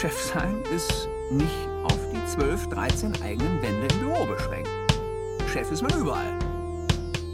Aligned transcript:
Chef 0.00 0.16
sein 0.16 0.62
ist 0.72 1.08
nicht 1.28 1.68
auf 1.82 1.98
die 2.12 2.24
12, 2.24 2.68
13 2.68 3.20
eigenen 3.20 3.60
Wände 3.60 3.92
im 3.92 3.98
Büro 3.98 4.26
beschränkt. 4.26 4.70
Chef 5.52 5.72
ist 5.72 5.82
man 5.82 5.90
überall. 6.00 6.38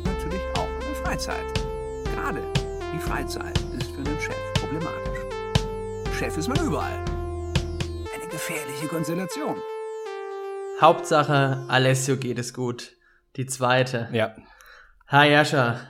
Natürlich 0.02 0.40
auch 0.56 0.68
in 0.80 0.80
der 0.80 0.94
Freizeit. 1.04 1.44
Gerade 2.14 2.40
die 2.94 2.98
Freizeit 3.00 3.58
ist 3.78 3.90
für 3.90 3.98
einen 3.98 4.18
Chef 4.18 4.54
problematisch. 4.54 6.16
Chef 6.18 6.38
ist 6.38 6.48
man 6.48 6.58
überall. 6.64 7.04
Eine 8.14 8.28
gefährliche 8.30 8.88
Konstellation. 8.88 9.56
Hauptsache, 10.80 11.66
Alessio 11.68 12.16
geht 12.16 12.38
es 12.38 12.54
gut. 12.54 12.96
Die 13.36 13.44
zweite. 13.44 14.08
Ja. 14.10 14.34
Hi 15.08 15.30
Jascha, 15.30 15.80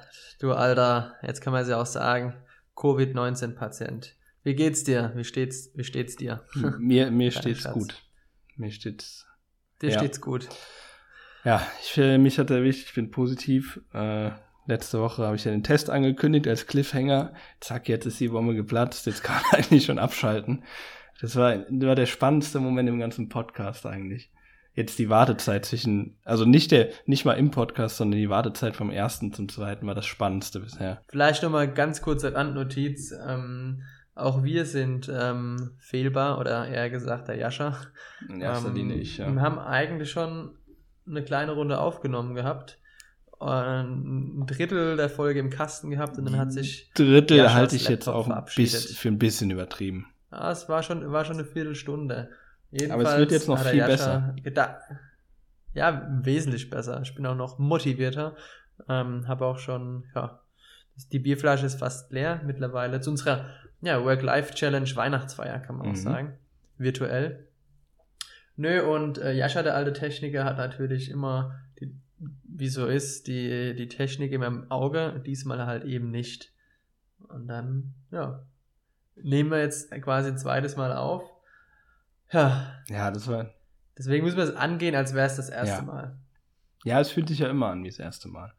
du 0.40 0.52
alter, 0.52 1.14
jetzt 1.22 1.40
kann 1.40 1.52
man 1.52 1.62
es 1.62 1.68
ja 1.68 1.80
auch 1.80 1.86
sagen, 1.86 2.34
Covid-19-Patient. 2.74 4.16
Wie 4.44 4.54
geht's 4.54 4.84
dir? 4.84 5.12
Wie 5.16 5.24
steht's, 5.24 5.70
wie 5.74 5.84
steht's 5.84 6.16
dir? 6.16 6.44
Mir, 6.78 7.10
mir 7.10 7.30
steht's 7.32 7.62
Schatz. 7.62 7.72
gut. 7.74 7.94
Mir 8.56 8.70
steht's. 8.70 9.26
Dir 9.82 9.90
Ja. 9.90 9.98
steht's 9.98 10.20
gut. 10.20 10.48
Ja, 11.44 11.66
ich, 11.82 11.98
äh, 11.98 12.18
mich 12.18 12.38
hat 12.38 12.50
erwischt, 12.50 12.88
ich 12.88 12.94
bin 12.94 13.10
positiv. 13.10 13.80
Äh, 13.92 14.30
letzte 14.66 15.00
Woche 15.00 15.24
habe 15.24 15.36
ich 15.36 15.44
ja 15.44 15.50
den 15.50 15.62
Test 15.62 15.90
angekündigt 15.90 16.46
als 16.46 16.66
Cliffhanger. 16.66 17.34
Zack, 17.60 17.88
jetzt 17.88 18.06
ist 18.06 18.20
die 18.20 18.28
Bombe 18.28 18.54
geplatzt. 18.54 19.06
Jetzt 19.06 19.22
kann 19.24 19.36
man 19.42 19.44
eigentlich 19.60 19.84
schon 19.86 19.98
abschalten. 19.98 20.62
Das 21.20 21.36
war, 21.36 21.56
das 21.56 21.88
war 21.88 21.94
der 21.94 22.06
spannendste 22.06 22.60
Moment 22.60 22.88
im 22.88 22.98
ganzen 22.98 23.28
Podcast 23.28 23.86
eigentlich. 23.86 24.30
Jetzt 24.74 24.98
die 24.98 25.08
Wartezeit 25.08 25.64
zwischen, 25.64 26.18
also 26.24 26.44
nicht 26.44 26.72
der, 26.72 26.88
nicht 27.06 27.24
mal 27.24 27.34
im 27.34 27.50
Podcast, 27.50 27.96
sondern 27.96 28.18
die 28.18 28.28
Wartezeit 28.28 28.74
vom 28.74 28.90
ersten 28.90 29.32
zum 29.32 29.48
zweiten 29.48 29.86
war 29.86 29.94
das 29.94 30.04
spannendste 30.06 30.60
bisher. 30.60 31.00
Vielleicht 31.08 31.42
nochmal 31.44 31.72
ganz 31.72 32.02
kurze 32.02 32.34
Randnotiz. 32.34 33.14
Ähm, 33.26 33.82
auch 34.14 34.42
wir 34.44 34.64
sind 34.64 35.10
ähm, 35.12 35.72
fehlbar 35.78 36.38
oder 36.38 36.66
eher 36.68 36.88
gesagt 36.90 37.28
der 37.28 37.36
Jascha. 37.36 37.76
In 38.28 38.40
erster 38.40 38.68
ähm, 38.68 38.74
Linie 38.74 38.96
ich, 38.96 39.18
Wir 39.18 39.26
ja. 39.26 39.40
haben 39.40 39.58
eigentlich 39.58 40.10
schon 40.10 40.56
eine 41.06 41.22
kleine 41.22 41.52
Runde 41.52 41.78
aufgenommen 41.78 42.34
gehabt. 42.34 42.78
Und 43.38 43.50
ein 43.50 44.46
Drittel 44.46 44.96
der 44.96 45.10
Folge 45.10 45.40
im 45.40 45.50
Kasten 45.50 45.90
gehabt 45.90 46.16
und 46.16 46.24
dann 46.24 46.38
hat 46.38 46.52
sich. 46.52 46.90
Drittel 46.94 47.36
Jaschas 47.38 47.54
halte 47.54 47.76
ich 47.76 47.88
jetzt 47.88 48.08
auch 48.08 48.26
ein 48.26 48.32
verabschiedet. 48.32 48.72
bisschen, 48.72 48.96
für 48.96 49.08
ein 49.08 49.18
bisschen 49.18 49.50
übertrieben. 49.50 50.06
Ja, 50.30 50.50
es 50.50 50.68
war 50.68 50.82
schon, 50.82 51.10
war 51.12 51.24
schon 51.24 51.36
eine 51.36 51.44
Viertelstunde. 51.44 52.30
Aber 52.90 53.02
es 53.02 53.18
wird 53.18 53.32
jetzt 53.32 53.48
noch 53.48 53.58
viel 53.58 53.82
geda- 53.84 54.78
Ja, 55.74 56.08
wesentlich 56.22 56.70
besser. 56.70 57.00
Ich 57.02 57.14
bin 57.14 57.26
auch 57.26 57.34
noch 57.36 57.58
motivierter. 57.58 58.34
Ähm, 58.88 59.28
habe 59.28 59.44
auch 59.46 59.58
schon, 59.58 60.04
ja, 60.14 60.40
die 61.12 61.18
Bierflasche 61.18 61.66
ist 61.66 61.78
fast 61.78 62.12
leer 62.12 62.40
mittlerweile. 62.46 63.00
Zu 63.00 63.10
unserer 63.10 63.46
ja, 63.84 64.02
Work-Life-Challenge 64.04 64.88
Weihnachtsfeier, 64.96 65.58
kann 65.60 65.76
man 65.76 65.86
auch 65.86 65.90
Mhm. 65.92 65.96
sagen. 65.96 66.38
Virtuell. 66.78 67.46
Nö, 68.56 68.82
und 68.82 69.18
äh, 69.18 69.32
Jascha, 69.32 69.62
der 69.62 69.74
alte 69.74 69.92
Techniker, 69.92 70.44
hat 70.44 70.56
natürlich 70.58 71.10
immer, 71.10 71.58
die, 71.80 71.92
wie 72.44 72.68
so 72.68 72.86
ist, 72.86 73.26
die, 73.26 73.74
die 73.74 73.88
Technik 73.88 74.32
immer 74.32 74.46
im 74.46 74.70
Auge, 74.70 75.20
diesmal 75.26 75.66
halt 75.66 75.84
eben 75.84 76.10
nicht. 76.10 76.52
Und 77.28 77.48
dann, 77.48 77.94
ja, 78.10 78.44
nehmen 79.16 79.50
wir 79.50 79.58
jetzt 79.58 79.90
quasi 80.02 80.28
ein 80.30 80.38
zweites 80.38 80.76
Mal 80.76 80.92
auf. 80.96 81.22
Ja, 82.30 82.74
Ja, 82.88 83.10
das 83.10 83.26
war, 83.28 83.50
deswegen 83.98 84.24
müssen 84.24 84.36
wir 84.36 84.44
es 84.44 84.54
angehen, 84.56 84.94
als 84.94 85.14
wäre 85.14 85.26
es 85.26 85.36
das 85.36 85.48
erste 85.50 85.76
Ja. 85.76 85.82
Mal. 85.82 86.16
ja, 86.84 87.00
es 87.00 87.10
fühlt 87.10 87.28
sich 87.28 87.40
ja 87.40 87.48
immer 87.48 87.68
an 87.68 87.82
wie 87.84 87.88
das 87.88 87.98
erste 87.98 88.28
Mal. 88.28 88.52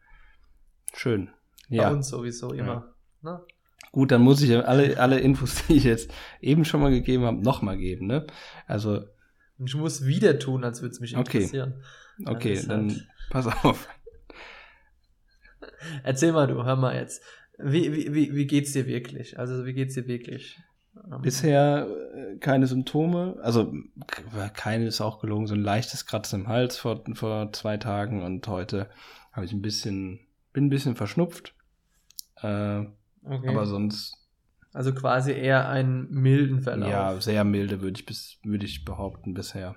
Schön. 0.94 1.30
Bei 1.70 1.76
Ja. 1.78 1.90
uns 1.90 2.10
sowieso 2.10 2.54
immer. 2.54 2.94
Ne? 3.22 3.42
Gut, 3.92 4.12
dann 4.12 4.22
muss 4.22 4.42
ich 4.42 4.54
alle, 4.56 5.00
alle 5.00 5.20
Infos, 5.20 5.66
die 5.68 5.78
ich 5.78 5.84
jetzt 5.86 6.12
eben 6.42 6.66
schon 6.66 6.82
mal 6.82 6.92
gegeben 6.92 7.24
habe, 7.24 7.42
nochmal 7.42 7.78
geben, 7.78 8.08
ne? 8.08 8.26
Also, 8.68 9.02
Und 9.58 9.68
ich 9.68 9.76
muss 9.76 10.06
wieder 10.06 10.38
tun, 10.40 10.64
als 10.64 10.82
würde 10.82 10.94
es 10.94 11.00
mich 11.00 11.16
Okay. 11.16 11.38
interessieren. 11.38 11.82
okay, 12.26 12.54
ist 12.54 12.70
dann 12.70 12.90
halt- 12.90 13.08
pass 13.30 13.48
auf. 13.64 13.88
Erzähl 16.04 16.32
mal 16.32 16.48
du, 16.48 16.64
hör 16.64 16.76
mal 16.76 16.96
jetzt. 16.96 17.22
Wie, 17.58 17.92
wie, 17.94 18.14
wie, 18.14 18.36
wie 18.36 18.48
geht's 18.48 18.74
dir 18.74 18.86
wirklich? 18.86 19.40
Also, 19.40 19.66
wie 19.66 19.74
geht's 19.74 19.94
dir 19.96 20.08
wirklich? 20.08 20.60
Ähm, 21.10 21.22
Bisher 21.22 21.88
äh, 22.16 22.38
keine 22.38 22.68
Symptome, 22.68 23.38
also 23.42 23.74
keine 24.54 24.88
ist 24.88 25.02
auch 25.02 25.20
gelogen, 25.20 25.48
so 25.48 25.54
ein 25.54 25.62
leichtes 25.62 26.06
Kratzen 26.06 26.42
im 26.42 26.48
Hals 26.48 26.78
vor, 26.78 27.04
vor 27.14 27.52
zwei 27.54 27.78
Tagen 27.78 28.24
und 28.24 28.48
heute 28.48 28.90
habe 29.32 29.46
ich 29.46 29.54
ein 29.54 29.62
bisschen, 29.62 30.20
bin 30.54 30.66
ein 30.66 30.70
bisschen 30.70 30.96
verschnupft. 30.96 31.54
Äh, 32.42 32.84
okay. 33.26 33.50
Aber 33.50 33.66
sonst, 33.66 34.18
also 34.74 34.94
quasi 34.94 35.32
eher 35.32 35.70
einen 35.70 36.10
milden 36.12 36.62
Verlauf. 36.62 36.90
ja, 36.90 37.22
sehr 37.22 37.44
milde 37.44 37.82
würde 37.82 38.00
ich 38.00 38.06
bis, 38.06 38.40
würde 38.44 38.66
ich 38.66 38.86
behaupten 38.86 39.34
bisher. 39.34 39.76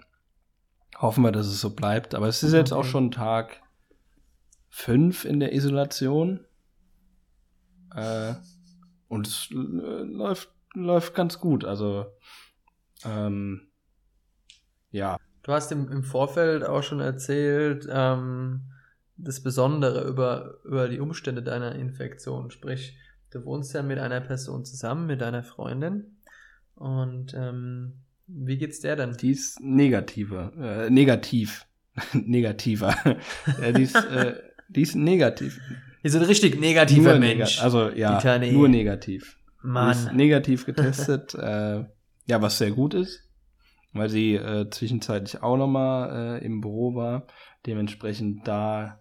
Hoffen 0.98 1.22
wir, 1.22 1.32
dass 1.32 1.46
es 1.46 1.60
so 1.60 1.74
bleibt. 1.74 2.14
Aber 2.14 2.26
es 2.26 2.42
ist 2.42 2.52
jetzt 2.52 2.72
Okay. 2.72 2.80
auch 2.80 2.84
schon 2.84 3.10
Tag 3.10 3.62
fünf 4.68 5.24
in 5.24 5.38
der 5.40 5.54
Isolation. 5.54 6.44
Äh, 7.94 8.34
und 9.08 9.26
es 9.26 9.48
äh, 9.50 9.54
läuft, 9.54 10.50
läuft 10.74 11.14
ganz 11.14 11.38
gut. 11.38 11.64
Also, 11.64 12.06
ähm, 13.04 13.68
ja. 14.90 15.16
Du 15.42 15.52
hast 15.52 15.70
im, 15.72 15.90
im 15.90 16.02
Vorfeld 16.02 16.64
auch 16.64 16.82
schon 16.82 17.00
erzählt, 17.00 17.86
ähm, 17.90 18.72
das 19.16 19.42
Besondere 19.42 20.06
über, 20.06 20.58
über 20.64 20.88
die 20.88 21.00
Umstände 21.00 21.42
deiner 21.42 21.74
Infektion. 21.74 22.50
Sprich, 22.50 22.96
du 23.30 23.44
wohnst 23.44 23.74
ja 23.74 23.82
mit 23.82 23.98
einer 23.98 24.20
Person 24.20 24.64
zusammen, 24.64 25.06
mit 25.06 25.20
deiner 25.20 25.42
Freundin. 25.42 26.18
Und 26.74 27.34
ähm, 27.34 27.94
wie 28.26 28.56
geht's 28.58 28.80
der 28.80 28.96
denn? 28.96 29.16
Die 29.16 29.30
ist 29.32 29.60
negativer, 29.60 30.52
äh, 30.58 30.90
negativ. 30.90 31.66
Negativer. 32.12 32.94
äh, 33.60 33.72
die, 33.72 33.82
ist, 33.82 33.96
äh, 33.96 34.34
die 34.68 34.82
ist 34.82 34.94
negativ. 34.94 35.60
So 36.04 36.18
ein 36.18 36.24
richtig 36.24 36.58
negativer 36.60 37.10
Nur 37.12 37.18
Mensch. 37.18 37.58
nega- 37.58 37.62
Also 37.62 37.88
ja, 37.90 38.38
Die 38.38 38.52
nur 38.52 38.68
negativ. 38.68 39.36
Die 39.62 39.66
ist 39.68 39.72
Mann. 39.72 40.16
negativ 40.16 40.64
getestet, 40.64 41.34
äh, 41.34 41.84
ja, 42.26 42.40
was 42.42 42.58
sehr 42.58 42.70
gut 42.70 42.94
ist, 42.94 43.28
weil 43.92 44.08
sie 44.08 44.34
äh, 44.36 44.70
zwischenzeitlich 44.70 45.42
auch 45.42 45.56
nochmal 45.56 46.38
äh, 46.40 46.44
im 46.46 46.60
Büro 46.60 46.94
war, 46.94 47.26
dementsprechend 47.66 48.46
da 48.46 49.00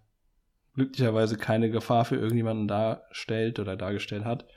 glücklicherweise 0.77 1.37
keine 1.37 1.71
Gefahr 1.71 2.05
für 2.05 2.15
irgendjemanden 2.17 2.67
darstellt 2.67 3.59
oder 3.59 3.75
dargestellt 3.75 4.25
hat. 4.25 4.47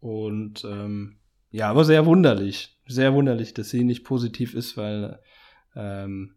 Und 0.00 0.64
ähm, 0.64 1.18
ja, 1.50 1.68
aber 1.68 1.84
sehr 1.84 2.06
wunderlich, 2.06 2.80
sehr 2.86 3.12
wunderlich, 3.12 3.52
dass 3.52 3.68
sie 3.68 3.84
nicht 3.84 4.02
positiv 4.04 4.54
ist, 4.54 4.78
weil 4.78 5.20
ähm, 5.74 6.36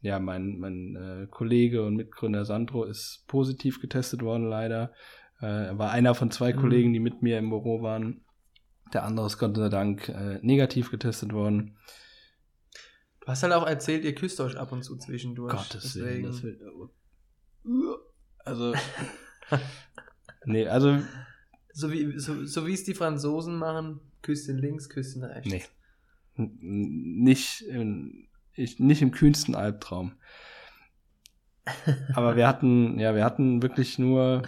ja, 0.00 0.20
mein, 0.20 0.58
mein 0.58 0.96
äh, 0.96 1.26
Kollege 1.28 1.84
und 1.84 1.96
Mitgründer 1.96 2.44
Sandro 2.44 2.84
ist 2.84 3.24
positiv 3.26 3.80
getestet 3.80 4.22
worden, 4.22 4.48
leider. 4.48 4.92
Äh, 5.42 5.66
er 5.66 5.78
war 5.78 5.90
einer 5.90 6.14
von 6.14 6.30
zwei 6.30 6.52
Mhm. 6.52 6.60
Kollegen, 6.60 6.92
die 6.92 7.00
mit 7.00 7.22
mir 7.22 7.36
im 7.36 7.50
Büro 7.50 7.82
waren. 7.82 8.24
Der 8.92 9.04
andere 9.04 9.26
ist 9.26 9.38
Gott 9.38 9.56
sei 9.56 9.68
Dank 9.68 10.08
äh, 10.08 10.38
negativ 10.42 10.92
getestet 10.92 11.32
worden. 11.32 11.76
Du 13.20 13.26
hast 13.26 13.42
halt 13.42 13.52
auch 13.52 13.66
erzählt, 13.66 14.04
ihr 14.04 14.14
küsst 14.14 14.40
euch 14.40 14.56
ab 14.56 14.70
und 14.70 14.84
zu 14.84 14.96
zwischendurch. 14.96 15.52
Gottes 15.52 15.96
Willen, 15.96 16.22
das 16.22 16.44
wird. 16.44 16.60
Also. 18.44 18.74
nee, 20.44 20.66
also. 20.66 20.98
So 21.72 21.92
wie, 21.92 22.18
so, 22.18 22.44
so 22.44 22.66
wie 22.66 22.74
es 22.74 22.84
die 22.84 22.94
Franzosen 22.94 23.56
machen, 23.56 24.00
Küsschen 24.22 24.58
links, 24.58 24.88
Küsschen 24.88 25.24
rechts. 25.24 25.50
Nee. 25.50 25.62
N- 26.36 26.58
Nicht, 27.22 27.62
in, 27.62 28.28
ich, 28.54 28.78
nicht 28.80 29.02
im 29.02 29.12
kühnsten 29.12 29.54
Albtraum. 29.54 30.12
Aber 32.14 32.36
wir 32.36 32.48
hatten, 32.48 32.98
ja, 32.98 33.14
wir 33.14 33.24
hatten 33.24 33.62
wirklich 33.62 33.98
nur, 33.98 34.42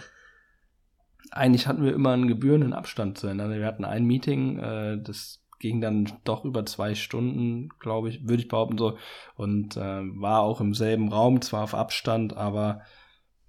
eigentlich 1.31 1.67
hatten 1.67 1.83
wir 1.83 1.93
immer 1.93 2.11
einen 2.11 2.27
gebührenden 2.27 2.73
Abstand 2.73 3.17
zueinander. 3.17 3.57
Wir 3.57 3.65
hatten 3.65 3.85
ein 3.85 4.05
Meeting, 4.05 4.59
äh, 4.59 5.01
das 5.01 5.41
ging 5.59 5.79
dann 5.79 6.11
doch 6.25 6.43
über 6.43 6.65
zwei 6.65 6.93
Stunden, 6.93 7.69
glaube 7.79 8.09
ich, 8.09 8.27
würde 8.27 8.43
ich 8.43 8.49
behaupten 8.49 8.77
so, 8.77 8.97
und 9.35 9.77
äh, 9.77 10.01
war 10.19 10.41
auch 10.41 10.59
im 10.59 10.73
selben 10.73 11.07
Raum, 11.09 11.41
zwar 11.41 11.63
auf 11.63 11.73
Abstand, 11.73 12.35
aber 12.35 12.81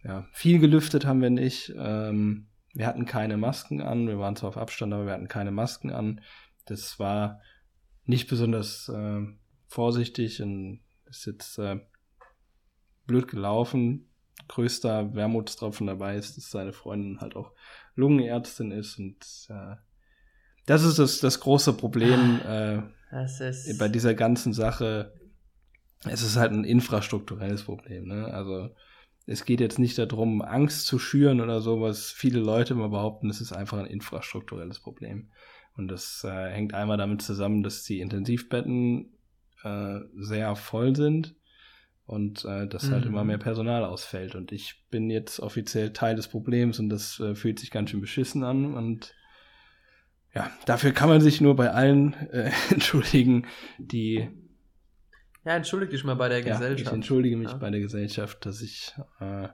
ja, 0.05 0.27
viel 0.33 0.59
gelüftet 0.59 1.07
haben 1.07 1.23
wir 1.23 1.31
nicht. 1.31 1.73
Ähm, 1.77 2.49
wir 2.75 2.87
hatten 2.87 3.07
keine 3.07 3.37
Masken 3.37 3.81
an, 3.81 4.07
wir 4.09 4.19
waren 4.19 4.37
zwar 4.37 4.51
auf 4.51 4.57
Abstand, 4.57 4.93
aber 4.93 5.07
wir 5.07 5.13
hatten 5.13 5.29
keine 5.29 5.51
Masken 5.51 5.91
an. 5.91 6.21
Das 6.67 6.99
war 6.99 7.41
nicht 8.05 8.29
besonders 8.29 8.89
äh, 8.89 9.23
vorsichtig 9.67 10.43
und 10.43 10.81
ist 11.07 11.27
jetzt 11.27 11.59
äh, 11.59 11.81
blöd 13.07 13.29
gelaufen. 13.29 14.11
Größter 14.49 15.15
Wermutstropfen 15.15 15.87
dabei 15.87 16.17
ist, 16.17 16.37
dass 16.37 16.51
seine 16.51 16.73
Freundin 16.73 17.21
halt 17.21 17.37
auch 17.37 17.53
Lungenärztin 17.95 18.73
ist 18.73 18.99
und 18.99 19.25
äh, 19.49 19.77
das 20.67 20.83
ist 20.83 20.99
das, 20.99 21.21
das 21.21 21.41
große 21.41 21.75
Problem 21.75 22.41
äh, 22.45 22.83
Das 23.11 23.41
ist. 23.41 23.79
bei 23.79 23.89
dieser 23.89 24.15
ganzen 24.15 24.53
Sache. 24.53 25.13
Es 26.07 26.23
ist 26.23 26.37
halt 26.37 26.53
ein 26.53 26.65
infrastrukturelles 26.65 27.63
Problem. 27.63 28.09
Ne? 28.09 28.27
Also 28.27 28.75
es 29.27 29.45
geht 29.45 29.61
jetzt 29.61 29.79
nicht 29.79 29.99
darum, 29.99 30.43
Angst 30.43 30.87
zu 30.87 30.99
schüren 30.99 31.41
oder 31.41 31.61
so, 31.61 31.81
was 31.81 32.11
viele 32.11 32.41
Leute 32.41 32.75
immer 32.75 32.91
behaupten, 32.91 33.31
es 33.31 33.41
ist 33.41 33.53
einfach 33.53 33.79
ein 33.79 33.87
infrastrukturelles 33.87 34.81
Problem. 34.81 35.31
Und 35.77 35.89
das 35.89 36.25
äh, 36.25 36.51
hängt 36.51 36.75
einmal 36.75 36.99
damit 36.99 37.23
zusammen, 37.23 37.63
dass 37.63 37.83
die 37.83 38.01
Intensivbetten 38.01 39.15
äh, 39.63 40.01
sehr 40.17 40.55
voll 40.57 40.95
sind 40.95 41.35
und 42.07 42.45
äh, 42.45 42.69
dass 42.69 42.91
halt 42.91 43.05
Mhm. 43.05 43.11
immer 43.11 43.25
mehr 43.25 43.39
Personal 43.39 43.85
ausfällt. 43.85 44.35
Und 44.35 44.53
ich 44.53 44.85
bin 44.91 45.11
jetzt 45.11 45.41
offiziell 45.41 45.93
Teil 45.93 46.17
des 46.17 46.29
Problems 46.29 46.79
und 46.79 46.91
das 46.91 47.19
äh, 47.19 47.35
fühlt 47.35 47.59
sich 47.59 47.71
ganz 47.71 47.91
schön 47.91 48.03
beschissen 48.03 48.45
an. 48.45 48.75
Und 48.75 49.15
ja, 50.35 50.51
dafür 50.67 50.93
kann 50.93 51.09
man 51.09 51.21
sich 51.21 51.41
nur 51.41 51.57
bei 51.57 51.71
allen 51.71 52.13
äh, 52.31 52.51
entschuldigen, 52.71 53.47
die 53.79 54.29
Ja, 55.45 55.57
entschuldige 55.57 55.93
dich 55.93 56.05
mal 56.05 56.15
bei 56.15 56.29
der 56.29 56.39
ja, 56.39 56.45
ich 56.45 56.53
Gesellschaft. 56.53 56.95
entschuldige 56.95 57.37
mich 57.37 57.51
Ja. 57.51 57.57
bei 57.59 57.71
der 57.71 57.81
Gesellschaft, 57.81 58.45
dass 58.47 58.61
ich 58.63 58.95
äh, 59.21 59.49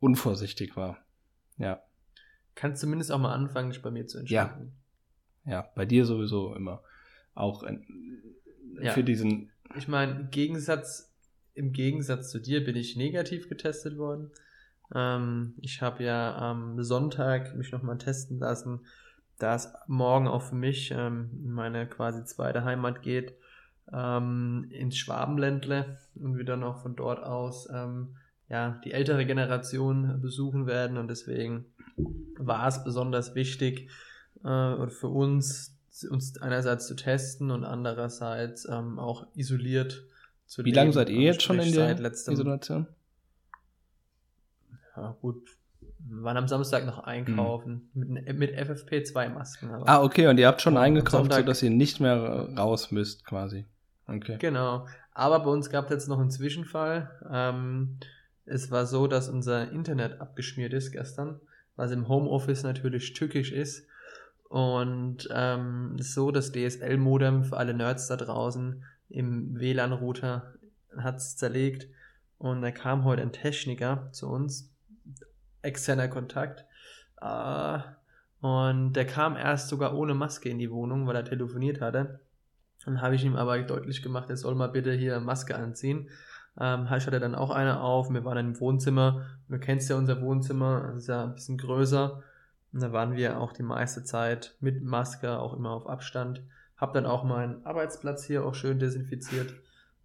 unvorsichtig 0.00 0.76
war. 0.76 0.98
Ja, 1.56 1.82
Kannst 2.56 2.80
zumindest 2.82 3.10
auch 3.10 3.18
mal 3.18 3.34
anfangen, 3.34 3.70
dich 3.70 3.82
bei 3.82 3.90
mir 3.90 4.06
zu 4.06 4.18
Ja. 4.24 4.42
entschuldigen. 4.44 4.76
ja, 5.44 5.62
bei 5.74 5.84
dir 5.86 6.04
sowieso 6.06 6.54
immer. 6.54 6.82
Auch 7.34 7.64
äh, 7.64 7.78
Ja. 8.80 8.92
für 8.92 9.02
diesen 9.04 9.50
Ich 9.76 9.88
meine, 9.88 10.20
im 10.20 10.30
Gegensatz, 10.30 11.12
im 11.54 11.72
Gegensatz 11.72 12.30
zu 12.30 12.38
dir 12.40 12.64
bin 12.64 12.76
ich 12.76 12.96
negativ 12.96 13.48
getestet 13.48 13.98
worden. 13.98 14.30
Ähm, 14.94 15.54
ich 15.60 15.82
habe 15.82 16.04
ja 16.04 16.36
am 16.36 16.80
Sonntag 16.82 17.56
mich 17.56 17.72
nochmal 17.72 17.98
testen 17.98 18.38
lassen, 18.38 18.86
da 19.38 19.54
es 19.56 19.72
morgen 19.88 20.28
auch 20.28 20.42
für 20.42 20.54
mich 20.54 20.92
ähm, 20.92 21.30
in 21.44 21.50
meine 21.52 21.88
quasi 21.88 22.24
zweite 22.24 22.62
Heimat 22.64 23.02
geht, 23.02 23.34
ähm, 23.92 24.66
ins 24.70 24.96
Schwabenländle 24.96 25.98
und 26.14 26.36
wir 26.36 26.44
dann 26.44 26.62
auch 26.64 26.82
von 26.82 26.96
dort 26.96 27.22
aus 27.22 27.68
ähm, 27.72 28.16
ja, 28.48 28.80
die 28.84 28.92
ältere 28.92 29.24
Generation 29.26 30.20
besuchen 30.20 30.66
werden 30.66 30.96
und 30.98 31.08
deswegen 31.08 31.66
war 32.38 32.66
es 32.68 32.82
besonders 32.84 33.34
wichtig 33.34 33.90
äh, 34.44 34.86
für 34.88 35.08
uns, 35.08 35.76
uns 36.10 36.40
einerseits 36.42 36.86
zu 36.86 36.94
testen 36.96 37.50
und 37.50 37.64
andererseits 37.64 38.68
ähm, 38.68 38.98
auch 38.98 39.26
isoliert 39.34 40.04
zu 40.46 40.62
Wie 40.64 40.70
leben. 40.70 40.76
lange 40.76 40.92
seid 40.92 41.08
ihr 41.08 41.16
Also 41.16 41.22
jetzt 41.26 41.42
schon 41.42 41.58
in 41.60 41.72
der 41.72 41.98
Isolation? 42.00 42.86
Ja, 44.96 45.16
gut. 45.20 45.48
Wir 46.06 46.22
waren 46.22 46.36
am 46.36 46.48
Samstag 46.48 46.84
noch 46.84 46.98
einkaufen 46.98 47.88
mit, 47.94 48.36
mit 48.38 48.52
FFP2-Masken. 48.54 49.70
aber- 49.70 49.78
Hm. 49.80 49.88
Ah, 49.88 50.02
okay, 50.02 50.26
und 50.26 50.38
ihr 50.38 50.46
habt 50.46 50.60
schon 50.60 50.76
eingekauft, 50.76 51.32
sodass 51.32 51.62
ihr 51.62 51.70
nicht 51.70 51.98
mehr 52.00 52.50
raus 52.56 52.90
müsst, 52.90 53.24
quasi. 53.24 53.64
Okay. 54.06 54.36
Genau. 54.38 54.86
Aber 55.12 55.40
bei 55.40 55.50
uns 55.50 55.70
gab 55.70 55.84
es 55.86 55.90
jetzt 55.90 56.08
noch 56.08 56.18
einen 56.18 56.30
Zwischenfall. 56.30 57.10
Ähm, 57.30 57.98
es 58.44 58.70
war 58.70 58.86
so, 58.86 59.06
dass 59.06 59.28
unser 59.28 59.70
Internet 59.70 60.20
abgeschmiert 60.20 60.72
ist 60.72 60.92
gestern, 60.92 61.40
was 61.76 61.90
im 61.90 62.08
Homeoffice 62.08 62.62
natürlich 62.62 63.14
tückisch 63.14 63.52
ist. 63.52 63.86
Und 64.48 65.28
ähm, 65.32 65.96
so, 65.98 66.30
das 66.30 66.52
DSL-Modem 66.52 67.44
für 67.44 67.56
alle 67.56 67.74
Nerds 67.74 68.06
da 68.08 68.16
draußen 68.16 68.84
im 69.08 69.58
WLAN-Router 69.58 70.54
hat 70.96 71.16
es 71.16 71.36
zerlegt. 71.36 71.88
Und 72.38 72.62
da 72.62 72.70
kam 72.70 73.04
heute 73.04 73.22
ein 73.22 73.32
Techniker 73.32 74.08
zu 74.12 74.28
uns, 74.28 74.70
externer 75.62 76.08
Kontakt. 76.08 76.64
Äh, 77.20 77.78
und 78.40 78.92
der 78.92 79.06
kam 79.06 79.36
erst 79.36 79.68
sogar 79.68 79.96
ohne 79.96 80.14
Maske 80.14 80.50
in 80.50 80.58
die 80.58 80.70
Wohnung, 80.70 81.06
weil 81.06 81.16
er 81.16 81.24
telefoniert 81.24 81.80
hatte. 81.80 82.20
Dann 82.84 83.00
habe 83.00 83.14
ich 83.14 83.24
ihm 83.24 83.36
aber 83.36 83.60
deutlich 83.62 84.02
gemacht, 84.02 84.28
er 84.30 84.36
soll 84.36 84.54
mal 84.54 84.68
bitte 84.68 84.92
hier 84.92 85.20
Maske 85.20 85.56
anziehen. 85.56 86.08
Ähm, 86.58 86.84
ich 86.96 87.06
hatte 87.06 87.20
dann 87.20 87.34
auch 87.34 87.50
eine 87.50 87.80
auf. 87.80 88.10
Wir 88.10 88.24
waren 88.24 88.38
im 88.38 88.60
Wohnzimmer. 88.60 89.26
Du 89.48 89.58
kennst 89.58 89.90
ja 89.90 89.96
unser 89.96 90.20
Wohnzimmer, 90.20 90.82
das 90.88 90.96
ist 91.04 91.08
ja 91.08 91.24
ein 91.24 91.34
bisschen 91.34 91.58
größer. 91.58 92.22
Und 92.72 92.82
da 92.82 92.92
waren 92.92 93.14
wir 93.16 93.38
auch 93.40 93.52
die 93.52 93.62
meiste 93.62 94.04
Zeit 94.04 94.56
mit 94.60 94.82
Maske, 94.82 95.38
auch 95.38 95.54
immer 95.54 95.70
auf 95.70 95.88
Abstand. 95.88 96.42
Hab 96.76 96.92
dann 96.92 97.06
auch 97.06 97.24
meinen 97.24 97.64
Arbeitsplatz 97.64 98.24
hier 98.24 98.44
auch 98.44 98.54
schön 98.54 98.78
desinfiziert. 98.78 99.54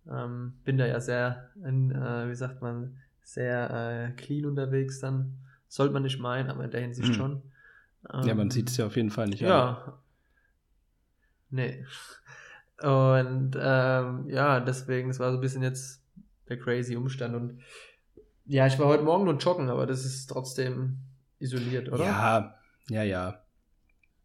Ähm, 0.10 0.54
bin 0.64 0.78
da 0.78 0.86
ja 0.86 1.00
sehr, 1.00 1.50
in, 1.64 1.92
äh, 1.92 2.30
wie 2.30 2.36
sagt 2.36 2.62
man, 2.62 2.98
sehr 3.24 3.70
äh, 4.10 4.12
clean 4.22 4.46
unterwegs 4.46 5.00
dann. 5.00 5.38
Sollte 5.68 5.94
man 5.94 6.04
nicht 6.04 6.20
meinen, 6.20 6.50
aber 6.50 6.64
in 6.64 6.72
der 6.72 6.82
Hinsicht 6.82 7.10
Mhm. 7.10 7.14
schon. 7.14 7.42
Ja, 8.24 8.34
man 8.34 8.48
Ähm, 8.48 8.52
sieht 8.52 8.70
es 8.70 8.78
ja 8.78 8.86
auf 8.86 8.96
jeden 8.96 9.10
Fall 9.12 9.28
nicht 9.28 9.44
an. 9.44 9.50
ja. 9.50 10.00
Nee. 11.52 11.86
Und 12.82 13.52
ähm, 13.60 14.30
ja, 14.30 14.60
deswegen, 14.60 15.10
das 15.10 15.20
war 15.20 15.32
so 15.32 15.38
ein 15.38 15.42
bisschen 15.42 15.64
jetzt 15.64 16.02
der 16.48 16.58
crazy 16.58 16.96
Umstand. 16.96 17.36
Und 17.36 17.60
ja, 18.46 18.68
ich 18.68 18.80
war 18.80 18.88
heute 18.88 19.04
Morgen 19.04 19.26
nur 19.26 19.38
joggen, 19.38 19.70
aber 19.70 19.86
das 19.86 20.06
ist 20.06 20.28
trotzdem 20.28 20.98
isoliert, 21.40 21.92
oder? 21.92 22.04
Ja, 22.06 22.56
ja, 22.90 23.04
ja. 23.04 23.42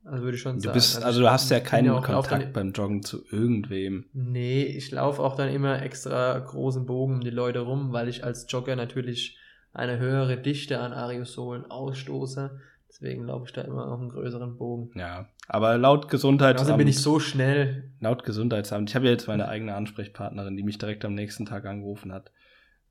Also 0.05 0.23
würde 0.25 0.37
ich 0.37 0.43
schon 0.43 0.57
Du 0.57 0.61
sagen. 0.65 0.75
bist, 0.75 0.99
ich 0.99 1.05
also 1.05 1.21
du 1.21 1.31
hast 1.31 1.51
ja 1.51 1.61
keinen 1.61 1.87
lauf 1.87 2.05
Kontakt 2.05 2.53
beim 2.53 2.73
Joggen 2.73 3.03
zu 3.03 3.25
irgendwem. 3.31 4.05
nee, 4.13 4.63
ich 4.65 4.91
laufe 4.91 5.23
auch 5.23 5.35
dann 5.35 5.49
immer 5.49 5.83
extra 5.83 6.39
großen 6.39 6.85
Bogen 6.85 7.15
um 7.15 7.21
die 7.23 7.31
Leute 7.31 7.61
rum, 7.61 7.93
weil 7.93 8.09
ich 8.09 8.23
als 8.23 8.47
Jogger 8.51 8.77
natürlich 8.77 9.39
eine 9.73 9.99
höhere 9.99 10.37
Dichte 10.37 10.79
an 10.79 10.93
Aerosolen 10.93 11.65
ausstoße. 11.71 12.61
Deswegen 12.95 13.25
laufe 13.27 13.47
ich 13.47 13.53
da 13.53 13.63
immer 13.63 13.89
auf 13.91 13.99
einen 13.99 14.11
größeren 14.11 14.57
Bogen. 14.57 14.93
Ja, 14.95 15.29
aber 15.49 15.77
laut 15.79 16.09
Gesundheitsamt, 16.09 16.69
Also 16.69 16.79
bin 16.79 16.87
ich 16.87 17.01
so 17.01 17.19
schnell. 17.19 17.91
laut 17.99 18.23
Gesundheitsamt, 18.23 18.89
ich 18.89 18.95
habe 18.95 19.07
ja 19.07 19.11
jetzt 19.11 19.27
meine 19.27 19.49
eigene 19.49 19.75
Ansprechpartnerin, 19.75 20.57
die 20.57 20.63
mich 20.63 20.79
direkt 20.79 21.05
am 21.05 21.15
nächsten 21.15 21.45
Tag 21.45 21.65
angerufen 21.67 22.13
hat, 22.13 22.31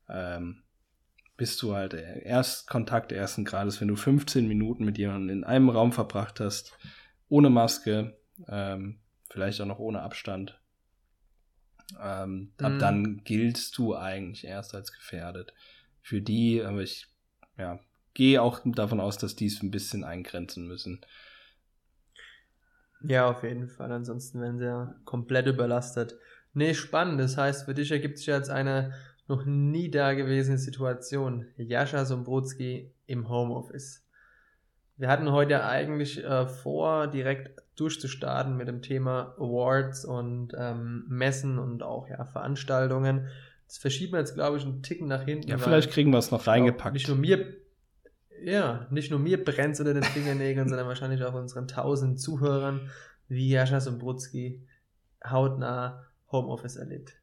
ähm, 0.09 0.63
bist 1.37 1.61
du 1.61 1.73
halt 1.73 1.93
erst 1.93 2.67
Kontakt 2.67 3.13
ersten 3.13 3.45
Grades, 3.45 3.79
wenn 3.79 3.87
du 3.87 3.95
15 3.95 4.45
Minuten 4.45 4.83
mit 4.83 4.97
jemandem 4.97 5.37
in 5.37 5.43
einem 5.45 5.69
Raum 5.69 5.93
verbracht 5.93 6.41
hast, 6.41 6.77
ohne 7.29 7.49
Maske, 7.49 8.17
ähm, 8.49 8.99
vielleicht 9.29 9.61
auch 9.61 9.65
noch 9.65 9.79
ohne 9.79 10.01
Abstand. 10.01 10.59
Ähm, 11.97 12.51
ab 12.57 12.73
Mhm. 12.73 12.79
dann 12.79 13.23
giltst 13.23 13.77
du 13.77 13.95
eigentlich 13.95 14.43
erst 14.45 14.75
als 14.75 14.91
gefährdet. 14.91 15.53
Für 16.01 16.21
die, 16.21 16.61
aber 16.61 16.81
ich 16.81 17.07
ja, 17.57 17.79
gehe 18.13 18.41
auch 18.41 18.61
davon 18.65 18.99
aus, 18.99 19.17
dass 19.17 19.35
die 19.35 19.47
es 19.47 19.61
ein 19.61 19.71
bisschen 19.71 20.03
eingrenzen 20.03 20.67
müssen. 20.67 21.01
Ja, 23.03 23.29
auf 23.29 23.43
jeden 23.43 23.67
Fall. 23.67 23.91
Ansonsten 23.91 24.39
wären 24.41 24.57
sie 24.57 24.65
ja 24.65 24.95
komplett 25.05 25.47
überlastet. 25.47 26.15
Nee, 26.53 26.73
spannend. 26.73 27.19
Das 27.19 27.37
heißt, 27.37 27.65
für 27.65 27.73
dich 27.73 27.91
ergibt 27.91 28.17
sich 28.17 28.27
jetzt 28.27 28.49
eine 28.49 28.93
noch 29.27 29.45
nie 29.45 29.89
dagewesene 29.89 30.57
Situation. 30.57 31.47
Jascha 31.57 32.05
Sombrutski 32.05 32.93
im 33.05 33.29
Homeoffice. 33.29 34.05
Wir 34.95 35.09
hatten 35.09 35.31
heute 35.31 35.53
ja 35.53 35.67
eigentlich 35.67 36.23
äh, 36.23 36.47
vor, 36.47 37.07
direkt 37.07 37.61
durchzustarten 37.75 38.55
mit 38.55 38.67
dem 38.67 38.81
Thema 38.81 39.33
Awards 39.37 40.05
und 40.05 40.53
ähm, 40.55 41.05
Messen 41.09 41.57
und 41.57 41.81
auch 41.81 42.07
ja, 42.07 42.23
Veranstaltungen. 42.25 43.27
Das 43.67 43.79
verschieben 43.79 44.13
wir 44.13 44.19
jetzt, 44.19 44.35
glaube 44.35 44.57
ich, 44.57 44.63
einen 44.63 44.83
Ticken 44.83 45.07
nach 45.07 45.23
hinten. 45.23 45.47
Ja, 45.47 45.57
vielleicht 45.57 45.89
kriegen 45.89 46.11
wir 46.11 46.19
es 46.19 46.29
noch 46.29 46.45
reingepackt. 46.45 46.93
Nicht 46.93 47.07
nur 47.07 47.17
mir, 47.17 47.55
ja, 48.43 48.87
nicht 48.91 49.11
nur 49.11 49.19
mir 49.19 49.43
brennt 49.43 49.79
unter 49.79 49.93
den 49.93 50.03
Fingernägeln, 50.03 50.67
sondern 50.69 50.87
wahrscheinlich 50.87 51.23
auch 51.23 51.33
unseren 51.33 51.67
tausend 51.67 52.19
Zuhörern, 52.19 52.89
wie 53.27 53.49
Jascha 53.49 53.79
Sombrutski 53.79 54.67
hautnah 55.25 56.05
Homeoffice 56.31 56.75
erlebt. 56.75 57.13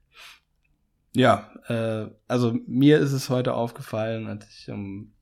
Ja, 1.15 1.51
äh, 1.67 2.11
also 2.29 2.57
mir 2.67 2.99
ist 2.99 3.13
es 3.13 3.29
heute 3.29 3.55
aufgefallen, 3.55 4.29
als 4.29 4.49
ich 4.49 4.71
um 4.71 5.13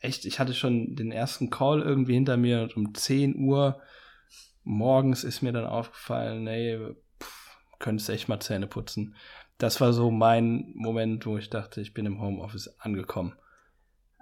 echt, 0.00 0.24
ich 0.24 0.38
hatte 0.38 0.54
schon 0.54 0.94
den 0.94 1.10
ersten 1.10 1.50
Call 1.50 1.82
irgendwie 1.82 2.14
hinter 2.14 2.36
mir 2.36 2.62
und 2.62 2.76
um 2.76 2.94
10 2.94 3.36
Uhr 3.36 3.80
morgens 4.62 5.24
ist 5.24 5.42
mir 5.42 5.52
dann 5.52 5.66
aufgefallen, 5.66 6.44
nee, 6.44 6.78
pff, 7.20 7.58
könntest 7.78 8.08
echt 8.10 8.28
mal 8.28 8.40
Zähne 8.40 8.66
putzen. 8.66 9.16
Das 9.56 9.80
war 9.80 9.92
so 9.92 10.10
mein 10.10 10.72
Moment, 10.76 11.26
wo 11.26 11.36
ich 11.36 11.50
dachte, 11.50 11.80
ich 11.80 11.94
bin 11.94 12.06
im 12.06 12.20
Homeoffice 12.20 12.78
angekommen. 12.78 13.34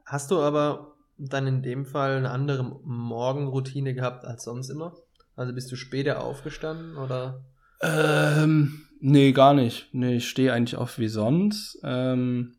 Hast 0.06 0.30
du 0.30 0.38
aber 0.38 0.94
dann 1.18 1.46
in 1.46 1.62
dem 1.62 1.84
Fall 1.84 2.16
eine 2.16 2.30
andere 2.30 2.62
Morgenroutine 2.84 3.92
gehabt 3.92 4.24
als 4.24 4.44
sonst 4.44 4.70
immer? 4.70 4.94
Also 5.34 5.52
bist 5.52 5.70
du 5.70 5.76
später 5.76 6.22
aufgestanden 6.22 6.96
oder? 6.96 7.44
Ähm, 7.82 8.86
nee, 9.00 9.32
gar 9.32 9.52
nicht. 9.52 9.88
Nee, 9.92 10.16
ich 10.16 10.28
stehe 10.28 10.52
eigentlich 10.52 10.76
auf 10.76 10.98
wie 10.98 11.08
sonst. 11.08 11.78
Ähm, 11.82 12.56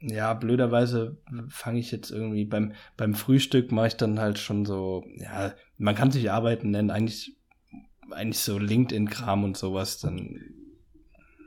ja, 0.00 0.32
blöderweise 0.32 1.18
fange 1.48 1.80
ich 1.80 1.90
jetzt 1.90 2.10
irgendwie 2.10 2.44
beim, 2.44 2.72
beim 2.96 3.14
Frühstück 3.14 3.70
mache 3.72 3.88
ich 3.88 3.96
dann 3.96 4.18
halt 4.18 4.38
schon 4.38 4.64
so, 4.64 5.04
ja, 5.16 5.52
man 5.76 5.94
kann 5.94 6.10
sich 6.10 6.30
Arbeiten 6.30 6.70
nennen, 6.70 6.90
eigentlich, 6.90 7.36
eigentlich 8.10 8.38
so 8.38 8.58
LinkedIn-Kram 8.58 9.44
und 9.44 9.56
sowas, 9.56 9.98
dann. 9.98 10.40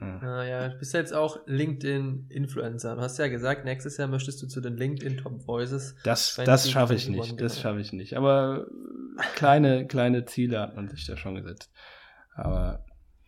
Hm. 0.03 0.23
Ah, 0.23 0.43
ja, 0.43 0.69
du 0.69 0.77
bist 0.77 0.93
ja 0.93 0.99
jetzt 0.99 1.13
auch 1.13 1.39
LinkedIn-Influencer. 1.45 2.95
Du 2.95 3.01
hast 3.01 3.17
ja 3.17 3.27
gesagt, 3.27 3.65
nächstes 3.65 3.97
Jahr 3.97 4.07
möchtest 4.07 4.41
du 4.41 4.47
zu 4.47 4.61
den 4.61 4.77
LinkedIn 4.77 5.17
Top 5.17 5.47
Voices. 5.47 5.95
Das, 6.03 6.35
20 6.35 6.45
das 6.45 6.71
schaffe 6.71 6.95
ich 6.95 7.07
21 7.07 7.31
nicht, 7.31 7.41
das 7.41 7.59
schaffe 7.59 7.79
ich 7.79 7.93
nicht. 7.93 8.17
Aber 8.17 8.67
kleine, 9.35 9.87
kleine 9.87 10.25
Ziele 10.25 10.59
hat 10.59 10.75
man 10.75 10.89
sich 10.89 11.05
da 11.05 11.17
schon 11.17 11.35
gesetzt. 11.35 11.71
Aber 12.35 12.85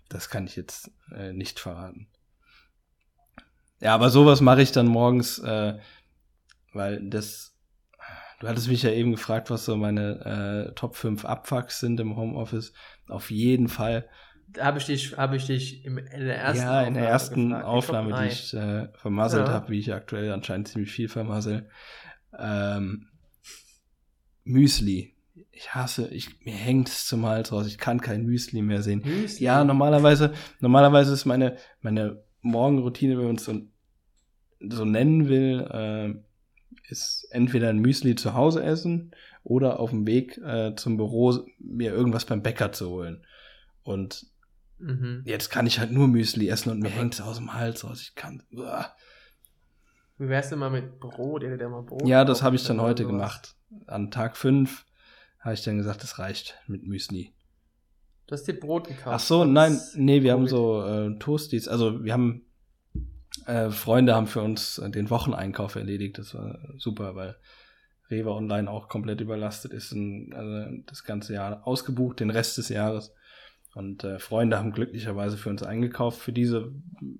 das 0.10 0.30
kann 0.30 0.46
ich 0.46 0.56
jetzt 0.56 0.92
äh, 1.12 1.34
nicht 1.34 1.60
verraten. 1.60 2.08
Ja, 3.80 3.94
aber 3.94 4.10
sowas 4.10 4.42
mache 4.42 4.62
ich 4.62 4.72
dann 4.72 4.88
morgens, 4.88 5.40
äh, 5.40 5.78
weil 6.74 7.08
das, 7.10 7.56
du 8.40 8.48
hattest 8.48 8.68
mich 8.68 8.84
ja 8.84 8.92
eben 8.92 9.12
gefragt, 9.12 9.50
was 9.50 9.66
so 9.66 9.76
meine 9.76 10.70
äh, 10.70 10.74
Top 10.74 10.96
5 10.96 11.26
Abfucks 11.26 11.80
sind 11.80 12.00
im 12.00 12.16
Homeoffice. 12.16 12.74
Auf 13.08 13.32
jeden 13.32 13.68
Fall. 13.68 14.10
Habe 14.60 14.78
ich 14.78 14.86
dich, 14.86 15.18
habe 15.18 15.36
ich 15.36 15.46
dich 15.48 15.84
im, 15.86 15.98
in 15.98 16.26
der 16.26 16.38
ersten 16.38 16.64
ja, 16.64 16.82
in 16.84 16.94
der 16.94 17.08
ersten 17.08 17.50
gefragt, 17.50 17.66
Aufnahme, 17.66 18.22
die, 18.22 18.28
ich 18.28 18.54
äh, 18.54 18.88
vermasselt 18.94 19.48
Ja. 19.48 19.54
habe, 19.54 19.70
wie 19.70 19.80
ich 19.80 19.94
aktuell 19.94 20.32
anscheinend 20.32 20.68
ziemlich 20.68 20.92
viel 20.92 21.10
vermassel. 21.10 21.70
Ähm, 22.38 23.08
Müsli. 24.44 25.14
Ich 25.52 25.74
hasse, 25.74 26.08
ich, 26.10 26.46
mir 26.46 26.54
hängt 26.54 26.88
es 26.90 27.06
zum 27.08 27.26
Hals 27.26 27.52
raus. 27.52 27.68
Ich 27.68 27.78
kann 27.78 28.00
kein 28.00 28.26
Müsli 28.26 28.62
mehr 28.62 28.82
sehen. 28.82 29.02
Müsli. 29.04 29.46
Ja, 29.46 29.64
normalerweise, 29.64 30.34
normalerweise 30.60 31.14
ist 31.14 31.26
meine, 31.26 31.58
meine 31.82 32.24
Morgenroutine, 32.42 33.18
wenn 33.18 33.26
man 33.26 33.36
es 33.36 33.46
so, 33.46 33.60
so 34.70 34.86
nennen 34.86 35.28
will, 35.28 35.62
äh, 35.72 36.14
ist 36.90 37.28
entweder 37.32 37.70
ein 37.70 37.80
Müsli 37.80 38.16
zu 38.16 38.34
Hause 38.34 38.64
essen 38.64 39.12
oder 39.44 39.80
auf 39.80 39.90
dem 39.90 40.06
Weg 40.08 40.38
äh, 40.38 40.76
zum 40.76 40.98
Büro 40.98 41.46
mir 41.60 41.92
irgendwas 41.94 42.26
beim 42.26 42.44
Bäcker 42.44 42.72
zu 42.72 42.90
holen. 42.90 43.26
Und 43.84 44.26
Mhm. 44.78 45.22
jetzt 45.26 45.50
kann 45.50 45.68
ich 45.68 45.80
halt 45.80 45.92
nur 45.92 46.08
Müsli 46.08 46.50
essen 46.50 46.70
und 46.70 46.80
mir 46.80 46.90
hängt 46.90 47.14
es 47.14 47.22
aus 47.22 47.38
dem 47.38 47.54
Hals 47.54 47.84
raus. 47.84 48.02
Ich 48.02 48.16
kann. 48.16 48.44
Uah. 48.52 48.94
Wie 50.18 50.30
wär's 50.30 50.50
denn 50.50 50.60
mal 50.60 50.70
mit 50.70 51.00
Brot? 51.00 51.44
Ihr 51.44 51.56
ja 51.56 51.70
mal 51.70 51.82
Brot. 51.82 52.08
Ja, 52.08 52.26
das 52.26 52.42
habe 52.42 52.56
ich 52.56 52.64
dann 52.64 52.82
heute 52.82 53.06
gemacht. 53.06 53.56
An 53.88 54.12
Tag 54.12 54.38
5 54.38 54.86
habe 55.40 55.54
ich 55.54 55.64
dann 55.64 55.78
gesagt, 55.78 56.04
das 56.04 56.20
reicht 56.20 56.56
mit 56.68 56.86
Müsli. 56.86 57.34
Du 58.28 58.34
hast 58.34 58.44
dir 58.44 58.60
Brot 58.60 58.88
gekauft. 58.88 59.08
Ach 59.08 59.20
so, 59.20 59.46
nein, 59.46 59.80
nee, 59.96 60.24
wir 60.24 60.32
haben 60.32 60.48
Covid. 60.48 60.50
so 60.50 60.84
äh, 60.84 61.20
Toasties. 61.20 61.68
Also 61.68 62.04
wir 62.04 62.14
haben 62.14 62.46
äh, 63.46 63.70
Freunde 63.70 64.16
haben 64.16 64.28
für 64.28 64.42
uns 64.42 64.78
äh, 64.78 64.90
den 64.90 65.10
Wocheneinkauf 65.10 65.76
erledigt. 65.76 66.18
Das 66.18 66.34
war 66.34 66.58
super, 66.78 67.16
weil 67.16 67.36
Rewe 68.10 68.32
Online 68.32 68.70
auch 68.70 68.88
komplett 68.88 69.22
überlastet 69.22 69.74
ist 69.74 69.92
und 69.92 70.34
also 70.34 70.78
das 70.86 71.04
ganze 71.04 71.34
Jahr 71.34 71.68
ausgebucht, 71.68 72.20
den 72.20 72.30
Rest 72.30 72.58
des 72.58 72.70
Jahres. 72.70 73.14
Und 73.76 74.06
äh, 74.06 74.20
Freunde 74.20 74.58
haben 74.58 74.72
glücklicherweise 74.72 75.36
für 75.36 75.50
uns 75.50 75.62
eingekauft 75.62 76.20
für 76.20 76.32
diese, 76.32 76.72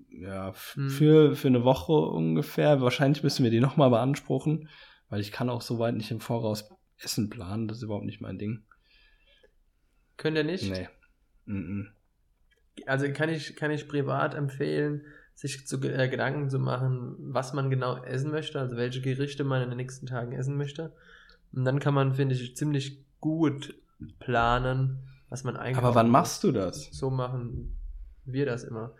ja, 0.08 0.48
f- 0.48 0.74
Hm. 0.74 0.88
für, 0.88 1.36
für 1.36 1.48
eine 1.48 1.64
Woche 1.64 1.92
ungefähr. 1.92 2.80
Wahrscheinlich 2.80 3.22
müssen 3.22 3.44
wir 3.44 3.50
die 3.50 3.60
nochmal 3.60 3.90
beanspruchen, 3.90 4.70
weil 5.10 5.20
ich 5.20 5.32
kann 5.32 5.50
auch 5.50 5.60
so 5.60 5.78
weit 5.78 5.94
nicht 5.94 6.10
im 6.10 6.20
Voraus 6.20 6.70
Essen 6.98 7.28
planen. 7.28 7.68
Das 7.68 7.76
ist 7.76 7.82
überhaupt 7.82 8.06
nicht 8.06 8.22
mein 8.22 8.38
Ding. 8.38 8.64
Könnt 10.16 10.38
ihr 10.38 10.44
nicht? 10.44 10.70
Nee. 10.70 10.88
Mm 11.44 11.88
Also 12.86 13.12
kann 13.12 13.28
ich, 13.28 13.54
kann 13.56 13.70
ich 13.70 13.86
privat 13.86 14.34
empfehlen, 14.34 15.02
sich 15.34 15.66
zu 15.66 15.76
äh, 15.82 16.08
Gedanken 16.08 16.48
zu 16.48 16.58
machen, 16.58 17.16
was 17.18 17.52
man 17.52 17.68
genau 17.68 18.02
essen 18.02 18.30
möchte, 18.30 18.58
also 18.58 18.78
welche 18.78 19.02
Gerichte 19.02 19.44
man 19.44 19.60
in 19.60 19.68
den 19.68 19.76
nächsten 19.76 20.06
Tagen 20.06 20.32
essen 20.32 20.56
möchte. 20.56 20.94
Und 21.52 21.66
dann 21.66 21.80
kann 21.80 21.92
man, 21.92 22.14
finde 22.14 22.34
ich, 22.34 22.56
ziemlich 22.56 23.04
gut 23.20 23.74
planen, 24.18 25.02
was 25.36 25.44
man 25.44 25.56
einkauft. 25.56 25.84
Aber 25.84 25.94
wann 25.94 26.08
machst 26.08 26.42
du 26.44 26.52
das? 26.52 26.88
So 26.92 27.10
machen 27.10 27.76
wir 28.24 28.46
das 28.46 28.64
immer. 28.64 28.92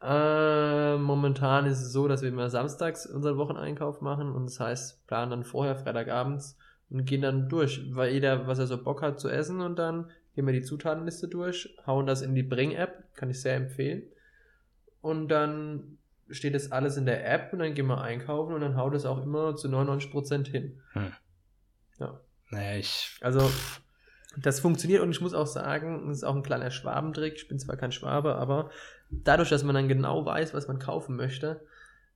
Äh, 0.00 0.96
momentan 0.96 1.66
ist 1.66 1.82
es 1.82 1.92
so, 1.92 2.08
dass 2.08 2.22
wir 2.22 2.30
immer 2.30 2.48
samstags 2.48 3.04
unseren 3.04 3.36
Wocheneinkauf 3.36 4.00
machen 4.00 4.32
und 4.32 4.46
das 4.46 4.58
heißt, 4.58 5.06
planen 5.06 5.30
dann 5.30 5.44
vorher 5.44 5.76
Freitagabends 5.76 6.56
und 6.88 7.04
gehen 7.04 7.20
dann 7.20 7.50
durch, 7.50 7.94
weil 7.94 8.14
jeder, 8.14 8.46
was 8.46 8.58
er 8.58 8.66
so 8.66 8.82
Bock 8.82 9.02
hat 9.02 9.20
zu 9.20 9.28
essen 9.28 9.60
und 9.60 9.78
dann 9.78 10.10
gehen 10.34 10.46
wir 10.46 10.54
die 10.54 10.62
Zutatenliste 10.62 11.28
durch, 11.28 11.76
hauen 11.86 12.06
das 12.06 12.22
in 12.22 12.34
die 12.34 12.42
Bring-App, 12.42 13.14
kann 13.14 13.28
ich 13.28 13.42
sehr 13.42 13.56
empfehlen. 13.56 14.04
Und 15.02 15.28
dann 15.28 15.98
steht 16.30 16.54
das 16.54 16.72
alles 16.72 16.96
in 16.96 17.04
der 17.04 17.30
App 17.30 17.52
und 17.52 17.58
dann 17.58 17.74
gehen 17.74 17.86
wir 17.86 18.00
einkaufen 18.00 18.54
und 18.54 18.62
dann 18.62 18.76
haut 18.76 18.94
es 18.94 19.04
auch 19.04 19.22
immer 19.22 19.56
zu 19.56 19.68
99% 19.68 20.48
hin. 20.48 20.80
Naja, 22.50 22.78
ich. 22.78 23.18
Also, 23.20 23.50
das 24.36 24.60
funktioniert 24.60 25.02
und 25.02 25.10
ich 25.10 25.20
muss 25.20 25.34
auch 25.34 25.46
sagen, 25.46 26.08
das 26.08 26.18
ist 26.18 26.24
auch 26.24 26.36
ein 26.36 26.42
kleiner 26.42 26.70
Schwabentrick. 26.70 27.34
Ich 27.36 27.48
bin 27.48 27.58
zwar 27.58 27.76
kein 27.76 27.92
Schwabe, 27.92 28.36
aber 28.36 28.70
dadurch, 29.10 29.48
dass 29.48 29.64
man 29.64 29.74
dann 29.74 29.88
genau 29.88 30.24
weiß, 30.24 30.54
was 30.54 30.68
man 30.68 30.78
kaufen 30.78 31.16
möchte, 31.16 31.60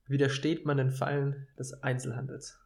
widersteht 0.07 0.65
man 0.65 0.77
den 0.77 0.91
Fallen 0.91 1.47
des 1.59 1.83
Einzelhandels, 1.83 2.57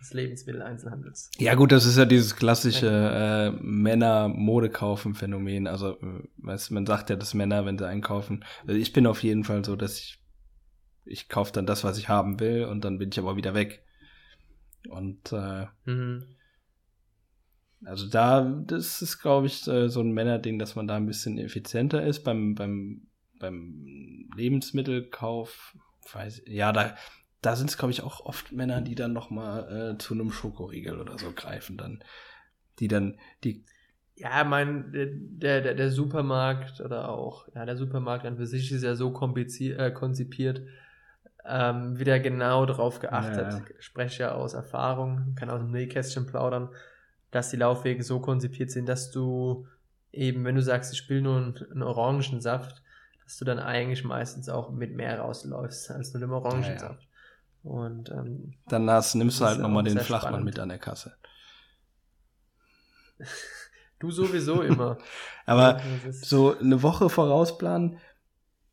des 0.00 0.12
Lebensmitteleinzelhandels. 0.14 1.30
Ja, 1.38 1.54
gut, 1.54 1.70
das 1.70 1.86
ist 1.86 1.96
ja 1.96 2.06
dieses 2.06 2.34
klassische 2.34 2.88
äh, 2.88 3.50
Männer-Mode-Kaufen-Phänomen. 3.62 5.68
Also, 5.68 6.00
äh, 6.00 6.24
weißt, 6.38 6.72
man 6.72 6.86
sagt 6.86 7.10
ja, 7.10 7.16
dass 7.16 7.34
Männer, 7.34 7.66
wenn 7.66 7.78
sie 7.78 7.86
einkaufen, 7.86 8.44
also 8.66 8.80
ich 8.80 8.92
bin 8.92 9.06
auf 9.06 9.22
jeden 9.22 9.44
Fall 9.44 9.64
so, 9.64 9.76
dass 9.76 9.98
ich, 9.98 10.18
ich 11.04 11.28
kaufe 11.28 11.52
dann 11.52 11.66
das, 11.66 11.84
was 11.84 11.98
ich 11.98 12.08
haben 12.08 12.40
will 12.40 12.64
und 12.64 12.84
dann 12.84 12.98
bin 12.98 13.10
ich 13.12 13.18
aber 13.18 13.36
wieder 13.36 13.54
weg. 13.54 13.84
Und 14.88 15.32
äh, 15.32 15.66
Mhm. 15.84 16.24
Also 17.84 18.08
da, 18.08 18.42
das 18.66 19.02
ist, 19.02 19.20
glaube 19.20 19.46
ich, 19.46 19.66
äh, 19.68 19.88
so 19.88 20.00
ein 20.00 20.12
Männerding, 20.12 20.58
dass 20.58 20.74
man 20.74 20.88
da 20.88 20.96
ein 20.96 21.06
bisschen 21.06 21.38
effizienter 21.38 22.04
ist 22.04 22.24
beim, 22.24 22.54
beim, 22.54 23.06
beim 23.38 24.28
Lebensmittelkauf. 24.36 25.76
Weiß, 26.12 26.42
ja, 26.46 26.72
da, 26.72 26.96
da 27.42 27.54
sind 27.54 27.70
es, 27.70 27.78
glaube 27.78 27.92
ich, 27.92 28.02
auch 28.02 28.24
oft 28.24 28.52
Männer, 28.52 28.80
die 28.80 28.94
dann 28.94 29.12
noch 29.12 29.30
mal 29.30 29.92
äh, 29.94 29.98
zu 29.98 30.14
einem 30.14 30.32
Schokoriegel 30.32 30.98
oder 31.00 31.18
so 31.18 31.32
greifen 31.32 31.76
dann. 31.76 32.02
Die 32.78 32.88
dann, 32.88 33.18
die, 33.44 33.64
Ja, 34.16 34.42
mein, 34.42 34.92
der, 34.92 35.60
der, 35.60 35.74
der 35.74 35.90
Supermarkt 35.90 36.80
oder 36.80 37.08
auch, 37.08 37.46
ja, 37.54 37.64
der 37.64 37.76
Supermarkt 37.76 38.26
an 38.26 38.36
für 38.36 38.46
sich 38.46 38.72
ist 38.72 38.82
ja 38.82 38.96
so 38.96 39.10
äh, 39.10 39.90
konzipiert, 39.92 40.62
ähm, 41.44 41.98
wieder 41.98 42.18
genau 42.18 42.66
darauf 42.66 42.98
geachtet. 42.98 43.52
Ja. 43.52 43.62
Ich 43.78 43.84
spreche 43.84 44.24
ja 44.24 44.32
aus 44.32 44.54
Erfahrung, 44.54 45.34
kann 45.36 45.50
aus 45.50 45.60
dem 45.60 45.70
Nähkästchen 45.70 46.26
plaudern, 46.26 46.70
dass 47.30 47.50
die 47.50 47.56
Laufwege 47.56 48.02
so 48.02 48.20
konzipiert 48.20 48.70
sind, 48.70 48.88
dass 48.88 49.10
du 49.10 49.66
eben, 50.12 50.44
wenn 50.44 50.54
du 50.54 50.62
sagst, 50.62 50.92
ich 50.92 51.08
will 51.08 51.20
nur 51.20 51.36
einen, 51.36 51.56
einen 51.70 51.82
Orangensaft, 51.82 52.82
dass 53.24 53.36
du 53.36 53.44
dann 53.44 53.58
eigentlich 53.58 54.04
meistens 54.04 54.48
auch 54.48 54.70
mit 54.70 54.94
mehr 54.94 55.20
rausläufst 55.20 55.90
als 55.90 56.14
nur 56.14 56.20
dem 56.20 56.32
Orangensaft. 56.32 57.06
Und 57.62 58.10
ähm, 58.10 58.54
dann 58.68 58.88
hast, 58.88 59.14
nimmst 59.14 59.40
du 59.40 59.44
halt 59.44 59.56
ist 59.56 59.62
noch 59.62 59.68
mal 59.68 59.80
auch 59.80 59.84
den 59.84 59.98
Flachmann 59.98 60.30
spannend. 60.30 60.44
mit 60.46 60.58
an 60.58 60.70
der 60.70 60.78
Kasse. 60.78 61.14
du 63.98 64.10
sowieso 64.10 64.62
immer. 64.62 64.98
Aber 65.46 65.80
so 66.10 66.58
eine 66.58 66.82
Woche 66.82 67.10
vorausplanen, 67.10 67.98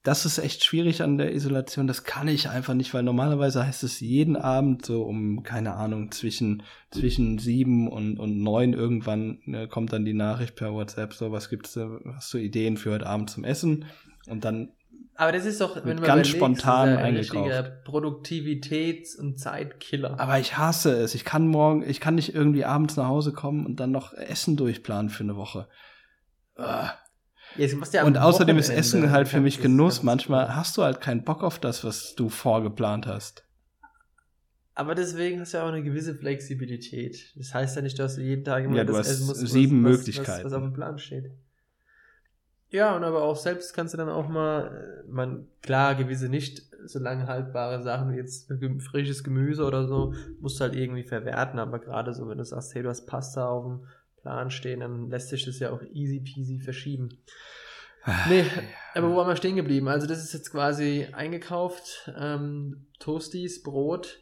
das 0.05 0.23
ist 0.23 0.37
echt 0.37 0.63
schwierig 0.63 1.01
an 1.01 1.17
der 1.17 1.33
Isolation. 1.33 1.87
Das 1.87 2.03
kann 2.03 2.27
ich 2.27 2.47
einfach 2.47 2.75
nicht, 2.75 2.93
weil 2.93 3.01
normalerweise 3.01 3.65
heißt 3.65 3.83
es 3.83 3.99
jeden 3.99 4.35
Abend 4.35 4.85
so 4.85 5.01
um, 5.01 5.41
keine 5.41 5.73
Ahnung, 5.73 6.11
zwischen, 6.11 6.61
zwischen 6.91 7.39
sieben 7.39 7.87
und, 7.87 8.19
und 8.19 8.37
neun 8.37 8.73
irgendwann 8.73 9.39
ne, 9.45 9.67
kommt 9.67 9.93
dann 9.93 10.05
die 10.05 10.13
Nachricht 10.13 10.55
per 10.55 10.73
WhatsApp, 10.73 11.13
so, 11.13 11.31
was 11.31 11.49
gibt's, 11.49 11.73
da, 11.73 11.89
hast 12.13 12.31
du 12.31 12.37
Ideen 12.37 12.77
für 12.77 12.91
heute 12.91 13.07
Abend 13.07 13.31
zum 13.31 13.43
Essen? 13.43 13.85
Und 14.27 14.45
dann, 14.45 14.73
Aber 15.15 15.31
das 15.31 15.47
ist 15.47 15.59
doch, 15.59 15.75
wenn 15.83 15.95
man 15.95 16.03
ganz 16.03 16.27
spontan 16.27 16.89
ist 16.89 17.31
eingekauft. 17.33 17.71
Produktivitäts- 17.87 19.17
und 19.19 19.39
Zeitkiller. 19.39 20.19
aber 20.19 20.39
ich 20.39 20.55
hasse 20.55 20.95
es. 20.97 21.15
Ich 21.15 21.25
kann 21.25 21.47
morgen, 21.47 21.81
ich 21.81 21.99
kann 21.99 22.13
nicht 22.13 22.35
irgendwie 22.35 22.63
abends 22.63 22.95
nach 22.95 23.07
Hause 23.07 23.33
kommen 23.33 23.65
und 23.65 23.79
dann 23.79 23.89
noch 23.89 24.13
Essen 24.13 24.55
durchplanen 24.55 25.09
für 25.09 25.23
eine 25.23 25.35
Woche. 25.35 25.67
Ah. 26.57 26.91
Ja, 27.57 28.03
Und 28.03 28.17
außerdem 28.17 28.57
ist. 28.57 28.69
Essen 28.69 29.11
halt 29.11 29.27
für 29.27 29.39
mich 29.39 29.61
Genuss. 29.61 30.03
Manchmal 30.03 30.55
hast 30.55 30.77
du 30.77 30.83
halt 30.83 31.01
keinen 31.01 31.23
Bock 31.23 31.43
auf 31.43 31.59
das, 31.59 31.83
was 31.83 32.15
du 32.15 32.29
vorgeplant 32.29 33.07
hast. 33.07 33.43
Aber 34.73 34.93
deswegen 34.93 35.39
hast 35.39 35.53
du 35.53 35.57
ja 35.57 35.63
auch 35.63 35.69
eine 35.69 35.83
gewisse 35.83 36.15
Flexibilität. 36.15 37.33
Das 37.37 37.53
heißt 37.53 37.77
ja 37.77 37.81
nicht, 37.81 37.97
dass 37.97 38.15
du 38.15 38.21
jeden 38.21 38.43
Tag 38.43 38.65
immer 38.65 38.75
Ja, 38.75 38.83
du 38.83 38.91
das 38.91 39.07
hast 39.07 39.11
essen 39.13 39.27
musst, 39.27 39.47
sieben 39.47 39.83
was, 39.85 39.91
Möglichkeiten. 39.91 40.43
Was, 40.43 40.51
was 40.51 40.53
auf 40.53 40.63
dem 40.63 40.73
Plan 40.73 40.99
steht. 40.99 41.31
Ja, 42.71 42.93
und 42.95 43.05
aber 43.05 43.23
auch 43.23 43.37
selbst 43.37 43.73
kannst 43.73 43.93
du 43.93 43.97
dann 43.97 44.09
auch 44.09 44.27
mal, 44.27 45.03
äh, 45.07 45.09
man, 45.09 45.47
klar, 45.61 45.95
gewisse 45.95 46.27
nicht 46.27 46.63
so 46.85 46.99
lange 46.99 47.25
haltbare 47.25 47.81
Sachen 47.81 48.11
wie 48.11 48.17
jetzt 48.17 48.51
frisches 48.79 49.23
Gemüse 49.23 49.63
oder 49.63 49.87
so, 49.87 50.13
musst 50.41 50.59
du 50.59 50.65
halt 50.65 50.75
irgendwie 50.75 51.03
verwerten, 51.03 51.57
aber 51.57 51.79
gerade 51.79 52.13
so, 52.13 52.27
wenn 52.27 52.37
du 52.37 52.43
sagst, 52.43 52.75
hey, 52.75 52.83
du 52.83 52.89
hast 52.89 53.05
Pasta 53.05 53.47
auf 53.47 53.63
dem 53.63 53.87
Plan 54.25 54.49
stehen, 54.49 54.79
dann 54.79 55.11
lässt 55.11 55.29
sich 55.29 55.45
das 55.45 55.59
ja 55.59 55.69
auch 55.69 55.83
easy 55.93 56.19
peasy 56.19 56.59
verschieben. 56.59 57.09
Nee, 58.27 58.43
aber 58.95 59.11
wo 59.11 59.17
waren 59.17 59.27
wir 59.27 59.35
stehen 59.35 59.55
geblieben? 59.55 59.87
Also 59.87 60.07
das 60.07 60.17
ist 60.23 60.33
jetzt 60.33 60.49
quasi 60.51 61.07
eingekauft, 61.11 62.11
ähm, 62.17 62.87
Toasties, 62.99 63.61
Brot. 63.61 64.17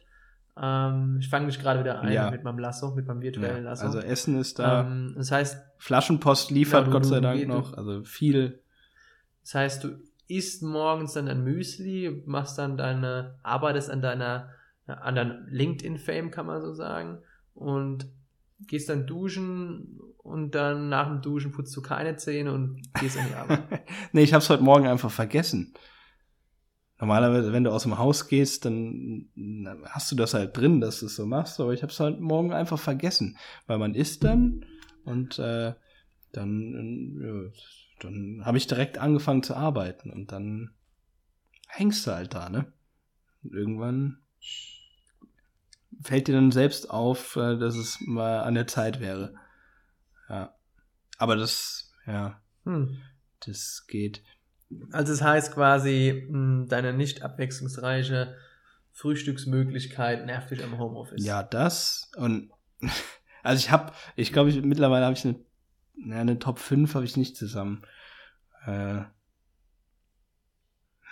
Ähm, 0.60 1.16
ich 1.20 1.30
fange 1.30 1.46
mich 1.46 1.58
gerade 1.58 1.80
wieder 1.80 2.00
ein 2.02 2.12
Ja. 2.12 2.30
mit 2.30 2.44
meinem 2.44 2.58
Lasso, 2.58 2.94
mit 2.94 3.06
meinem 3.06 3.22
virtuellen 3.22 3.64
Ja, 3.64 3.70
Lasso. 3.70 3.86
also 3.86 3.98
Essen 4.00 4.38
ist 4.38 4.58
da. 4.58 4.82
ähm, 4.82 5.14
das 5.16 5.30
heißt, 5.32 5.56
Flaschenpost 5.78 6.50
liefert 6.50 6.86
Ja, 6.86 6.92
Gott 6.92 7.06
sei 7.06 7.20
Dank 7.20 7.48
noch. 7.48 7.72
Also 7.72 8.04
viel. 8.04 8.60
das 9.42 9.54
heißt, 9.54 9.84
du 9.84 9.98
isst 10.28 10.62
morgens 10.62 11.14
dann 11.14 11.28
ein 11.28 11.42
Müsli, 11.44 12.22
machst 12.26 12.58
dann 12.58 12.76
deine, 12.76 13.38
arbeitest 13.42 13.90
an 13.90 14.02
deiner, 14.02 14.50
an 14.86 15.14
deinem 15.14 15.46
LinkedIn-Fame, 15.48 16.30
kann 16.30 16.44
man 16.46 16.60
so 16.60 16.74
sagen, 16.74 17.18
und 17.54 18.06
gehst 18.60 18.88
dann 18.88 19.06
duschen 19.06 20.00
und 20.18 20.54
dann 20.54 20.88
nach 20.88 21.08
dem 21.08 21.22
Duschen 21.22 21.52
putzt 21.52 21.76
du 21.76 21.82
keine 21.82 22.16
Zähne 22.16 22.52
und 22.52 22.82
gehst 23.00 23.18
an 23.18 23.26
die 23.28 23.34
Arbeit. 23.34 23.82
nee, 24.12 24.22
ich 24.22 24.32
hab's 24.32 24.48
heute 24.48 24.62
Morgen 24.62 24.86
einfach 24.86 25.10
vergessen. 25.10 25.74
normalerweise, 26.98 27.52
wenn 27.52 27.64
du 27.64 27.70
aus 27.70 27.82
dem 27.82 27.98
Haus 27.98 28.28
gehst, 28.28 28.64
dann 28.64 29.28
hast 29.84 30.10
du 30.10 30.16
das 30.16 30.34
halt 30.34 30.56
drin, 30.56 30.80
dass 30.80 31.00
du 31.00 31.06
es 31.06 31.16
so 31.16 31.26
machst, 31.26 31.60
aber 31.60 31.72
ich 31.72 31.82
habe 31.82 31.92
es 31.92 32.00
halt 32.00 32.20
morgen 32.20 32.52
einfach 32.52 32.78
vergessen, 32.78 33.36
weil 33.66 33.78
man 33.78 33.94
isst 33.94 34.24
dann 34.24 34.64
und 35.04 35.38
äh, 35.38 35.74
dann, 36.32 37.20
ja, 37.20 37.50
dann 38.00 38.44
habe 38.44 38.58
ich 38.58 38.66
direkt 38.66 38.98
angefangen 38.98 39.42
zu 39.42 39.54
arbeiten 39.54 40.10
und 40.10 40.32
dann 40.32 40.70
hängst 41.68 42.06
du 42.06 42.12
halt 42.12 42.34
da, 42.34 42.48
ne? 42.48 42.72
Und 43.42 43.54
irgendwann 43.54 44.18
fällt 46.02 46.28
dir 46.28 46.34
dann 46.34 46.52
selbst 46.52 46.90
auf, 46.90 47.36
äh, 47.36 47.56
dass 47.58 47.76
es 47.76 48.00
mal 48.00 48.40
an 48.40 48.54
der 48.54 48.66
Zeit 48.66 49.00
wäre. 49.00 49.34
Ja. 50.28 50.54
Aber 51.18 51.36
das, 51.36 51.92
ja, 52.06 52.40
Hm. 52.64 52.98
das 53.40 53.84
geht. 53.86 54.22
Also 54.90 55.12
es 55.12 55.22
heißt 55.22 55.52
quasi, 55.52 56.26
mh, 56.28 56.66
deine 56.66 56.92
nicht 56.92 57.22
abwechslungsreiche 57.22 58.36
Frühstücksmöglichkeit 58.92 60.26
nervt 60.26 60.50
dich 60.50 60.62
am 60.64 60.78
Homeoffice. 60.78 61.24
Ja, 61.24 61.42
das 61.42 62.10
und 62.16 62.50
also 63.42 63.58
ich 63.58 63.70
habe, 63.70 63.92
ich 64.16 64.32
glaube, 64.32 64.50
ich, 64.50 64.62
mittlerweile 64.62 65.04
habe 65.04 65.16
ich 65.16 65.24
eine, 65.24 65.38
ja, 65.96 66.20
eine 66.20 66.38
Top 66.38 66.58
5 66.58 66.94
habe 66.94 67.04
ich 67.04 67.16
nicht 67.16 67.36
zusammen. 67.36 67.82
Äh, 68.66 69.02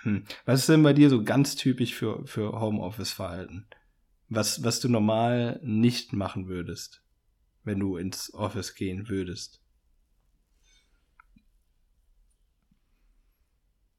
hm. 0.03 0.25
Was 0.45 0.61
ist 0.61 0.69
denn 0.69 0.83
bei 0.83 0.93
dir 0.93 1.11
so 1.11 1.23
ganz 1.23 1.55
typisch 1.55 1.95
für, 1.95 2.27
für 2.27 2.61
Homeoffice-Verhalten? 2.61 3.67
Was, 4.35 4.65
was 4.65 4.81
du 4.81 4.89
normal 4.89 5.61
nicht 5.63 6.15
machen 6.15 6.49
würdest, 6.49 7.03
wenn 7.65 7.79
du 7.79 7.99
ins 7.99 8.33
Office 8.33 8.75
gehen 8.75 9.11
würdest? 9.11 9.61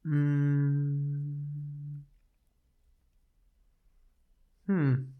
Mm. 0.02 1.44
Hm. 4.66 5.14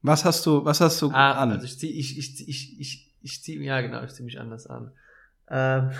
Was 0.00 0.24
hast 0.24 0.46
du, 0.46 0.64
was 0.64 0.80
hast 0.80 1.02
du 1.02 1.10
Ah, 1.10 1.32
an? 1.42 1.52
also 1.52 1.66
ich 1.66 1.78
zieh, 1.78 1.90
ich, 1.90 2.16
ich, 2.18 2.48
ich, 2.48 2.80
ich, 2.80 3.14
ich 3.20 3.42
zieh, 3.42 3.62
ja 3.62 3.82
genau, 3.82 4.02
ich 4.02 4.12
zieh 4.12 4.22
mich 4.22 4.40
anders 4.40 4.66
an. 4.66 4.92
Ähm, 5.48 5.90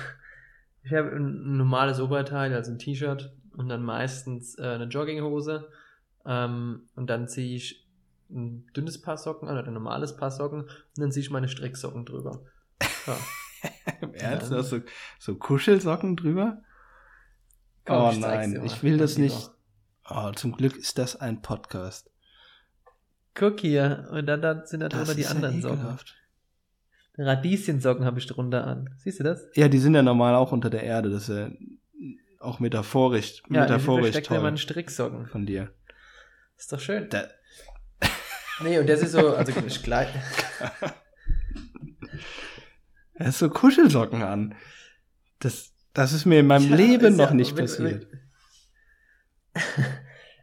ich 0.85 0.93
habe 0.95 1.11
ein 1.15 1.59
normales 1.59 2.01
Oberteil, 2.01 2.55
also 2.55 2.71
ein 2.73 2.79
T-Shirt 2.79 3.31
und 3.59 3.69
dann 3.69 3.83
meistens 3.83 4.59
äh, 4.59 4.63
eine 4.63 4.85
Jogginghose 4.85 5.71
ähm, 6.27 6.89
und 6.97 7.09
dann 7.09 7.29
ziehe 7.29 7.57
ich 7.57 7.87
ein 8.31 8.67
dünnes 8.77 9.01
Paar 9.01 9.19
Socken 9.19 9.49
an 9.49 9.59
oder 9.59 9.69
ein 9.69 9.75
normales 9.75 10.17
Paar 10.17 10.31
Socken 10.31 10.63
und 10.63 10.71
dann 10.97 11.13
ziehe 11.13 11.23
ich 11.23 11.31
meine 11.31 11.49
Stricksocken 11.49 12.05
drüber. 12.05 12.43
Ja. 13.07 13.17
Im 14.01 14.15
Ernst? 14.15 14.51
Ja. 14.51 14.63
So 15.19 15.35
Kuschelsocken 15.37 16.17
drüber? 16.17 16.63
Komm, 17.85 18.03
oh 18.03 18.11
ich 18.13 18.19
nein, 18.19 18.63
ich 18.65 18.83
will 18.83 18.97
das 18.97 19.19
nicht. 19.19 19.51
Oh, 20.09 20.31
zum 20.33 20.53
Glück 20.53 20.77
ist 20.77 20.99
das 20.99 21.17
ein 21.17 21.43
Podcast. 21.43 22.11
Guck 23.35 23.61
hier, 23.61 24.09
und 24.11 24.27
dann, 24.27 24.41
dann 24.43 24.67
sind 24.67 24.81
da 24.81 24.89
drunter 24.89 25.15
die 25.15 25.23
ist 25.23 25.31
ja 25.31 25.35
anderen 25.35 25.61
Socken. 25.61 25.99
Radieschensocken 27.17 28.05
habe 28.05 28.19
ich 28.19 28.27
drunter 28.27 28.67
an. 28.67 28.95
Siehst 28.99 29.21
du 29.21 29.25
das? 29.25 29.49
Ja, 29.55 29.69
die 29.69 29.79
sind 29.79 29.95
ja 29.95 30.03
normal 30.03 30.35
auch 30.35 30.53
unter 30.53 30.71
der 30.71 30.83
Erde. 30.83 31.11
Das 31.11 31.29
ist 31.29 31.37
ja 31.37 31.51
auch 32.41 32.61
metaphorisch, 32.61 33.43
Ja, 33.49 33.63
metaphorisch 33.63 34.11
steckt 34.11 34.29
ja 34.29 34.37
toll 34.37 34.43
meine 34.43 34.59
Stricksocken. 34.59 35.27
von 35.27 35.47
dir. 35.47 35.73
Ist 36.57 36.73
doch 36.73 36.81
schön. 36.81 37.09
Da, 37.11 37.29
Nee, 38.63 38.79
und 38.79 38.89
das 38.89 39.03
ist 39.03 39.13
so, 39.13 39.35
also 39.35 39.53
ich 39.67 39.83
gleich. 39.83 40.09
er 43.15 43.27
hast 43.27 43.39
so 43.41 43.51
Kuschelsocken 43.51 44.23
an. 44.23 44.55
Das, 45.41 45.73
das 45.93 46.13
ist 46.13 46.25
mir 46.25 46.41
in 46.41 46.47
meinem 46.47 46.71
Ja, 46.71 46.77
Leben 46.77 47.07
ist 47.13 47.17
noch 47.17 47.31
ja- 47.31 47.35
nicht 47.35 47.57
wenn- 47.57 47.65
passiert. 47.65 48.07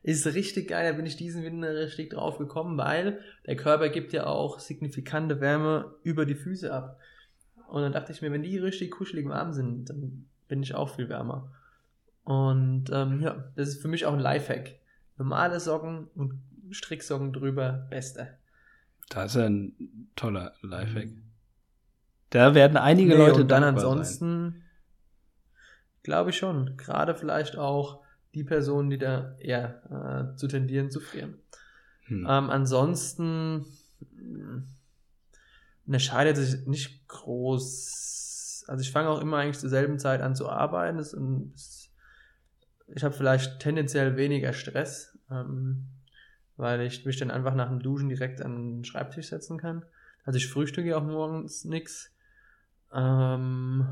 Ist 0.03 0.25
richtig 0.25 0.69
geil, 0.69 0.89
da 0.91 0.95
bin 0.97 1.05
ich 1.05 1.15
diesen 1.15 1.43
Winter 1.43 1.75
richtig 1.75 2.09
drauf 2.09 2.39
gekommen, 2.39 2.75
weil 2.75 3.19
der 3.45 3.55
Körper 3.55 3.89
gibt 3.89 4.13
ja 4.13 4.25
auch 4.25 4.57
signifikante 4.59 5.39
Wärme 5.41 5.93
über 6.01 6.25
die 6.25 6.33
Füße 6.33 6.73
ab. 6.73 6.99
Und 7.67 7.83
dann 7.83 7.91
dachte 7.91 8.11
ich 8.11 8.19
mir, 8.23 8.31
wenn 8.31 8.41
die 8.41 8.57
richtig 8.57 8.89
kuschelig 8.89 9.27
warm 9.29 9.53
sind, 9.53 9.91
dann 9.91 10.25
bin 10.47 10.63
ich 10.63 10.73
auch 10.73 10.95
viel 10.95 11.07
wärmer. 11.07 11.51
Und 12.23 12.85
ähm, 12.91 13.21
ja, 13.21 13.51
das 13.55 13.67
ist 13.69 13.81
für 13.83 13.89
mich 13.89 14.07
auch 14.07 14.13
ein 14.13 14.19
Lifehack. 14.19 14.79
Normale 15.21 15.59
Socken 15.59 16.07
und 16.15 16.41
Stricksocken 16.71 17.31
drüber, 17.31 17.85
beste. 17.89 18.37
Das 19.09 19.35
ist 19.35 19.41
ja 19.41 19.45
ein 19.45 20.09
toller 20.15 20.55
Lifehack. 20.61 21.09
Da 22.31 22.55
werden 22.55 22.77
einige 22.77 23.09
Nee, 23.09 23.17
Leute 23.17 23.41
und 23.41 23.51
dann 23.51 23.63
ansonsten 23.63 24.63
glaube 26.01 26.31
ich 26.31 26.37
schon. 26.37 26.75
Gerade 26.75 27.13
vielleicht 27.13 27.55
auch 27.55 28.01
die 28.33 28.43
Personen, 28.43 28.89
die 28.89 28.97
da 28.97 29.35
eher 29.39 30.31
äh, 30.33 30.37
zu 30.37 30.47
tendieren 30.47 30.89
zu 30.89 30.99
frieren. 30.99 31.35
Hm. 32.05 32.25
Ähm, 32.27 32.49
ansonsten 32.49 33.65
unterscheidet 35.85 36.37
sich 36.37 36.65
nicht 36.65 37.07
groß. 37.07 38.65
Also 38.67 38.81
ich 38.81 38.91
fange 38.91 39.09
auch 39.09 39.21
immer 39.21 39.37
eigentlich 39.37 39.59
zur 39.59 39.69
selben 39.69 39.99
Zeit 39.99 40.21
an 40.21 40.35
zu 40.35 40.49
arbeiten. 40.49 40.97
Das, 40.97 41.11
das, 41.11 41.89
ich 42.87 43.03
habe 43.03 43.13
vielleicht 43.13 43.59
tendenziell 43.59 44.15
weniger 44.15 44.53
Stress, 44.53 45.10
ähm, 45.31 45.87
weil 46.57 46.81
ich 46.81 47.05
mich 47.05 47.17
dann 47.17 47.31
einfach 47.31 47.55
nach 47.55 47.69
dem 47.69 47.79
Duschen 47.81 48.09
direkt 48.09 48.41
an 48.41 48.77
den 48.77 48.85
Schreibtisch 48.85 49.27
setzen 49.27 49.57
kann. 49.57 49.85
Also 50.25 50.37
ich 50.37 50.47
frühstücke 50.47 50.95
auch 50.97 51.03
morgens 51.03 51.65
nix. 51.65 52.13
Ähm, 52.93 53.87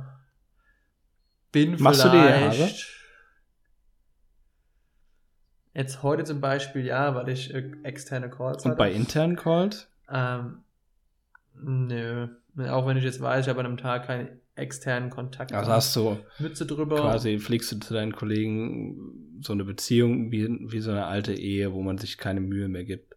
bin 1.51 1.81
Machst 1.81 2.03
du 2.03 2.09
dir 2.09 2.21
die 2.21 2.33
Haare? 2.33 2.51
vielleicht 2.51 2.99
jetzt 5.73 6.03
heute 6.03 6.23
zum 6.25 6.41
Beispiel 6.41 6.85
ja, 6.85 7.15
weil 7.15 7.29
ich 7.29 7.53
äh, 7.53 7.71
externe 7.83 8.29
Calls 8.29 8.65
Und 8.65 8.71
hatte. 8.71 8.77
bei 8.77 8.91
internen 8.91 9.35
Calls? 9.35 9.87
Ähm, 10.09 10.63
nö. 11.55 12.27
Auch 12.67 12.85
wenn 12.85 12.97
ich 12.97 13.03
jetzt 13.03 13.21
weiß, 13.21 13.45
ich 13.45 13.49
habe 13.49 13.61
an 13.61 13.65
einem 13.65 13.77
Tag 13.77 14.05
keinen 14.05 14.41
externen 14.59 15.09
Kontakt. 15.09 15.53
Also 15.53 15.71
hast 15.71 15.95
du 15.95 16.17
Mütze 16.39 16.65
drüber. 16.65 16.97
quasi, 17.01 17.39
pflegst 17.39 17.71
du 17.71 17.79
zu 17.79 17.93
deinen 17.93 18.11
Kollegen 18.13 19.39
so 19.41 19.53
eine 19.53 19.63
Beziehung 19.65 20.31
wie, 20.31 20.47
wie 20.71 20.79
so 20.81 20.91
eine 20.91 21.05
alte 21.05 21.33
Ehe, 21.33 21.73
wo 21.73 21.81
man 21.81 21.97
sich 21.97 22.17
keine 22.17 22.41
Mühe 22.41 22.67
mehr 22.67 22.83
gibt. 22.85 23.15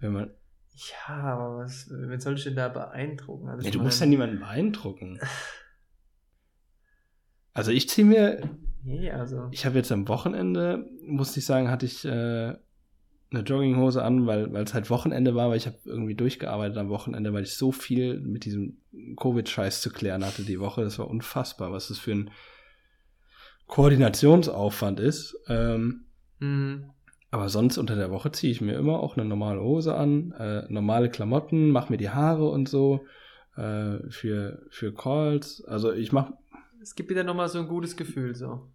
Wenn 0.00 0.12
man, 0.12 0.30
Ja, 1.08 1.14
aber 1.14 1.58
was, 1.58 1.88
wen 1.90 2.20
soll 2.20 2.34
ich 2.34 2.44
denn 2.44 2.56
da 2.56 2.68
beeindrucken? 2.68 3.48
Also 3.48 3.62
nee, 3.62 3.68
ich 3.68 3.72
du 3.72 3.78
meine- 3.78 3.88
musst 3.88 4.00
ja 4.00 4.06
niemanden 4.06 4.40
beeindrucken. 4.40 5.18
Also 7.52 7.70
ich 7.70 7.88
ziehe 7.88 8.06
mir, 8.06 8.50
Nee, 8.82 9.10
also. 9.10 9.48
ich 9.50 9.64
habe 9.66 9.76
jetzt 9.76 9.90
am 9.90 10.08
Wochenende, 10.08 10.86
musste 11.02 11.40
ich 11.40 11.46
sagen, 11.46 11.70
hatte 11.70 11.86
ich 11.86 12.04
äh, 12.04 12.54
eine 13.30 13.40
Jogginghose 13.40 14.02
an, 14.02 14.26
weil 14.26 14.54
es 14.56 14.74
halt 14.74 14.88
Wochenende 14.90 15.34
war, 15.34 15.50
weil 15.50 15.56
ich 15.56 15.66
habe 15.66 15.78
irgendwie 15.84 16.14
durchgearbeitet 16.14 16.78
am 16.78 16.88
Wochenende, 16.88 17.32
weil 17.32 17.42
ich 17.42 17.54
so 17.54 17.72
viel 17.72 18.20
mit 18.20 18.44
diesem 18.44 18.78
Covid-Scheiß 19.16 19.82
zu 19.82 19.90
klären 19.90 20.24
hatte 20.24 20.42
die 20.42 20.60
Woche. 20.60 20.84
Das 20.84 20.98
war 20.98 21.08
unfassbar, 21.08 21.72
was 21.72 21.88
das 21.88 21.98
für 21.98 22.12
ein 22.12 22.30
Koordinationsaufwand 23.66 25.00
ist. 25.00 25.36
Ähm, 25.48 26.04
Mh, 26.38 26.94
aber 27.30 27.48
sonst 27.48 27.78
unter 27.78 27.96
der 27.96 28.10
Woche 28.10 28.30
ziehe 28.30 28.52
ich 28.52 28.60
mir 28.60 28.74
immer 28.74 29.00
auch 29.00 29.16
eine 29.16 29.26
normale 29.26 29.60
Hose 29.60 29.94
an, 29.96 30.32
äh, 30.32 30.64
normale 30.68 31.10
Klamotten, 31.10 31.70
mache 31.70 31.92
mir 31.92 31.98
die 31.98 32.10
Haare 32.10 32.48
und 32.48 32.68
so 32.68 33.04
äh, 33.56 33.98
für, 34.08 34.62
für 34.70 34.94
Calls. 34.94 35.64
Also 35.64 35.92
ich 35.92 36.12
mache 36.12 36.34
es 36.80 36.94
gibt 36.94 37.10
wieder 37.10 37.24
nochmal 37.24 37.48
so 37.48 37.58
ein 37.58 37.66
gutes 37.66 37.96
Gefühl, 37.96 38.36
so. 38.36 38.68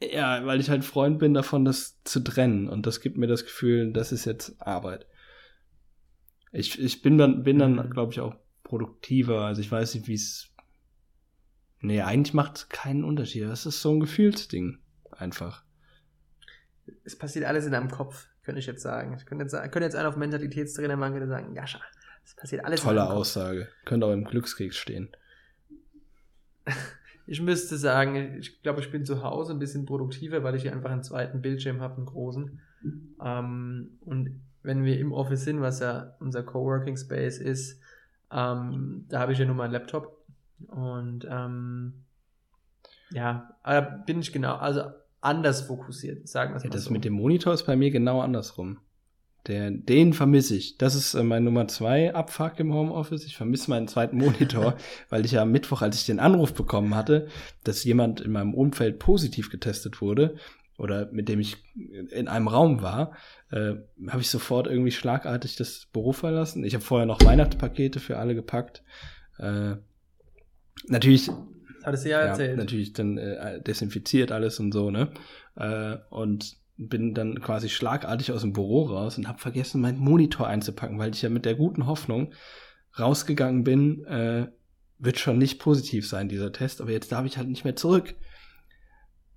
Ja, 0.00 0.44
weil 0.44 0.60
ich 0.60 0.68
halt 0.68 0.84
Freund 0.84 1.18
bin 1.18 1.32
davon, 1.34 1.64
das 1.64 2.02
zu 2.04 2.20
trennen. 2.20 2.68
Und 2.68 2.86
das 2.86 3.00
gibt 3.00 3.16
mir 3.16 3.26
das 3.26 3.44
Gefühl, 3.44 3.92
das 3.92 4.12
ist 4.12 4.24
jetzt 4.26 4.60
Arbeit. 4.60 5.06
Ich, 6.52 6.78
ich 6.78 7.02
bin 7.02 7.16
dann, 7.18 7.42
bin 7.42 7.58
dann, 7.58 7.76
Mhm. 7.76 7.90
glaube 7.90 8.12
ich, 8.12 8.20
auch 8.20 8.34
produktiver. 8.62 9.42
Also 9.46 9.60
ich 9.60 9.70
weiß 9.70 9.94
nicht, 9.94 10.06
wie 10.06 10.14
es. 10.14 10.48
Nee, 11.80 12.00
eigentlich 12.02 12.34
macht 12.34 12.56
es 12.56 12.68
keinen 12.68 13.04
Unterschied. 13.04 13.44
Das 13.44 13.64
ist 13.66 13.80
so 13.80 13.92
ein 13.92 14.00
Gefühlsding. 14.00 14.78
Einfach. 15.12 15.64
Es 17.04 17.16
passiert 17.16 17.44
alles 17.46 17.64
in 17.66 17.72
deinem 17.72 17.90
Kopf, 17.90 18.26
könnte 18.42 18.58
ich 18.58 18.66
jetzt 18.66 18.82
sagen. 18.82 19.14
Ich 19.16 19.24
könnte 19.26 19.44
jetzt, 19.44 19.52
sagen- 19.52 19.70
könnte 19.70 19.86
jetzt 19.86 19.96
einer 19.96 20.08
auf 20.08 20.16
Mentalitätstrainer 20.16 20.96
machen, 20.96 21.12
könnte 21.14 21.28
sagen, 21.28 21.54
Jascha, 21.54 21.80
es 22.24 22.34
passiert 22.34 22.64
alles 22.64 22.80
in 22.80 22.84
Tolle 22.86 22.98
deinem 22.98 23.08
Kopf. 23.08 23.16
Aussage. 23.18 23.68
Könnte 23.84 24.06
auch 24.06 24.12
im 24.12 24.24
Glückskeks 24.24 24.76
stehen. 24.76 25.08
Ich 27.26 27.40
müsste 27.40 27.76
sagen, 27.76 28.36
ich 28.38 28.62
glaube, 28.62 28.80
ich 28.80 28.90
bin 28.90 29.04
zu 29.04 29.22
Hause 29.22 29.52
ein 29.52 29.58
bisschen 29.58 29.84
produktiver, 29.84 30.42
weil 30.44 30.54
ich 30.54 30.62
hier 30.62 30.72
einfach 30.72 30.90
einen 30.90 31.02
zweiten 31.02 31.42
Bildschirm 31.42 31.80
habe, 31.80 31.96
einen 31.96 32.06
großen. 32.06 32.60
Ähm, 33.22 33.98
und 34.00 34.40
wenn 34.62 34.84
wir 34.84 34.98
im 34.98 35.12
Office 35.12 35.44
sind, 35.44 35.60
was 35.60 35.80
ja 35.80 36.14
unser 36.20 36.42
Coworking 36.42 36.96
Space 36.96 37.38
ist, 37.38 37.80
ähm, 38.30 39.06
da 39.08 39.20
habe 39.20 39.32
ich 39.32 39.38
ja 39.38 39.44
nur 39.44 39.54
meinen 39.56 39.72
Laptop. 39.72 40.24
Und 40.68 41.26
ähm, 41.28 42.04
ja, 43.10 43.56
bin 44.06 44.20
ich 44.20 44.32
genau, 44.32 44.56
also 44.56 44.82
anders 45.20 45.62
fokussiert, 45.62 46.28
sagen 46.28 46.52
wir 46.52 46.56
es 46.56 46.62
Ja, 46.62 46.70
mal 46.70 46.74
das 46.74 46.84
so. 46.84 46.92
mit 46.92 47.04
dem 47.04 47.14
Monitor 47.14 47.52
ist 47.52 47.64
bei 47.64 47.76
mir 47.76 47.90
genau 47.90 48.20
andersrum. 48.20 48.78
Der, 49.46 49.70
den 49.70 50.12
vermisse 50.12 50.56
ich. 50.56 50.76
Das 50.76 50.94
ist 50.96 51.14
äh, 51.14 51.22
mein 51.22 51.44
Nummer 51.44 51.68
zwei 51.68 52.12
Abfuck 52.14 52.58
im 52.58 52.74
Homeoffice. 52.74 53.24
Ich 53.24 53.36
vermisse 53.36 53.70
meinen 53.70 53.86
zweiten 53.86 54.16
Monitor, 54.16 54.76
weil 55.08 55.24
ich 55.24 55.32
ja 55.32 55.42
am 55.42 55.52
Mittwoch, 55.52 55.82
als 55.82 55.96
ich 55.96 56.06
den 56.06 56.18
Anruf 56.18 56.52
bekommen 56.52 56.94
hatte, 56.96 57.28
dass 57.62 57.84
jemand 57.84 58.20
in 58.20 58.32
meinem 58.32 58.54
Umfeld 58.54 58.98
positiv 58.98 59.50
getestet 59.50 60.00
wurde 60.00 60.36
oder 60.78 61.10
mit 61.12 61.28
dem 61.28 61.40
ich 61.40 61.56
in 62.10 62.28
einem 62.28 62.48
Raum 62.48 62.82
war, 62.82 63.16
äh, 63.50 63.74
habe 64.08 64.20
ich 64.20 64.30
sofort 64.30 64.66
irgendwie 64.66 64.90
schlagartig 64.90 65.56
das 65.56 65.86
Büro 65.92 66.12
verlassen. 66.12 66.64
Ich 66.64 66.74
habe 66.74 66.84
vorher 66.84 67.06
noch 67.06 67.24
Weihnachtspakete 67.24 68.00
für 68.00 68.18
alle 68.18 68.34
gepackt. 68.34 68.82
Äh, 69.38 69.76
natürlich. 70.88 71.30
Hattest 71.84 72.04
du 72.04 72.10
ja 72.10 72.18
erzählt. 72.18 72.56
natürlich 72.56 72.94
dann 72.94 73.16
äh, 73.16 73.62
desinfiziert 73.62 74.32
alles 74.32 74.58
und 74.58 74.72
so, 74.72 74.90
ne? 74.90 75.12
Äh, 75.54 75.98
und 76.10 76.56
bin 76.76 77.14
dann 77.14 77.40
quasi 77.40 77.68
schlagartig 77.68 78.32
aus 78.32 78.42
dem 78.42 78.52
Büro 78.52 78.84
raus 78.84 79.16
und 79.18 79.28
habe 79.28 79.38
vergessen, 79.38 79.80
meinen 79.80 79.98
Monitor 79.98 80.46
einzupacken, 80.46 80.98
weil 80.98 81.14
ich 81.14 81.22
ja 81.22 81.28
mit 81.28 81.44
der 81.44 81.54
guten 81.54 81.86
Hoffnung 81.86 82.32
rausgegangen 82.98 83.64
bin, 83.64 84.04
äh, 84.04 84.48
wird 84.98 85.18
schon 85.18 85.38
nicht 85.38 85.58
positiv 85.58 86.08
sein, 86.08 86.28
dieser 86.28 86.52
Test, 86.52 86.80
aber 86.80 86.90
jetzt 86.90 87.12
darf 87.12 87.26
ich 87.26 87.36
halt 87.36 87.48
nicht 87.48 87.64
mehr 87.64 87.76
zurück. 87.76 88.14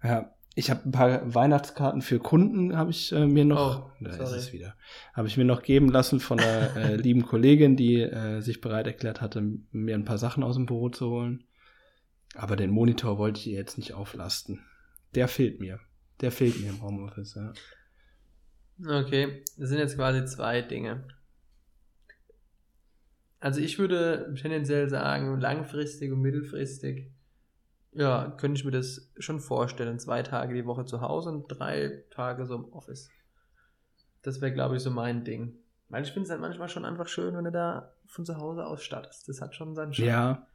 Ja, 0.03 0.33
ich 0.55 0.69
habe 0.69 0.81
ein 0.85 0.91
paar 0.91 1.33
Weihnachtskarten 1.33 2.01
für 2.01 2.19
Kunden, 2.19 2.75
habe 2.75 2.91
ich 2.91 3.11
äh, 3.11 3.25
mir 3.25 3.45
noch, 3.45 3.85
oh, 3.85 3.91
da 4.01 4.11
ist 4.11 4.31
es 4.31 4.53
wieder, 4.53 4.75
habe 5.13 5.27
ich 5.27 5.37
mir 5.37 5.45
noch 5.45 5.61
geben 5.61 5.89
lassen 5.89 6.19
von 6.19 6.39
einer 6.39 6.75
äh, 6.75 6.95
lieben 6.95 7.25
Kollegin, 7.25 7.75
die 7.75 8.01
äh, 8.01 8.41
sich 8.41 8.61
bereit 8.61 8.87
erklärt 8.87 9.21
hatte, 9.21 9.41
mir 9.71 9.95
ein 9.95 10.05
paar 10.05 10.17
Sachen 10.17 10.43
aus 10.43 10.55
dem 10.55 10.65
Büro 10.65 10.89
zu 10.89 11.09
holen. 11.09 11.45
Aber 12.35 12.55
den 12.55 12.69
Monitor 12.69 13.17
wollte 13.17 13.39
ich 13.39 13.47
ihr 13.47 13.57
jetzt 13.57 13.77
nicht 13.77 13.93
auflasten. 13.93 14.59
Der 15.15 15.27
fehlt 15.27 15.59
mir. 15.59 15.79
Der 16.21 16.31
fehlt 16.31 16.59
mir 16.59 16.69
im 16.69 16.81
Homeoffice, 16.81 17.35
ja. 17.35 17.53
Okay, 18.85 19.43
das 19.57 19.69
sind 19.69 19.79
jetzt 19.79 19.95
quasi 19.95 20.25
zwei 20.25 20.61
Dinge. 20.61 21.05
Also 23.39 23.61
ich 23.61 23.79
würde 23.79 24.33
tendenziell 24.39 24.89
sagen, 24.89 25.39
langfristig 25.39 26.11
und 26.11 26.21
mittelfristig, 26.21 27.11
ja, 27.93 28.31
könnte 28.37 28.59
ich 28.59 28.65
mir 28.65 28.71
das 28.71 29.11
schon 29.17 29.39
vorstellen. 29.39 29.99
Zwei 29.99 30.23
Tage 30.23 30.53
die 30.53 30.65
Woche 30.65 30.85
zu 30.85 31.01
Hause 31.01 31.29
und 31.29 31.47
drei 31.47 32.03
Tage 32.11 32.45
so 32.45 32.55
im 32.55 32.71
Office. 32.71 33.09
Das 34.21 34.41
wäre, 34.41 34.53
glaube 34.53 34.75
ich, 34.75 34.83
so 34.83 34.91
mein 34.91 35.23
Ding. 35.23 35.55
Weil 35.87 36.03
ich 36.03 36.11
finde 36.11 36.25
es 36.25 36.29
halt 36.29 36.41
manchmal 36.41 36.69
schon 36.69 36.85
einfach 36.85 37.07
schön, 37.07 37.35
wenn 37.35 37.45
du 37.45 37.51
da 37.51 37.93
von 38.05 38.25
zu 38.25 38.37
Hause 38.37 38.65
aus 38.65 38.83
startest. 38.83 39.27
Das 39.27 39.41
hat 39.41 39.55
schon 39.55 39.73
seinen 39.73 39.93
Charme. 39.93 40.07
Ja. 40.07 40.47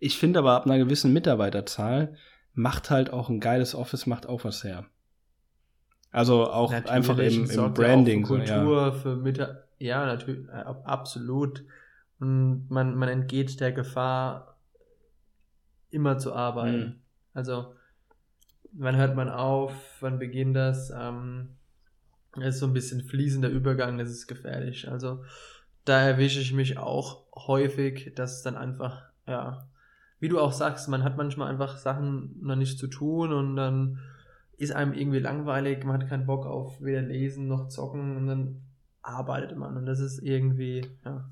Ich 0.00 0.18
finde 0.18 0.40
aber 0.40 0.52
ab 0.52 0.66
einer 0.66 0.78
gewissen 0.78 1.12
Mitarbeiterzahl 1.12 2.16
macht 2.54 2.90
halt 2.90 3.10
auch 3.10 3.28
ein 3.28 3.40
geiles 3.40 3.74
Office, 3.74 4.06
macht 4.06 4.26
auch 4.26 4.44
was 4.44 4.64
her. 4.64 4.86
Also 6.14 6.48
auch 6.48 6.70
natürlich, 6.70 6.92
einfach 6.92 7.18
im, 7.18 7.50
im 7.50 7.74
Branding. 7.74 8.20
Ja 8.20 8.26
Kultur, 8.26 8.46
so, 8.46 8.76
ja. 8.76 8.92
für 8.92 9.16
Mitarbeiter. 9.16 9.64
Ja, 9.80 10.06
natürlich, 10.06 10.48
äh, 10.48 10.64
absolut. 10.84 11.64
Und 12.20 12.70
man, 12.70 12.94
man 12.94 13.08
entgeht 13.08 13.58
der 13.60 13.72
Gefahr, 13.72 14.56
immer 15.90 16.16
zu 16.18 16.32
arbeiten. 16.32 16.78
Mhm. 16.78 16.94
Also, 17.34 17.74
wann 18.70 18.96
hört 18.96 19.16
man 19.16 19.28
auf, 19.28 19.72
wann 20.00 20.20
beginnt 20.20 20.54
das? 20.54 20.92
Ähm, 20.96 21.48
ist 22.40 22.60
so 22.60 22.66
ein 22.66 22.72
bisschen 22.72 23.02
fließender 23.02 23.48
Übergang, 23.48 23.98
das 23.98 24.10
ist 24.10 24.28
gefährlich. 24.28 24.88
Also, 24.88 25.24
da 25.84 26.00
erwische 26.00 26.40
ich 26.40 26.52
mich 26.52 26.78
auch 26.78 27.24
häufig, 27.34 28.12
dass 28.14 28.36
es 28.36 28.42
dann 28.42 28.56
einfach, 28.56 29.02
ja, 29.26 29.66
wie 30.20 30.28
du 30.28 30.38
auch 30.38 30.52
sagst, 30.52 30.88
man 30.88 31.02
hat 31.02 31.16
manchmal 31.16 31.50
einfach 31.50 31.76
Sachen 31.76 32.36
noch 32.40 32.56
nicht 32.56 32.78
zu 32.78 32.86
tun 32.86 33.32
und 33.32 33.56
dann 33.56 33.98
ist 34.58 34.72
einem 34.72 34.92
irgendwie 34.92 35.18
langweilig, 35.18 35.84
man 35.84 36.00
hat 36.00 36.08
keinen 36.08 36.26
Bock 36.26 36.46
auf 36.46 36.80
weder 36.80 37.02
lesen 37.02 37.48
noch 37.48 37.68
zocken 37.68 38.16
und 38.16 38.26
dann 38.26 38.62
arbeitet 39.02 39.56
man 39.56 39.76
und 39.76 39.86
das 39.86 40.00
ist 40.00 40.20
irgendwie, 40.22 40.86
ja, 41.04 41.30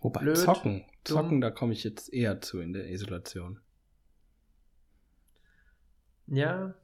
Wobei 0.00 0.20
Blöd, 0.20 0.38
zocken, 0.38 0.84
zocken, 1.04 1.40
da 1.40 1.50
komme 1.50 1.72
ich 1.72 1.84
jetzt 1.84 2.12
eher 2.12 2.40
zu 2.40 2.60
in 2.60 2.72
der 2.72 2.90
Isolation. 2.90 3.60
Ja. 6.26 6.74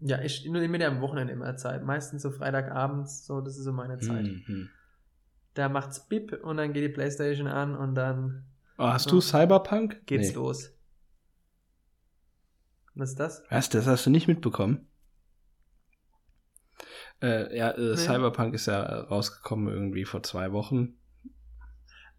Ja, 0.00 0.20
ich 0.22 0.46
nehme 0.46 0.68
mir 0.68 0.88
am 0.88 1.00
Wochenende 1.00 1.32
immer 1.32 1.56
Zeit. 1.56 1.82
Meistens 1.82 2.22
so 2.22 2.30
Freitagabends, 2.30 3.26
so, 3.26 3.40
das 3.40 3.56
ist 3.56 3.64
so 3.64 3.72
meine 3.72 3.98
Zeit. 3.98 4.24
Mhm. 4.24 4.68
Da 5.54 5.68
macht's 5.68 6.06
Bip 6.06 6.32
und 6.44 6.58
dann 6.58 6.72
geht 6.72 6.84
die 6.84 6.92
Playstation 6.92 7.46
an 7.46 7.74
und 7.74 7.94
dann. 7.94 8.44
Oh, 8.78 8.84
hast 8.84 9.04
so, 9.04 9.16
du 9.16 9.20
Cyberpunk? 9.20 10.06
Geht's 10.06 10.28
nee. 10.28 10.34
los. 10.34 10.75
Was 12.96 13.10
ist 13.10 13.20
das? 13.20 13.44
Was, 13.50 13.68
das 13.68 13.86
hast 13.86 14.06
du 14.06 14.10
nicht 14.10 14.26
mitbekommen? 14.26 14.88
Äh, 17.22 17.56
ja, 17.56 17.70
äh, 17.70 17.90
nee. 17.90 17.96
Cyberpunk 17.96 18.54
ist 18.54 18.66
ja 18.66 18.82
rausgekommen 18.82 19.72
irgendwie 19.72 20.04
vor 20.04 20.22
zwei 20.22 20.52
Wochen. 20.52 20.94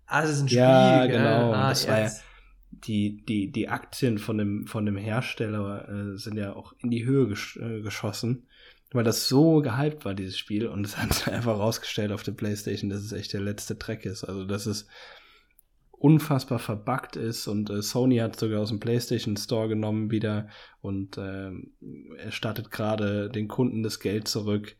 Ah, 0.05 0.21
das 0.21 0.31
ist 0.31 0.41
ein 0.41 0.49
Spiel. 0.49 0.59
Ja, 0.59 1.05
genau. 1.07 1.51
Ah, 1.51 1.69
das 1.69 1.87
war 1.87 1.99
ja, 1.99 2.11
die, 2.69 3.25
die, 3.25 3.51
die 3.51 3.69
Aktien 3.69 4.19
von 4.19 4.37
dem, 4.37 4.67
von 4.67 4.85
dem 4.85 4.97
Hersteller 4.97 5.89
äh, 5.89 6.17
sind 6.17 6.37
ja 6.37 6.53
auch 6.53 6.73
in 6.79 6.91
die 6.91 7.05
Höhe 7.05 7.27
gesch 7.27 7.57
äh, 7.57 7.81
geschossen, 7.81 8.47
weil 8.91 9.03
das 9.03 9.27
so 9.27 9.61
gehypt 9.61 10.05
war, 10.05 10.13
dieses 10.13 10.37
Spiel. 10.37 10.67
Und 10.67 10.85
es 10.85 10.97
hat 10.97 11.11
sich 11.11 11.27
einfach 11.33 11.57
rausgestellt 11.57 12.11
auf 12.11 12.23
der 12.23 12.33
Playstation, 12.33 12.91
dass 12.91 13.01
es 13.01 13.13
echt 13.13 13.33
der 13.33 13.41
letzte 13.41 13.79
Track 13.79 14.05
ist. 14.05 14.23
Also, 14.23 14.45
dass 14.45 14.67
es 14.67 14.87
unfassbar 15.97 16.59
verbuggt 16.59 17.15
ist 17.15 17.47
und 17.47 17.69
äh, 17.69 17.81
Sony 17.81 18.17
hat 18.17 18.39
sogar 18.39 18.61
aus 18.61 18.69
dem 18.69 18.79
PlayStation 18.79 19.35
Store 19.35 19.67
genommen 19.67 20.11
wieder 20.11 20.47
und 20.79 21.17
äh, 21.17 21.51
er 22.17 22.31
startet 22.31 22.69
gerade 22.69 23.29
den 23.29 23.47
Kunden 23.47 23.81
das 23.81 23.99
Geld 23.99 24.27
zurück. 24.27 24.75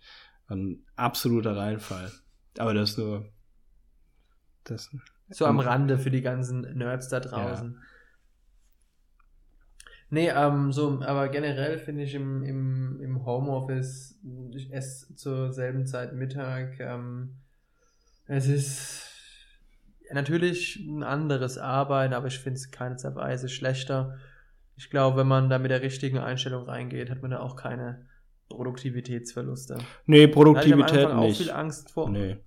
Ein 0.47 0.83
absoluter 0.95 1.57
Reinfall. 1.57 2.11
Aber 2.57 2.73
das 2.73 2.97
nur 2.97 3.29
das 4.63 4.89
so 5.29 5.45
am 5.45 5.59
Rande 5.59 5.97
für 5.97 6.11
die 6.11 6.21
ganzen 6.21 6.61
Nerds 6.77 7.09
da 7.09 7.19
draußen. 7.19 7.73
Ja. 7.73 7.81
Nee, 10.09 10.29
ähm, 10.29 10.71
so, 10.71 11.01
aber 11.01 11.27
generell 11.27 11.79
finde 11.79 12.03
ich 12.03 12.15
im, 12.15 12.43
im, 12.43 13.01
im 13.01 13.25
Homeoffice, 13.25 14.17
ich 14.51 14.71
esse 14.71 15.15
zur 15.15 15.51
selben 15.51 15.85
Zeit 15.85 16.13
Mittag, 16.13 16.79
ähm, 16.79 17.35
es 18.25 18.47
ist 18.47 19.06
natürlich 20.13 20.77
ein 20.77 21.03
anderes 21.03 21.57
Arbeiten, 21.57 22.13
aber 22.13 22.27
ich 22.27 22.39
finde 22.39 22.57
es 22.57 22.71
keine 22.71 22.95
Weise 22.95 23.49
schlechter. 23.49 24.17
Ich 24.75 24.89
glaube, 24.89 25.17
wenn 25.17 25.27
man 25.27 25.49
da 25.49 25.59
mit 25.59 25.71
der 25.71 25.81
richtigen 25.81 26.19
Einstellung 26.19 26.63
reingeht, 26.63 27.09
hat 27.09 27.21
man 27.21 27.31
da 27.31 27.39
auch 27.39 27.55
keine 27.55 28.05
Produktivitätsverluste. 28.49 29.77
Nee, 30.05 30.27
Produktivität 30.27 30.95
da 30.95 31.01
ich 31.01 31.07
am 31.07 31.19
nicht. 31.19 31.33
auch 31.33 31.37
viel 31.37 31.51
Angst 31.51 31.91
vor. 31.91 32.09
Nee. 32.09 32.37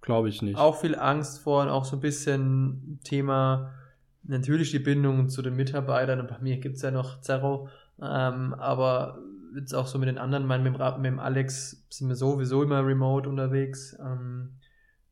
Glaube 0.00 0.28
ich 0.28 0.42
nicht. 0.42 0.56
Auch 0.56 0.80
viel 0.80 0.94
Angst 0.94 1.40
vor 1.40 1.62
und 1.62 1.68
auch 1.68 1.84
so 1.84 1.96
ein 1.96 2.00
bisschen 2.00 3.00
Thema, 3.04 3.74
natürlich 4.22 4.70
die 4.70 4.78
Bindung 4.78 5.28
zu 5.28 5.42
den 5.42 5.56
Mitarbeitern. 5.56 6.20
Und 6.20 6.28
bei 6.28 6.38
mir 6.38 6.58
gibt 6.58 6.76
es 6.76 6.82
ja 6.82 6.90
noch 6.90 7.20
Zerro, 7.20 7.68
ähm, 8.00 8.54
aber 8.54 9.18
jetzt 9.56 9.74
auch 9.74 9.86
so 9.86 9.98
mit 9.98 10.08
den 10.08 10.18
anderen, 10.18 10.46
mein, 10.46 10.62
mit, 10.62 10.78
mit 10.78 11.04
dem 11.04 11.18
Alex 11.18 11.84
sind 11.90 12.08
wir 12.08 12.14
sowieso 12.14 12.62
immer 12.62 12.86
remote 12.86 13.28
unterwegs. 13.28 13.96
Ähm, 14.00 14.54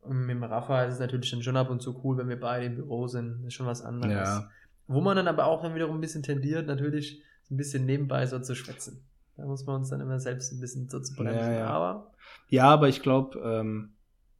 und 0.06 0.26
mit 0.26 0.36
dem 0.36 0.44
Rafa 0.44 0.84
ist 0.84 0.94
es 0.94 1.00
natürlich 1.00 1.30
dann 1.30 1.42
schon 1.42 1.56
ab 1.56 1.70
und 1.70 1.82
zu 1.82 2.00
cool, 2.04 2.16
wenn 2.18 2.28
wir 2.28 2.40
beide 2.40 2.66
im 2.66 2.76
Büro 2.76 3.06
sind. 3.06 3.38
Das 3.38 3.48
ist 3.48 3.54
schon 3.54 3.66
was 3.66 3.82
anderes. 3.82 4.28
Ja. 4.28 4.50
Wo 4.86 5.00
man 5.00 5.16
dann 5.16 5.28
aber 5.28 5.46
auch 5.46 5.62
dann 5.62 5.74
wiederum 5.74 5.98
ein 5.98 6.00
bisschen 6.00 6.22
tendiert, 6.22 6.66
natürlich 6.66 7.22
ein 7.50 7.56
bisschen 7.56 7.86
nebenbei 7.86 8.26
so 8.26 8.38
zu 8.38 8.54
schwätzen. 8.54 9.04
Da 9.36 9.44
muss 9.44 9.66
man 9.66 9.76
uns 9.76 9.90
dann 9.90 10.00
immer 10.00 10.18
selbst 10.18 10.52
ein 10.52 10.60
bisschen 10.60 10.88
so 10.88 11.00
zu 11.00 11.14
bremsen. 11.14 11.38
Ja, 11.38 11.52
ja. 11.52 11.66
Aber, 11.66 12.12
ja, 12.48 12.64
aber 12.64 12.88
ich 12.88 13.02
glaube, 13.02 13.38
ähm, 13.44 13.92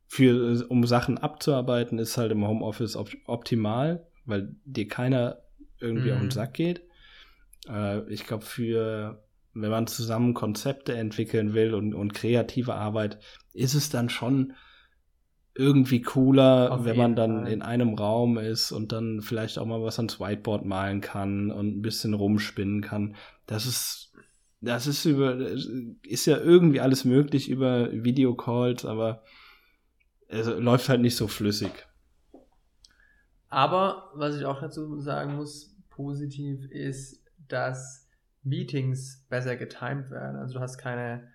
für, 0.06 0.66
um 0.68 0.86
Sachen 0.86 1.18
abzuarbeiten, 1.18 1.98
ist 1.98 2.16
halt 2.16 2.32
im 2.32 2.46
Homeoffice 2.46 2.96
op 2.96 3.10
optimal, 3.26 4.06
weil 4.24 4.54
dir 4.64 4.88
keiner 4.88 5.38
irgendwie 5.80 6.08
mhm. 6.08 6.14
auf 6.14 6.20
den 6.20 6.26
mhm. 6.26 6.32
Sack 6.32 6.54
geht. 6.54 6.82
Äh, 7.68 8.08
ich 8.10 8.26
glaube, 8.26 8.44
für, 8.44 9.22
wenn 9.52 9.70
man 9.70 9.86
zusammen 9.86 10.32
Konzepte 10.32 10.94
entwickeln 10.94 11.52
will 11.54 11.74
und, 11.74 11.94
und 11.94 12.14
kreative 12.14 12.74
Arbeit, 12.74 13.18
ist 13.52 13.74
es 13.74 13.90
dann 13.90 14.08
schon 14.08 14.54
irgendwie 15.56 16.02
cooler, 16.02 16.72
auf 16.72 16.84
wenn 16.84 16.96
man 16.96 17.16
dann 17.16 17.42
Fall. 17.42 17.52
in 17.52 17.62
einem 17.62 17.94
Raum 17.94 18.38
ist 18.38 18.72
und 18.72 18.92
dann 18.92 19.22
vielleicht 19.22 19.58
auch 19.58 19.66
mal 19.66 19.82
was 19.82 19.98
ans 19.98 20.20
Whiteboard 20.20 20.64
malen 20.64 21.00
kann 21.00 21.50
und 21.50 21.78
ein 21.78 21.82
bisschen 21.82 22.14
rumspinnen 22.14 22.82
kann. 22.82 23.16
Das 23.46 23.66
ist, 23.66 24.12
das 24.60 24.86
ist 24.86 25.04
über, 25.04 25.36
ist 26.02 26.26
ja 26.26 26.38
irgendwie 26.38 26.80
alles 26.80 27.04
möglich 27.04 27.48
über 27.48 27.90
Videocalls, 27.92 28.84
aber 28.84 29.22
es 30.28 30.46
läuft 30.46 30.88
halt 30.88 31.00
nicht 31.00 31.16
so 31.16 31.28
flüssig. 31.28 31.72
Aber 33.48 34.10
was 34.14 34.36
ich 34.36 34.44
auch 34.44 34.60
dazu 34.60 34.98
sagen 35.00 35.36
muss, 35.36 35.76
positiv 35.88 36.70
ist, 36.70 37.22
dass 37.48 38.08
Meetings 38.42 39.24
besser 39.28 39.56
getimed 39.56 40.10
werden. 40.10 40.36
Also 40.36 40.54
du 40.54 40.60
hast 40.60 40.78
keine 40.78 41.28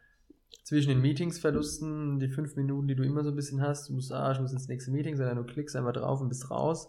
zwischen 0.64 0.90
den 0.90 1.02
Meetingsverlusten, 1.02 2.20
die 2.20 2.30
fünf 2.30 2.56
Minuten, 2.56 2.88
die 2.88 2.96
du 2.96 3.04
immer 3.04 3.24
so 3.24 3.30
ein 3.30 3.36
bisschen 3.36 3.62
hast, 3.62 3.90
du 3.90 3.94
musst, 3.94 4.12
ah, 4.12 4.32
ich 4.32 4.40
muss 4.40 4.54
ins 4.54 4.68
nächste 4.68 4.92
Meeting, 4.92 5.18
sondern 5.18 5.38
du 5.38 5.44
klickst 5.44 5.76
einfach 5.76 5.94
drauf 5.94 6.22
und 6.22 6.30
bist 6.30 6.50
raus. 6.50 6.88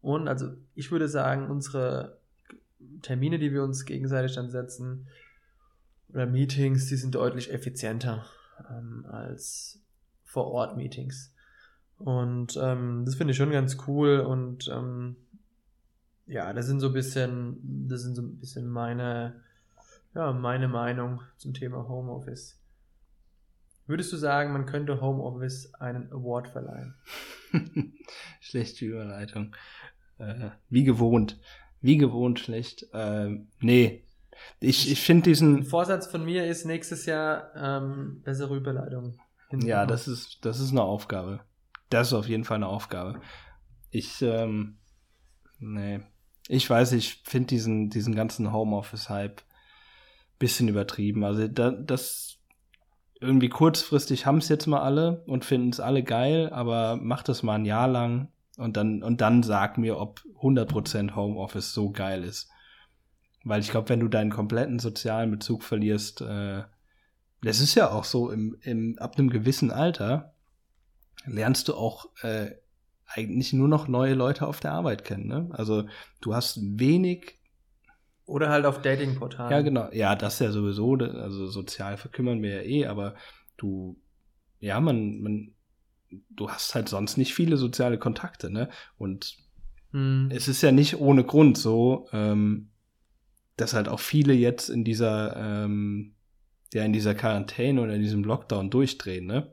Und 0.00 0.28
also 0.28 0.52
ich 0.74 0.90
würde 0.90 1.08
sagen, 1.08 1.48
unsere 1.50 2.18
Termine, 3.02 3.38
die 3.38 3.52
wir 3.52 3.62
uns 3.62 3.84
gegenseitig 3.84 4.34
dann 4.34 4.50
setzen, 4.50 5.06
oder 6.12 6.26
Meetings, 6.26 6.88
die 6.88 6.96
sind 6.96 7.14
deutlich 7.14 7.52
effizienter 7.52 8.26
ähm, 8.70 9.06
als 9.08 9.80
Vor-Ort-Meetings. 10.24 11.32
Und 11.98 12.58
ähm, 12.60 13.04
das 13.06 13.14
finde 13.14 13.30
ich 13.30 13.36
schon 13.36 13.50
ganz 13.50 13.78
cool 13.86 14.20
und 14.20 14.68
ähm, 14.68 15.16
ja, 16.26 16.52
das 16.52 16.66
sind 16.66 16.80
so 16.80 16.88
ein 16.88 16.92
bisschen, 16.92 17.86
das 17.88 18.02
sind 18.02 18.14
so 18.14 18.22
ein 18.22 18.38
bisschen 18.38 18.68
meine 18.68 19.40
ja, 20.14 20.32
meine 20.32 20.68
Meinung 20.68 21.22
zum 21.36 21.54
Thema 21.54 21.88
Homeoffice. 21.88 22.58
Würdest 23.86 24.12
du 24.12 24.16
sagen, 24.16 24.52
man 24.52 24.66
könnte 24.66 25.00
Homeoffice 25.00 25.74
einen 25.74 26.12
Award 26.12 26.48
verleihen? 26.48 26.94
Schlechte 28.40 28.84
Überleitung. 28.86 29.54
Äh, 30.18 30.50
wie 30.68 30.84
gewohnt. 30.84 31.40
Wie 31.80 31.96
gewohnt 31.96 32.38
schlecht. 32.38 32.86
Äh, 32.92 33.40
nee. 33.60 34.04
Ich, 34.60 34.90
ich 34.90 35.00
finde 35.00 35.30
diesen. 35.30 35.56
Ein 35.58 35.64
Vorsatz 35.64 36.06
von 36.06 36.24
mir 36.24 36.46
ist 36.46 36.64
nächstes 36.64 37.06
Jahr 37.06 37.54
ähm, 37.56 38.22
bessere 38.22 38.56
Überleitung. 38.56 39.18
Ja, 39.52 39.84
das 39.84 40.08
ist, 40.08 40.44
das 40.44 40.60
ist 40.60 40.70
eine 40.70 40.82
Aufgabe. 40.82 41.40
Das 41.90 42.08
ist 42.08 42.14
auf 42.14 42.28
jeden 42.28 42.44
Fall 42.44 42.56
eine 42.56 42.68
Aufgabe. 42.68 43.20
Ich, 43.90 44.22
ähm, 44.22 44.78
nee. 45.58 46.00
Ich 46.48 46.68
weiß, 46.68 46.92
ich 46.92 47.22
finde 47.24 47.48
diesen, 47.48 47.90
diesen 47.90 48.14
ganzen 48.14 48.52
Homeoffice-Hype 48.52 49.42
bisschen 50.38 50.68
übertrieben. 50.68 51.24
Also 51.24 51.46
da, 51.48 51.70
das 51.70 52.38
irgendwie 53.22 53.48
kurzfristig 53.48 54.26
haben 54.26 54.38
es 54.38 54.48
jetzt 54.48 54.66
mal 54.66 54.80
alle 54.80 55.22
und 55.26 55.44
finden 55.44 55.70
es 55.70 55.80
alle 55.80 56.02
geil, 56.02 56.50
aber 56.52 56.98
mach 57.00 57.22
das 57.22 57.42
mal 57.42 57.54
ein 57.54 57.64
Jahr 57.64 57.88
lang 57.88 58.28
und 58.56 58.76
dann, 58.76 59.02
und 59.02 59.20
dann 59.20 59.42
sag 59.42 59.78
mir, 59.78 59.98
ob 59.98 60.20
100% 60.40 61.14
Homeoffice 61.14 61.72
so 61.72 61.90
geil 61.90 62.24
ist. 62.24 62.50
Weil 63.44 63.60
ich 63.60 63.70
glaube, 63.70 63.88
wenn 63.88 64.00
du 64.00 64.08
deinen 64.08 64.30
kompletten 64.30 64.78
sozialen 64.78 65.30
Bezug 65.30 65.62
verlierst, 65.62 66.20
äh, 66.20 66.62
das 67.42 67.60
ist 67.60 67.74
ja 67.74 67.90
auch 67.90 68.04
so, 68.04 68.30
im, 68.30 68.56
im, 68.62 68.98
ab 68.98 69.18
einem 69.18 69.30
gewissen 69.30 69.70
Alter 69.70 70.34
lernst 71.24 71.68
du 71.68 71.74
auch 71.74 72.06
äh, 72.22 72.52
eigentlich 73.06 73.52
nur 73.52 73.68
noch 73.68 73.88
neue 73.88 74.14
Leute 74.14 74.46
auf 74.46 74.60
der 74.60 74.72
Arbeit 74.72 75.04
kennen. 75.04 75.26
Ne? 75.26 75.48
Also 75.52 75.86
du 76.20 76.34
hast 76.34 76.60
wenig 76.62 77.38
oder 78.26 78.48
halt 78.50 78.66
auf 78.66 78.82
Datingportalen. 78.82 79.50
Ja, 79.50 79.60
genau. 79.62 79.88
Ja, 79.92 80.14
das 80.14 80.38
ja 80.38 80.50
sowieso, 80.52 80.94
also 80.94 81.46
sozial 81.48 81.96
verkümmern 81.96 82.42
wir 82.42 82.62
ja 82.62 82.62
eh, 82.62 82.86
aber 82.86 83.14
du, 83.56 83.96
ja, 84.60 84.80
man, 84.80 85.20
man, 85.20 85.54
du 86.30 86.48
hast 86.48 86.74
halt 86.74 86.88
sonst 86.88 87.16
nicht 87.16 87.34
viele 87.34 87.56
soziale 87.56 87.98
Kontakte, 87.98 88.50
ne? 88.50 88.68
Und 88.96 89.36
hm. 89.90 90.30
es 90.32 90.48
ist 90.48 90.62
ja 90.62 90.72
nicht 90.72 90.98
ohne 90.98 91.24
Grund 91.24 91.58
so, 91.58 92.08
ähm, 92.12 92.70
dass 93.56 93.74
halt 93.74 93.88
auch 93.88 94.00
viele 94.00 94.32
jetzt 94.32 94.68
in 94.68 94.84
dieser, 94.84 95.36
ähm, 95.36 96.14
ja, 96.72 96.84
in 96.84 96.92
dieser 96.92 97.14
Quarantäne 97.14 97.82
oder 97.82 97.94
in 97.94 98.02
diesem 98.02 98.24
Lockdown 98.24 98.70
durchdrehen, 98.70 99.26
ne? 99.26 99.52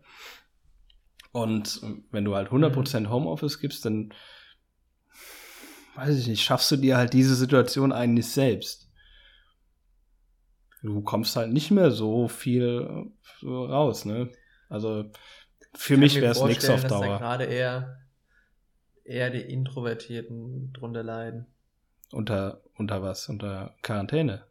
Und 1.32 1.82
wenn 2.12 2.26
du 2.26 2.36
halt 2.36 2.50
100% 2.50 2.98
hm. 2.98 3.10
Homeoffice 3.10 3.60
gibst, 3.60 3.86
dann 3.86 4.14
weiß 5.96 6.18
ich 6.18 6.28
nicht, 6.28 6.44
schaffst 6.44 6.72
du 6.72 6.78
dir 6.78 6.98
halt 6.98 7.14
diese 7.14 7.36
Situation 7.36 7.92
eigentlich 7.92 8.28
selbst. 8.28 8.90
Du 10.82 11.02
kommst 11.02 11.36
halt 11.36 11.52
nicht 11.52 11.72
mehr 11.72 11.92
so 11.92 12.28
viel 12.28 13.12
so 13.42 13.66
raus, 13.66 14.06
ne? 14.06 14.32
Also 14.70 15.12
für 15.76 15.98
mich 15.98 16.16
wäre 16.16 16.32
es 16.32 16.42
nichts 16.42 16.70
auf 16.70 16.86
Dauer. 16.86 17.08
Dass 17.08 17.20
gerade 17.20 17.46
eher, 17.46 17.98
eher 19.04 19.30
die 19.30 19.42
Introvertierten 19.42 20.72
drunter 20.74 21.04
leiden. 21.04 21.48
Unter, 22.12 22.62
unter 22.76 23.02
was? 23.02 23.30
Unter 23.30 23.76
Quarantäne? 23.82 24.46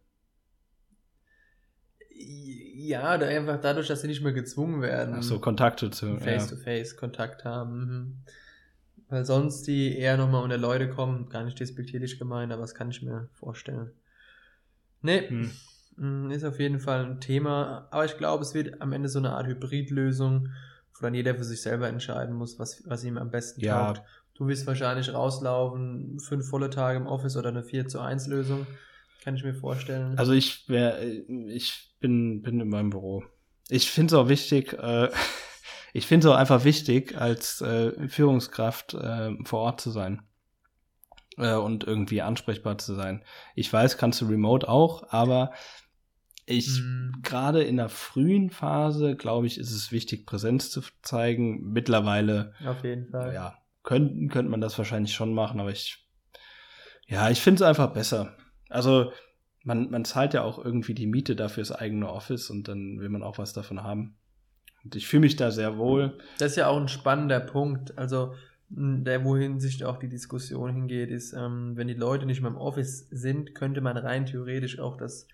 Ja, 2.11 3.11
einfach 3.11 3.61
dadurch, 3.61 3.88
dass 3.88 4.03
sie 4.03 4.09
nicht 4.09 4.22
mehr 4.22 4.33
gezwungen 4.33 4.83
werden. 4.83 5.16
Ach 5.18 5.22
so, 5.22 5.40
Kontakte 5.40 5.90
zu. 5.90 6.18
Face-to-Face 6.18 6.92
ja. 6.92 6.98
Kontakt 6.98 7.44
haben. 7.44 7.79
Mhm. 7.79 8.24
Weil 9.09 9.25
sonst 9.25 9.66
die 9.66 9.97
eher 9.97 10.16
nochmal 10.16 10.42
unter 10.42 10.59
Leute 10.59 10.90
kommen, 10.90 11.29
gar 11.29 11.44
nicht 11.44 11.59
despektierlich 11.59 12.18
gemeint, 12.18 12.53
aber 12.53 12.62
das 12.62 12.75
kann 12.75 12.90
ich 12.90 13.03
mir 13.03 13.29
vorstellen. 13.33 13.90
Nee, 15.01 15.29
hm. 15.29 15.51
Mm, 15.97 16.31
ist 16.31 16.44
auf 16.44 16.61
jeden 16.61 16.79
Fall 16.79 17.05
ein 17.05 17.21
Thema, 17.21 17.88
aber 17.90 18.05
ich 18.05 18.16
glaube, 18.18 18.42
es 18.42 18.55
wird 18.55 18.81
am 18.81 18.92
Ende 18.92 19.09
so 19.09 19.18
eine 19.18 19.33
Art 19.33 19.47
Hybridlösung, 19.47 20.49
wo 20.94 21.03
dann 21.03 21.14
jeder 21.14 21.35
für 21.35 21.44
sich 21.44 21.62
selber 21.62 21.88
entscheiden 21.88 22.35
muss, 22.35 22.59
was, 22.59 22.83
was 22.87 23.05
ihm 23.05 23.18
am 23.18 23.31
besten 23.31 23.61
ja. 23.61 23.92
taugt. 23.92 24.07
Du 24.35 24.47
wirst 24.47 24.66
wahrscheinlich 24.68 25.12
rauslaufen, 25.12 26.21
fünf 26.21 26.49
volle 26.49 26.71
Tage 26.71 26.99
im 26.99 27.07
Office 27.07 27.37
oder 27.37 27.49
eine 27.49 27.64
4 27.64 27.88
zu 27.88 28.01
1 28.01 28.29
Lösung. 28.29 28.66
Kann 29.25 29.35
ich 29.35 29.42
mir 29.42 29.55
vorstellen. 29.55 30.16
Also 30.16 30.33
ich 30.33 30.68
wär, 30.68 31.03
ich 31.03 31.97
bin, 31.99 32.42
bin 32.42 32.61
in 32.61 32.68
meinem 32.68 32.90
Büro. 32.90 33.25
Ich 33.68 33.90
finde 33.90 34.14
es 34.14 34.18
auch 34.18 34.29
wichtig, 34.29 34.75
äh, 34.75 35.09
ich 35.92 36.07
finde 36.07 36.27
es 36.27 36.33
auch 36.33 36.38
einfach 36.38 36.64
wichtig, 36.64 37.16
als 37.16 37.61
äh, 37.61 38.09
Führungskraft 38.09 38.94
äh, 38.94 39.33
vor 39.44 39.61
Ort 39.61 39.81
zu 39.81 39.90
sein 39.90 40.22
äh, 41.37 41.55
und 41.55 41.85
irgendwie 41.85 42.22
ansprechbar 42.22 42.79
zu 42.79 42.94
sein. 42.94 43.24
Ich 43.55 43.72
weiß, 43.72 43.96
kannst 43.96 44.20
du 44.20 44.27
remote 44.27 44.68
auch, 44.68 45.11
aber 45.11 45.53
ich 46.46 46.81
mhm. 46.81 47.12
gerade 47.22 47.62
in 47.62 47.77
der 47.77 47.88
frühen 47.88 48.51
Phase, 48.51 49.16
glaube 49.16 49.46
ich, 49.46 49.59
ist 49.59 49.72
es 49.72 49.92
wichtig, 49.92 50.27
Präsenz 50.27 50.70
zu 50.70 50.83
zeigen. 51.03 51.72
Mittlerweile, 51.72 52.55
auf 52.64 52.83
jeden 52.85 53.11
Fall, 53.11 53.35
ja, 53.35 53.59
könnte 53.83 54.27
könnte 54.29 54.51
man 54.51 54.61
das 54.61 54.77
wahrscheinlich 54.79 55.14
schon 55.14 55.35
machen, 55.35 55.61
aber 55.61 55.70
ich, 55.70 56.09
ja, 57.07 57.31
ich 57.31 57.40
finde 57.40 57.62
es 57.62 57.68
einfach 57.68 57.92
besser. 57.92 58.35
Also 58.70 59.12
man, 59.62 59.90
man 59.90 60.05
zahlt 60.05 60.35
ja 60.35 60.42
auch 60.42 60.62
irgendwie 60.62 60.94
die 60.94 61.07
Miete 61.07 61.37
dafür 61.37 61.62
das 61.62 61.72
eigene 61.72 62.11
Office 62.11 62.48
und 62.48 62.68
dann 62.68 62.98
will 62.98 63.11
man 63.11 63.22
auch 63.22 63.38
was 63.38 63.53
davon 63.53 63.83
haben. 63.83 64.16
Und 64.85 64.97
ich 64.97 65.07
fühle 65.07 65.23
mich 65.23 65.37
da 65.37 65.51
sehr 65.51 65.77
wohl. 65.79 66.19
Das 66.38 66.53
ist 66.53 66.57
ja 66.57 66.69
auch 66.69 66.81
ein 66.81 66.88
spannender 66.88 67.41
Punkt. 67.41 67.97
Also, 67.99 68.35
der, 68.71 69.25
wohin 69.25 69.61
sich 69.61 69.85
auch 69.85 69.99
die 69.99 70.09
Diskussion 70.09 70.73
hingeht, 70.73 71.11
ist, 71.11 71.33
ähm, 71.33 71.77
wenn 71.77 71.88
die 71.88 71.95
Leute 71.95 72.27
nicht 72.27 72.43
mehr 72.43 72.51
im 72.51 72.59
Office 72.59 73.09
sind, 73.11 73.55
könnte 73.55 73.81
man 73.81 73.97
rein 73.97 74.27
theoretisch 74.27 74.79
auch 74.79 74.97
das 74.97 75.27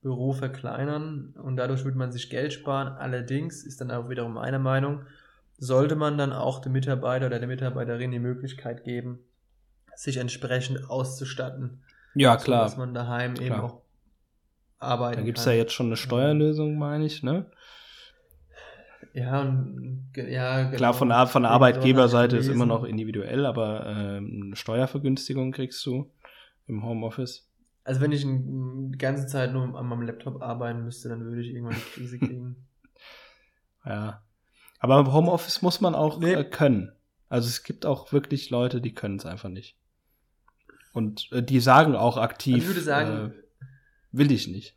Büro 0.00 0.32
verkleinern 0.32 1.34
und 1.42 1.56
dadurch 1.56 1.84
würde 1.84 1.98
man 1.98 2.12
sich 2.12 2.30
Geld 2.30 2.52
sparen. 2.52 2.88
Allerdings 2.88 3.64
ist 3.64 3.80
dann 3.80 3.90
auch 3.90 4.08
wiederum 4.08 4.34
meine 4.34 4.58
Meinung, 4.58 5.02
sollte 5.58 5.96
man 5.96 6.16
dann 6.16 6.32
auch 6.32 6.60
dem 6.60 6.72
Mitarbeiter 6.72 7.26
oder 7.26 7.38
der 7.38 7.48
Mitarbeiterin 7.48 8.12
die 8.12 8.20
Möglichkeit 8.20 8.84
geben, 8.84 9.18
sich 9.96 10.18
entsprechend 10.18 10.88
auszustatten. 10.88 11.82
Ja, 12.14 12.36
klar. 12.36 12.64
Dass 12.64 12.76
man 12.76 12.94
daheim 12.94 13.34
klar. 13.34 13.46
eben 13.46 13.60
auch 13.60 13.82
arbeiten 14.78 15.20
Da 15.20 15.24
gibt 15.24 15.38
es 15.38 15.44
ja 15.44 15.52
jetzt 15.52 15.72
schon 15.72 15.86
eine 15.86 15.96
Steuerlösung, 15.96 16.78
meine 16.78 17.04
ich, 17.04 17.22
ne? 17.22 17.46
Ja, 19.14 19.40
und, 19.40 20.12
ja, 20.16 20.64
genau. 20.64 20.76
Klar, 20.76 20.94
von, 20.94 21.12
von 21.28 21.42
der 21.42 21.50
Arbeitgeberseite 21.50 22.36
ist 22.36 22.48
immer 22.48 22.66
noch 22.66 22.84
individuell, 22.84 23.46
aber 23.46 23.86
äh, 23.86 24.16
eine 24.18 24.54
Steuervergünstigung 24.54 25.52
kriegst 25.52 25.84
du 25.86 26.10
im 26.66 26.84
Homeoffice. 26.84 27.48
Also 27.84 28.00
wenn 28.00 28.12
ich 28.12 28.22
die 28.22 28.98
ganze 28.98 29.26
Zeit 29.26 29.52
nur 29.52 29.76
an 29.76 29.86
meinem 29.86 30.02
Laptop 30.02 30.42
arbeiten 30.42 30.84
müsste, 30.84 31.08
dann 31.08 31.24
würde 31.24 31.40
ich 31.40 31.48
irgendwann 31.48 31.74
eine 31.74 31.82
Krise 31.82 32.18
kriegen. 32.18 32.68
ja. 33.84 34.22
Aber 34.80 35.00
im 35.00 35.12
Homeoffice 35.12 35.62
muss 35.62 35.80
man 35.80 35.94
auch 35.94 36.20
nee. 36.20 36.34
äh, 36.34 36.44
können. 36.44 36.92
Also 37.28 37.48
es 37.48 37.64
gibt 37.64 37.84
auch 37.84 38.12
wirklich 38.12 38.50
Leute, 38.50 38.80
die 38.80 38.94
können 38.94 39.16
es 39.16 39.26
einfach 39.26 39.48
nicht. 39.48 39.76
Und 40.92 41.28
äh, 41.32 41.42
die 41.42 41.60
sagen 41.60 41.96
auch 41.96 42.16
aktiv, 42.16 42.54
also 42.54 42.62
ich 42.62 42.70
würde 42.70 42.82
sagen, 42.82 43.30
äh, 43.30 43.66
will 44.12 44.30
ich 44.30 44.48
nicht. 44.48 44.76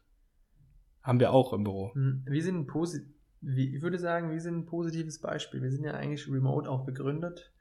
Haben 1.04 1.20
wir 1.20 1.32
auch 1.32 1.54
im 1.54 1.64
Büro. 1.64 1.94
Hm, 1.94 2.26
wir 2.28 2.44
sind 2.44 2.68
positiv 2.68 3.10
wie, 3.42 3.76
ich 3.76 3.82
würde 3.82 4.00
sagen, 4.00 4.32
wir 4.32 4.40
sind 4.40 4.60
ein 4.60 4.66
positives 4.66 5.20
Beispiel. 5.20 5.62
Wir 5.62 5.72
sind 5.72 5.84
ja 5.84 5.94
eigentlich 5.94 6.28
remote 6.30 6.70
auch 6.70 6.86
begründet 6.86 7.52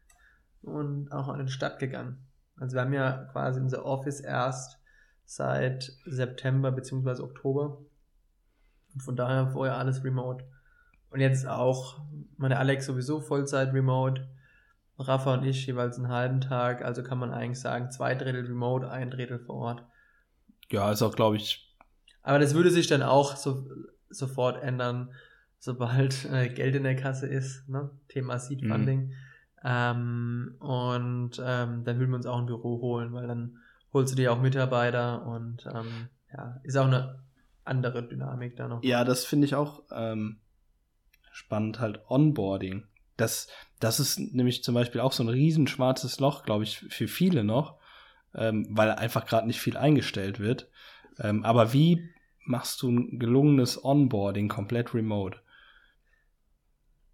und 0.63 1.11
auch 1.11 1.29
an 1.29 1.45
die 1.45 1.53
Stadt 1.53 1.79
gegangen. 1.79 2.19
Also 2.57 2.75
wir 2.75 2.83
haben 2.83 2.93
ja 2.93 3.25
quasi 3.33 3.61
unser 3.61 3.85
Office 3.87 4.21
erst 4.21 4.79
seit 5.25 5.93
September 6.05 6.71
bzw. 6.71 7.23
Oktober. 7.23 7.79
Und 8.95 9.03
von 9.03 9.17
daher 9.17 9.51
vorher 9.51 9.77
alles 9.77 10.05
remote. 10.05 10.45
Und 11.11 11.21
jetzt 11.21 11.47
auch 11.47 12.03
meine 12.37 12.59
Alex 12.59 12.87
sowieso 12.87 13.21
Vollzeit 13.21 13.73
remote. 13.73 14.29
Rafa 14.99 15.35
und 15.35 15.45
ich 15.45 15.67
jeweils 15.67 15.97
einen 15.97 16.09
halben 16.09 16.43
Tag. 16.43 16.85
Also 16.85 17.03
kann 17.03 17.19
man 17.19 17.33
eigentlich 17.33 17.61
sagen, 17.61 17.91
zwei 17.91 18.15
Drittel 18.15 18.45
remote, 18.45 18.91
ein 18.91 19.11
Drittel 19.11 19.39
vor 19.39 19.57
Ort. 19.57 19.85
Ja, 20.71 20.93
ist 20.93 21.03
auch, 21.03 21.17
glaube 21.17 21.37
ich. 21.37 21.75
Aber 22.23 22.39
das 22.39 22.55
würde 22.55 22.71
sich 22.71 22.87
dann 22.87 23.03
auch 23.03 23.37
so, 23.37 23.67
sofort 24.11 24.63
ändern, 24.63 25.11
sobald 25.61 26.25
äh, 26.33 26.49
Geld 26.49 26.75
in 26.75 26.83
der 26.83 26.97
Kasse 26.97 27.27
ist, 27.27 27.69
ne? 27.69 27.91
Thema 28.09 28.39
Seed 28.39 28.63
mhm. 28.63 28.69
Funding. 28.69 29.01
Mhm. 29.01 29.13
Ähm, 29.63 30.55
und 30.59 31.33
ähm, 31.45 31.85
dann 31.85 31.99
würden 31.99 32.11
wir 32.11 32.17
uns 32.17 32.27
auch 32.27 32.39
ein 32.39 32.47
Büro 32.47 32.81
holen, 32.81 33.13
weil 33.13 33.29
dann 33.29 33.59
holst 33.93 34.13
du 34.13 34.17
dir 34.17 34.33
auch 34.33 34.41
Mitarbeiter 34.41 35.27
und 35.27 35.67
ähm, 35.67 36.09
ja, 36.33 36.61
ist 36.63 36.77
auch 36.77 36.87
eine 36.87 37.23
andere 37.65 38.03
Dynamik 38.09 38.57
da 38.57 38.69
noch. 38.69 38.83
Ja, 38.83 39.05
das 39.05 39.27
finde 39.27 39.47
ich 39.47 39.55
auch 39.55 39.83
ähm, 39.93 40.39
spannend, 41.31 41.79
halt 41.79 42.01
Onboarding. 42.09 42.85
Das, 43.19 43.49
das 43.81 44.01
ist 44.01 44.19
nämlich 44.19 44.65
zum 44.65 44.75
Beispiel 44.75 45.03
auch 45.03 45.13
so 45.13 45.23
ein 45.23 45.29
riesen 45.29 45.67
schwarzes 45.67 46.21
Loch, 46.21 46.43
glaube 46.43 46.65
ich, 46.65 46.79
für 46.79 47.07
viele 47.07 47.45
noch, 47.45 47.77
ähm, 48.35 48.67
weil 48.71 48.91
einfach 48.93 49.27
gerade 49.27 49.47
nicht 49.47 49.61
viel 49.61 49.77
eingestellt 49.77 50.41
wird. 50.41 50.69
Ähm, 51.19 51.45
aber 51.45 51.75
wie 51.75 52.09
machst 52.47 52.81
du 52.81 52.91
ein 52.91 53.19
gelungenes 53.19 53.85
Onboarding 53.85 54.49
komplett 54.49 54.95
remote? 54.95 55.39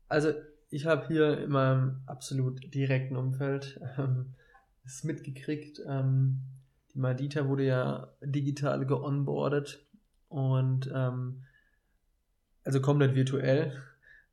Also, 0.08 0.32
ich 0.70 0.86
habe 0.86 1.06
hier 1.06 1.38
in 1.38 1.50
meinem 1.50 2.02
absolut 2.06 2.74
direkten 2.74 3.16
Umfeld 3.16 3.80
ähm, 3.98 4.34
es 4.84 5.04
mitgekriegt. 5.04 5.80
Ähm, 5.86 6.42
die 6.94 6.98
Madita 6.98 7.48
wurde 7.48 7.64
ja 7.64 8.08
digital 8.22 8.86
geonboardet 8.86 9.86
und 10.28 10.90
ähm, 10.94 11.42
also 12.64 12.80
komplett 12.80 13.14
virtuell. 13.14 13.72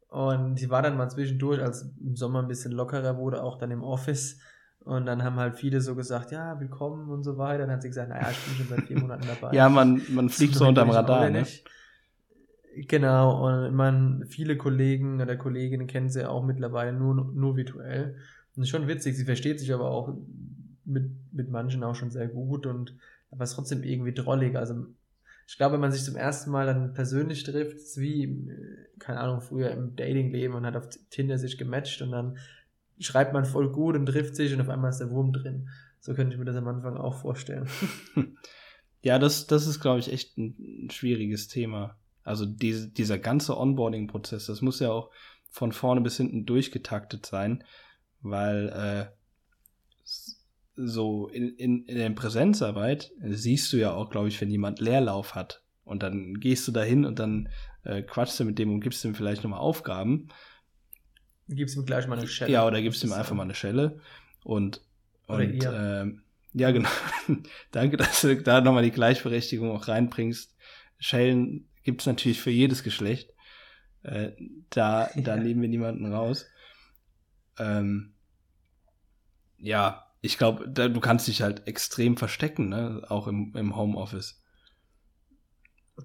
Und 0.08 0.58
sie 0.58 0.70
war 0.70 0.82
dann 0.82 0.96
mal 0.96 1.10
zwischendurch, 1.10 1.62
als 1.62 1.92
im 2.00 2.16
Sommer 2.16 2.40
ein 2.40 2.48
bisschen 2.48 2.72
lockerer 2.72 3.18
wurde, 3.18 3.44
auch 3.44 3.58
dann 3.58 3.72
im 3.72 3.84
Office. 3.84 4.40
Und 4.80 5.06
dann 5.06 5.24
haben 5.24 5.38
halt 5.38 5.56
viele 5.56 5.82
so 5.82 5.96
gesagt, 5.96 6.32
ja, 6.32 6.60
willkommen 6.60 7.10
und 7.10 7.24
so 7.24 7.38
weiter. 7.38 7.60
Dann 7.60 7.72
hat 7.72 7.82
sie 7.82 7.88
gesagt, 7.88 8.10
naja, 8.10 8.30
ich 8.30 8.38
bin 8.46 8.56
schon 8.56 8.68
seit 8.68 8.88
vier 8.88 9.00
Monaten 9.00 9.26
dabei. 9.28 9.56
ja, 9.56 9.70
man, 9.70 10.02
man 10.10 10.30
fliegt 10.30 10.56
so 10.56 10.68
unterm 10.68 10.90
Radar, 10.90 11.30
ne? 11.30 11.46
Genau, 12.76 13.46
und 13.46 13.76
man, 13.76 14.26
viele 14.28 14.58
Kollegen 14.58 15.22
oder 15.22 15.36
Kolleginnen 15.36 15.88
kennen 15.88 16.10
sie 16.10 16.28
auch 16.28 16.44
mittlerweile 16.44 16.94
nur, 16.94 17.14
nur 17.16 17.56
virtuell. 17.56 18.18
Und 18.56 18.68
schon 18.68 18.88
witzig, 18.88 19.16
sie 19.16 19.26
versteht 19.26 19.60
sich 19.60 19.74
aber 19.74 19.92
auch 19.92 20.16
mit, 20.86 21.12
mit 21.32 21.50
manchen 21.50 21.84
auch 21.84 21.96
schon 21.96 22.12
sehr 22.12 22.28
gut 22.28 22.66
und 22.66 22.96
aber 23.32 23.44
es 23.44 23.52
ist 23.52 23.56
trotzdem 23.56 23.84
irgendwie 23.84 24.14
drollig. 24.14 24.56
Also 24.56 24.86
ich 25.48 25.58
glaube, 25.58 25.74
wenn 25.74 25.82
man 25.82 25.92
sich 25.92 26.04
zum 26.04 26.16
ersten 26.16 26.52
Mal 26.52 26.66
dann 26.66 26.94
persönlich 26.94 27.44
trifft, 27.44 27.76
ist 27.76 28.00
wie, 28.00 28.48
keine 29.00 29.20
Ahnung, 29.20 29.42
früher 29.42 29.72
im 29.72 29.96
Dating-Leben 29.96 30.54
und 30.54 30.66
hat 30.66 30.76
auf 30.76 30.90
Tinder 31.10 31.38
sich 31.38 31.58
gematcht 31.58 32.02
und 32.02 32.12
dann 32.12 32.38
schreibt 33.00 33.34
man 33.34 33.46
voll 33.46 33.72
gut 33.72 33.96
und 33.96 34.06
trifft 34.06 34.36
sich 34.36 34.54
und 34.54 34.62
auf 34.62 34.70
einmal 34.70 34.92
ist 34.92 35.00
der 35.00 35.12
Wurm 35.12 35.34
drin. 35.34 35.70
So 36.00 36.14
könnte 36.14 36.34
ich 36.34 36.40
mir 36.40 36.46
das 36.46 36.56
am 36.56 36.68
Anfang 36.68 36.98
auch 36.98 37.16
vorstellen. 37.16 37.68
Ja, 39.06 39.20
das, 39.20 39.48
das 39.48 39.68
ist, 39.68 39.82
glaube 39.82 40.00
ich, 40.00 40.12
echt 40.12 40.38
ein 40.38 40.88
schwieriges 40.90 41.50
Thema. 41.50 41.98
Also 42.24 42.46
diese, 42.46 42.90
dieser 42.90 43.20
ganze 43.20 43.58
Onboarding-Prozess, 43.58 44.46
das 44.46 44.62
muss 44.62 44.80
ja 44.80 44.92
auch 44.92 45.10
von 45.50 45.72
vorne 45.72 46.02
bis 46.02 46.18
hinten 46.18 46.46
durchgetaktet 46.46 47.26
sein, 47.26 47.64
weil 48.22 48.70
äh, 48.70 49.06
so 50.76 51.28
in, 51.28 51.56
in, 51.56 51.86
in 51.86 51.98
der 51.98 52.10
Präsenzarbeit 52.12 53.12
siehst 53.22 53.72
du 53.72 53.78
ja 53.78 53.94
auch, 53.94 54.10
glaube 54.10 54.30
ich, 54.30 54.40
wenn 54.42 54.50
jemand 54.50 54.80
Leerlauf 54.80 55.36
hat 55.36 55.62
und 55.84 56.02
dann 56.02 56.40
gehst 56.40 56.68
du 56.68 56.72
dahin 56.72 57.06
und 57.06 57.20
dann 57.20 57.50
äh, 57.84 58.02
quatschst 58.02 58.40
du 58.40 58.46
mit 58.46 58.58
dem 58.58 58.74
und 58.74 58.80
gibst 58.80 59.04
ihm 59.06 59.16
vielleicht 59.16 59.44
nochmal 59.44 59.60
Aufgaben. 59.60 60.30
Gibst 61.50 61.76
ihm 61.76 61.86
gleich 61.86 62.08
mal 62.08 62.18
eine 62.18 62.28
Schelle. 62.28 62.52
Ja, 62.52 62.66
oder 62.66 62.82
gibst 62.82 63.04
ihm 63.04 63.14
einfach 63.14 63.36
mal 63.36 63.44
eine 63.44 63.56
Schelle 63.56 64.00
und, 64.44 64.82
und 65.28 65.64
äh, 65.64 66.06
ja, 66.54 66.72
genau. 66.72 66.90
Danke, 67.72 67.98
dass 67.98 68.22
du 68.22 68.42
da 68.42 68.62
nochmal 68.62 68.84
die 68.84 68.92
Gleichberechtigung 68.92 69.72
auch 69.72 69.88
reinbringst. 69.88 70.56
Schellen 71.00 71.68
gibt 71.84 72.02
es 72.02 72.08
natürlich 72.08 72.42
für 72.42 72.52
jedes 72.52 72.84
Geschlecht. 72.84 73.34
Äh, 74.04 74.32
da, 74.70 75.10
da 75.16 75.36
nehmen 75.36 75.62
wir 75.62 75.70
niemanden 75.70 76.12
raus. 76.12 76.46
Ähm, 77.58 78.14
ja, 79.58 80.08
ich 80.22 80.38
glaube, 80.38 80.68
du 80.70 81.00
kannst 81.00 81.28
dich 81.28 81.42
halt 81.42 81.68
extrem 81.68 82.18
verstecken, 82.18 82.70
ne? 82.70 83.04
Auch 83.10 83.28
im, 83.28 83.54
im 83.56 83.76
Homeoffice. 83.76 84.42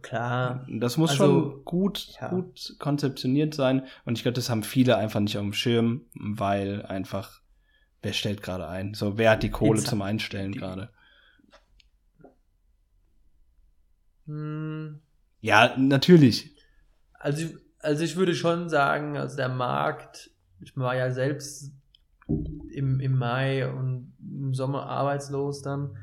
Klar. 0.02 0.66
Das 0.68 0.96
muss 0.96 1.12
also, 1.12 1.24
schon 1.24 1.64
gut, 1.64 2.08
ja. 2.20 2.28
gut 2.28 2.76
konzeptioniert 2.78 3.54
sein. 3.54 3.86
Und 4.04 4.18
ich 4.18 4.22
glaube, 4.22 4.34
das 4.34 4.50
haben 4.50 4.62
viele 4.62 4.96
einfach 4.96 5.20
nicht 5.20 5.38
auf 5.38 5.44
dem 5.44 5.54
Schirm, 5.54 6.06
weil 6.14 6.84
einfach, 6.84 7.40
wer 8.02 8.12
stellt 8.12 8.42
gerade 8.42 8.68
ein? 8.68 8.94
So, 8.94 9.16
wer 9.16 9.30
hat 9.30 9.42
die 9.42 9.50
Kohle 9.50 9.82
zum 9.82 10.02
Einstellen 10.02 10.52
gerade? 10.52 10.90
Hm. 14.26 15.00
Ja, 15.40 15.74
natürlich. 15.76 16.56
Also, 17.14 17.46
also 17.80 18.04
ich 18.04 18.16
würde 18.16 18.34
schon 18.34 18.68
sagen, 18.68 19.16
also 19.16 19.36
der 19.36 19.48
Markt, 19.48 20.30
ich 20.60 20.76
war 20.76 20.96
ja 20.96 21.10
selbst 21.10 21.72
im, 22.70 23.00
im 23.00 23.16
Mai 23.16 23.68
und 23.70 24.12
im 24.20 24.54
Sommer 24.54 24.86
arbeitslos 24.86 25.62
dann 25.62 25.96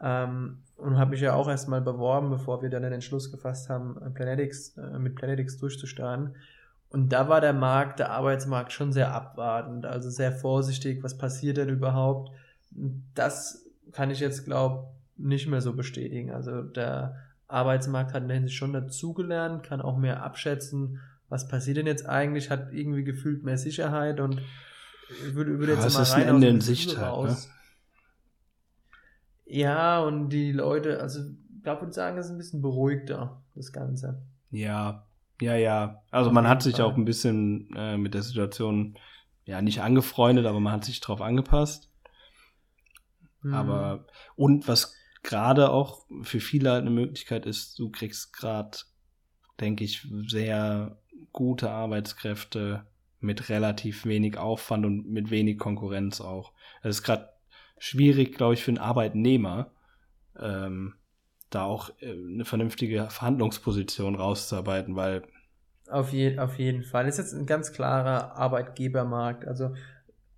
ähm, 0.00 0.62
und 0.76 0.98
habe 0.98 1.12
mich 1.12 1.20
ja 1.20 1.34
auch 1.34 1.48
erstmal 1.48 1.80
beworben, 1.80 2.30
bevor 2.30 2.62
wir 2.62 2.70
dann 2.70 2.82
den 2.82 2.92
Entschluss 2.92 3.30
gefasst 3.30 3.68
haben, 3.68 3.96
Planetics, 4.14 4.76
äh, 4.76 4.98
mit 4.98 5.14
Planetics 5.14 5.58
durchzustarten. 5.58 6.34
Und 6.90 7.10
da 7.12 7.28
war 7.28 7.40
der 7.40 7.52
Markt, 7.52 8.00
der 8.00 8.10
Arbeitsmarkt 8.10 8.72
schon 8.72 8.92
sehr 8.92 9.14
abwartend, 9.14 9.86
also 9.86 10.10
sehr 10.10 10.32
vorsichtig, 10.32 11.04
was 11.04 11.16
passiert 11.16 11.56
denn 11.56 11.68
überhaupt. 11.68 12.32
Das 13.14 13.64
kann 13.92 14.10
ich 14.10 14.20
jetzt, 14.20 14.44
glaube 14.44 14.88
nicht 15.16 15.46
mehr 15.46 15.60
so 15.60 15.74
bestätigen. 15.74 16.32
Also 16.32 16.62
der 16.62 17.16
Arbeitsmarkt 17.50 18.14
hat 18.14 18.22
in 18.22 18.28
der 18.28 18.36
Hinsicht 18.36 18.56
schon 18.56 18.72
dazugelernt, 18.72 19.62
kann 19.62 19.80
auch 19.80 19.96
mehr 19.96 20.22
abschätzen, 20.22 21.00
was 21.28 21.48
passiert 21.48 21.76
denn 21.76 21.86
jetzt 21.86 22.06
eigentlich, 22.06 22.50
hat 22.50 22.72
irgendwie 22.72 23.04
gefühlt 23.04 23.44
mehr 23.44 23.58
Sicherheit 23.58 24.20
und 24.20 24.40
würde, 25.32 25.58
würde 25.58 25.74
jetzt 25.74 25.92
ja, 25.92 26.00
mal 26.00 26.04
rein 26.04 26.36
aus 26.36 26.42
in 26.42 26.60
Sicht 26.60 26.96
halt, 26.96 27.08
raus. 27.08 27.46
Ne? 27.46 27.54
Ja, 29.46 30.00
und 30.00 30.28
die 30.30 30.52
Leute, 30.52 31.00
also 31.00 31.20
ich 31.20 31.62
glaube, 31.62 31.82
würde 31.82 31.92
sagen, 31.92 32.18
es 32.18 32.26
ist 32.26 32.32
ein 32.32 32.38
bisschen 32.38 32.62
beruhigter, 32.62 33.42
das 33.54 33.72
Ganze. 33.72 34.22
Ja, 34.50 35.06
ja, 35.40 35.56
ja. 35.56 36.02
Also 36.10 36.30
man 36.30 36.48
hat 36.48 36.62
sich 36.62 36.80
auch 36.80 36.96
ein 36.96 37.04
bisschen 37.04 37.74
äh, 37.74 37.96
mit 37.96 38.14
der 38.14 38.22
Situation 38.22 38.96
ja 39.44 39.62
nicht 39.62 39.82
angefreundet, 39.82 40.46
aber 40.46 40.60
man 40.60 40.72
hat 40.72 40.84
sich 40.84 41.00
drauf 41.00 41.20
angepasst. 41.20 41.90
Mhm. 43.42 43.54
Aber 43.54 44.06
und 44.36 44.68
was 44.68 44.94
gerade 45.22 45.70
auch 45.70 46.06
für 46.22 46.40
viele 46.40 46.70
halt 46.70 46.82
eine 46.82 46.90
Möglichkeit 46.90 47.46
ist, 47.46 47.78
du 47.78 47.90
kriegst 47.90 48.32
gerade, 48.32 48.78
denke 49.60 49.84
ich, 49.84 50.06
sehr 50.26 50.96
gute 51.32 51.70
Arbeitskräfte 51.70 52.86
mit 53.20 53.48
relativ 53.50 54.06
wenig 54.06 54.38
Aufwand 54.38 54.86
und 54.86 55.10
mit 55.10 55.30
wenig 55.30 55.58
Konkurrenz 55.58 56.20
auch. 56.20 56.52
Es 56.82 56.96
ist 56.96 57.02
gerade 57.02 57.28
schwierig, 57.78 58.36
glaube 58.36 58.54
ich, 58.54 58.62
für 58.62 58.70
einen 58.70 58.78
Arbeitnehmer, 58.78 59.70
ähm, 60.38 60.94
da 61.50 61.64
auch 61.64 61.90
äh, 62.00 62.12
eine 62.12 62.44
vernünftige 62.44 63.10
Verhandlungsposition 63.10 64.14
rauszuarbeiten, 64.14 64.96
weil 64.96 65.22
auf, 65.90 66.12
je, 66.12 66.38
auf 66.38 66.58
jeden 66.58 66.84
Fall. 66.84 67.06
Das 67.06 67.18
ist 67.18 67.32
jetzt 67.32 67.40
ein 67.40 67.46
ganz 67.46 67.72
klarer 67.72 68.36
Arbeitgebermarkt. 68.36 69.46
Also 69.46 69.74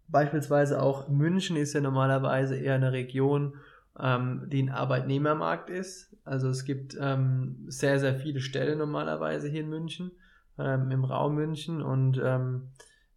beispielsweise 0.09 0.83
auch 0.83 1.09
München 1.09 1.57
ist 1.57 1.75
ja 1.75 1.81
normalerweise 1.81 2.57
eher 2.57 2.75
eine 2.75 2.93
Region, 2.93 3.57
ähm, 3.99 4.45
die 4.47 4.63
ein 4.63 4.71
Arbeitnehmermarkt 4.71 5.71
ist. 5.71 6.17
Also 6.25 6.49
es 6.49 6.65
gibt 6.65 6.97
ähm, 7.01 7.65
sehr, 7.69 7.99
sehr 7.99 8.15
viele 8.15 8.41
Stellen 8.41 8.79
normalerweise 8.79 9.49
hier 9.49 9.63
in 9.63 9.69
München, 9.69 10.13
ähm, 10.59 10.91
im 10.91 11.05
Raum 11.05 11.35
München 11.35 11.83
und 11.83 12.21
ähm, 12.23 12.69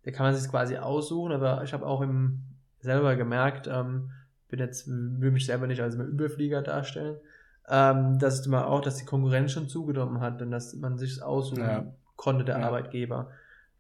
da 0.04 0.12
kann 0.12 0.26
man 0.26 0.36
sich 0.36 0.50
quasi 0.50 0.78
aussuchen, 0.78 1.32
aber 1.32 1.64
ich 1.64 1.74
habe 1.74 1.86
auch 1.86 2.02
im, 2.02 2.42
selber 2.80 3.16
gemerkt, 3.16 3.68
ähm, 3.68 4.12
bin 4.50 4.60
jetzt, 4.60 4.88
will 4.88 5.32
mich 5.32 5.46
selber 5.46 5.68
nicht 5.68 5.82
als 5.82 5.96
Überflieger 5.96 6.62
darstellen, 6.62 7.18
ähm, 7.68 8.20
dass 8.20 8.46
man 8.48 8.64
auch, 8.64 8.82
dass 8.82 8.98
die 8.98 9.06
Konkurrenz 9.06 9.52
schon 9.52 9.68
zugenommen 9.68 10.22
hat 10.22 10.42
und 10.42 10.52
dass 10.52 10.76
man 10.76 10.98
sich 10.98 11.22
aussuchen 11.22 11.64
ja. 11.64 11.86
konnte, 12.16 12.46
der 12.46 12.60
ja. 12.60 12.68
Arbeitgeber. 12.68 13.32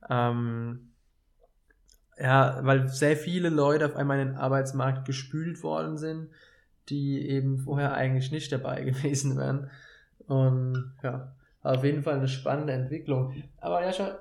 Ähm, 0.09 0.91
ja, 2.17 2.59
weil 2.61 2.87
sehr 2.87 3.17
viele 3.17 3.49
Leute 3.49 3.85
auf 3.85 3.95
einmal 3.95 4.19
in 4.19 4.29
den 4.29 4.37
Arbeitsmarkt 4.37 5.05
gespült 5.05 5.61
worden 5.63 5.97
sind, 5.97 6.29
die 6.89 7.27
eben 7.27 7.57
vorher 7.57 7.93
eigentlich 7.93 8.31
nicht 8.31 8.51
dabei 8.51 8.81
gewesen 8.85 9.37
wären. 9.37 9.69
Und 10.27 10.93
ja, 11.03 11.35
auf 11.61 11.83
jeden 11.83 12.03
Fall 12.03 12.15
eine 12.15 12.27
spannende 12.27 12.73
Entwicklung. 12.73 13.43
Aber 13.57 13.83
Jascha, 13.83 14.19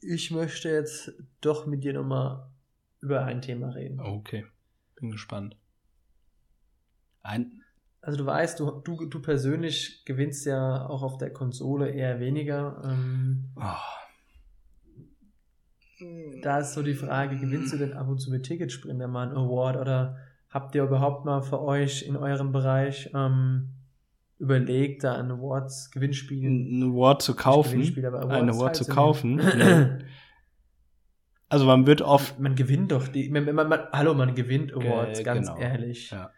ich 0.00 0.30
möchte 0.30 0.68
jetzt 0.68 1.12
doch 1.40 1.66
mit 1.66 1.84
dir 1.84 1.92
nochmal 1.92 2.48
über 3.00 3.24
ein 3.24 3.42
Thema 3.42 3.70
reden. 3.70 4.00
Okay, 4.00 4.46
bin 4.96 5.10
gespannt. 5.10 5.56
Ein. 7.22 7.62
Also 8.00 8.18
du 8.18 8.26
weißt, 8.26 8.58
du, 8.58 8.70
du, 8.80 9.06
du 9.06 9.22
persönlich 9.22 10.04
gewinnst 10.04 10.44
ja 10.44 10.86
auch 10.88 11.02
auf 11.02 11.18
der 11.18 11.32
Konsole 11.32 11.90
eher 11.90 12.18
weniger. 12.18 12.82
Ähm, 12.84 13.50
oh. 13.56 13.76
Da 16.42 16.58
ist 16.58 16.74
so 16.74 16.82
die 16.82 16.94
Frage, 16.94 17.38
gewinnst 17.38 17.72
du 17.72 17.76
denn 17.76 17.92
ab 17.92 18.08
und 18.08 18.18
zu 18.18 18.32
mit 18.32 18.44
Ticketsprinter 18.44 19.06
mal 19.06 19.28
einen 19.28 19.36
Award 19.36 19.76
oder 19.76 20.18
habt 20.52 20.74
ihr 20.74 20.84
überhaupt 20.84 21.24
mal 21.24 21.42
für 21.42 21.60
euch 21.60 22.02
in 22.02 22.16
eurem 22.16 22.52
Bereich 22.52 23.10
ähm, 23.14 23.70
überlegt, 24.38 25.02
da 25.04 25.16
ein 25.16 25.30
Awards 25.30 25.90
Gewinnspiel, 25.90 26.44
ein 26.46 26.82
Award 26.82 27.22
zu 27.22 27.34
kaufen, 27.34 27.80
ein 27.80 28.50
Award 28.50 28.76
zu 28.76 28.84
kaufen. 28.84 29.40
also 31.48 31.64
man 31.64 31.86
wird 31.86 32.02
oft, 32.02 32.38
man 32.38 32.54
gewinnt 32.54 32.92
doch 32.92 33.08
die, 33.08 33.30
man, 33.30 33.52
man, 33.54 33.72
hallo, 33.92 34.14
man 34.14 34.34
gewinnt 34.34 34.72
Awards, 34.74 35.18
Ge 35.18 35.24
ganz 35.24 35.48
genau. 35.48 35.60
ehrlich. 35.60 36.10
Ja. 36.10 36.30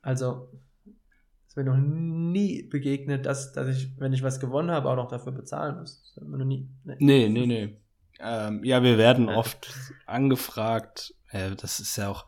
Also 0.00 0.48
es 1.48 1.56
mir 1.56 1.64
noch 1.64 1.76
nie 1.76 2.62
begegnet, 2.62 3.26
dass, 3.26 3.52
dass 3.52 3.68
ich, 3.68 3.98
wenn 3.98 4.12
ich 4.12 4.22
was 4.22 4.40
gewonnen 4.40 4.70
habe, 4.70 4.88
auch 4.88 4.96
noch 4.96 5.08
dafür 5.08 5.32
bezahlen 5.32 5.78
muss. 5.80 6.14
Das 6.14 6.24
noch 6.24 6.44
nie. 6.44 6.68
Nee, 6.84 6.96
nee, 6.98 7.28
nee. 7.28 7.46
nee. 7.46 7.76
Ähm, 8.20 8.64
ja, 8.64 8.82
wir 8.82 8.96
werden 8.96 9.28
oft 9.28 9.74
angefragt. 10.06 11.14
Äh, 11.30 11.56
das 11.56 11.80
ist 11.80 11.96
ja 11.96 12.08
auch 12.08 12.26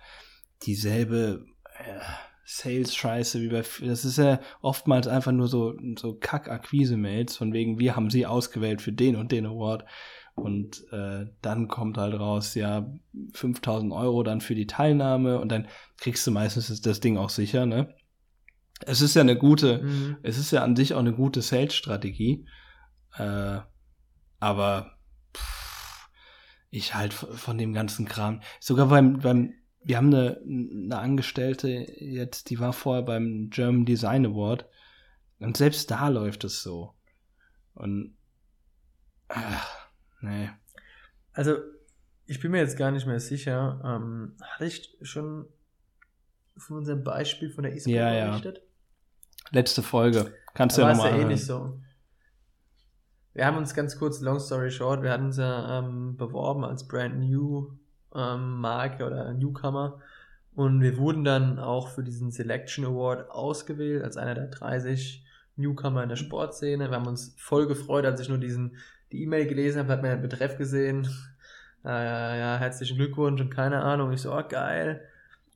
dieselbe. 0.67 1.47
Äh, 1.79 2.01
Sales-Scheiße, 2.47 3.41
wie 3.41 3.49
bei, 3.49 3.65
das 3.81 4.05
ist 4.05 4.19
ja 4.19 4.39
oftmals 4.61 5.09
einfach 5.09 5.33
nur 5.33 5.49
so, 5.49 5.75
so 5.99 6.15
Kack-Akquise-Mails, 6.15 7.39
von 7.39 7.55
wegen, 7.55 7.79
wir 7.79 7.97
haben 7.97 8.11
sie 8.11 8.27
ausgewählt 8.27 8.83
für 8.83 8.93
den 8.93 9.17
und 9.17 9.33
den 9.33 9.47
Award. 9.47 9.87
Und 10.35 10.85
äh, 10.93 11.27
dann 11.41 11.69
kommt 11.69 11.97
halt 11.97 12.13
raus, 12.21 12.55
ja, 12.55 12.93
5000 13.33 13.93
Euro 13.95 14.23
dann 14.25 14.43
für 14.43 14.55
die 14.55 14.67
Teilnahme 14.67 15.41
und 15.41 15.49
dann 15.51 15.69
kriegst 15.97 16.27
du 16.27 16.33
meistens 16.33 16.69
das, 16.69 16.83
das 16.83 17.01
Ding 17.01 17.17
auch 17.17 17.31
sicher, 17.31 17.65
ne? 17.65 17.95
Es 18.85 19.01
ist 19.01 19.15
ja 19.15 19.23
eine 19.23 19.39
gute, 19.39 19.83
Mhm. 19.83 20.17
es 20.23 20.37
ist 20.37 20.51
ja 20.51 20.63
an 20.63 20.77
sich 20.77 20.93
auch 20.93 20.99
eine 20.99 21.15
gute 21.15 21.41
Sales-Strategie. 21.41 22.47
Äh, 23.17 23.61
aber 24.41 24.91
pff, 25.35 26.09
ich 26.69 26.95
halt 26.95 27.15
von 27.15 27.57
dem 27.57 27.73
ganzen 27.73 28.05
Kram. 28.05 28.43
Sogar 28.61 28.89
beim, 28.89 29.21
beim, 29.21 29.55
wir 29.85 29.97
haben 29.99 30.13
eine, 30.15 30.41
eine 30.43 30.99
Angestellte 30.99 31.69
jetzt, 31.69 32.51
die 32.51 32.59
war 32.59 32.73
vorher 32.73 33.03
beim 33.03 33.51
German 33.51 33.85
Design 33.85 34.27
Award. 34.27 34.67
Und 35.39 35.57
selbst 35.57 35.91
da 35.91 36.09
läuft 36.09 36.45
es 36.45 36.63
so. 36.63 36.95
Und 37.75 38.17
ach, 39.29 39.89
nee. 40.21 40.51
Also, 41.33 41.59
ich 42.27 42.41
bin 42.41 42.53
mir 42.53 42.59
jetzt 42.59 42.79
gar 42.79 42.91
nicht 42.91 43.07
mehr 43.07 43.21
sicher. 43.21 43.81
Ähm, 43.85 44.37
hatte 44.41 44.65
ich 44.65 44.97
schon 45.03 45.47
von 46.57 46.79
unserem 46.79 47.05
Beispiel 47.05 47.51
von 47.51 47.65
der 47.65 47.75
ISPO 47.75 47.91
Ja, 47.91 48.13
ja. 48.13 48.29
berichtet? 48.31 48.63
Letzte 49.51 49.83
Folge. 49.83 50.33
Kannst 50.55 50.79
du 50.79 50.83
war 50.83 50.91
ja 50.91 50.93
es 50.93 50.99
ja 50.99 51.05
nochmal 51.05 51.21
ähnlich 51.21 51.45
so. 51.45 51.81
Wir 53.35 53.45
haben 53.45 53.59
uns 53.59 53.75
ganz 53.75 53.99
kurz, 53.99 54.21
long 54.21 54.39
story 54.39 54.71
short, 54.71 55.03
wir 55.03 55.11
hatten 55.11 55.27
uns 55.27 55.37
ja 55.37 55.81
ähm, 55.81 56.17
beworben 56.17 56.65
als 56.65 56.87
Brand 56.87 57.19
New 57.19 57.77
ähm, 58.15 58.61
Marke 58.61 59.05
oder 59.07 59.33
Newcomer 59.33 60.01
und 60.55 60.81
wir 60.81 60.99
wurden 60.99 61.25
dann 61.25 61.59
auch 61.59 61.89
für 61.89 62.05
diesen 62.05 62.31
Selection 62.31 62.85
Award 62.85 63.31
ausgewählt 63.31 64.05
als 64.05 64.17
einer 64.17 64.35
der 64.35 64.47
30 64.47 65.25
Newcomer 65.57 66.03
in 66.03 66.09
der 66.09 66.17
Sportszene. 66.17 66.91
Wir 66.91 66.97
haben 66.97 67.07
uns 67.07 67.35
voll 67.37 67.67
gefreut, 67.67 68.05
als 68.05 68.21
ich 68.21 68.29
nur 68.29 68.39
diesen 68.39 68.77
die 69.13 69.23
E-Mail 69.23 69.47
gelesen 69.47 69.81
habe, 69.81 69.93
hat 69.93 70.03
mir 70.03 70.11
den 70.11 70.23
Betreff 70.23 70.57
gesehen. 70.57 71.09
Äh, 71.85 71.89
ja, 71.89 72.57
herzlichen 72.57 72.97
Glückwunsch 72.97 73.41
und 73.41 73.51
keine 73.51 73.83
Ahnung. 73.83 74.13
Ich 74.13 74.23
so, 74.23 74.33
oh, 74.33 74.43
geil. 74.49 75.03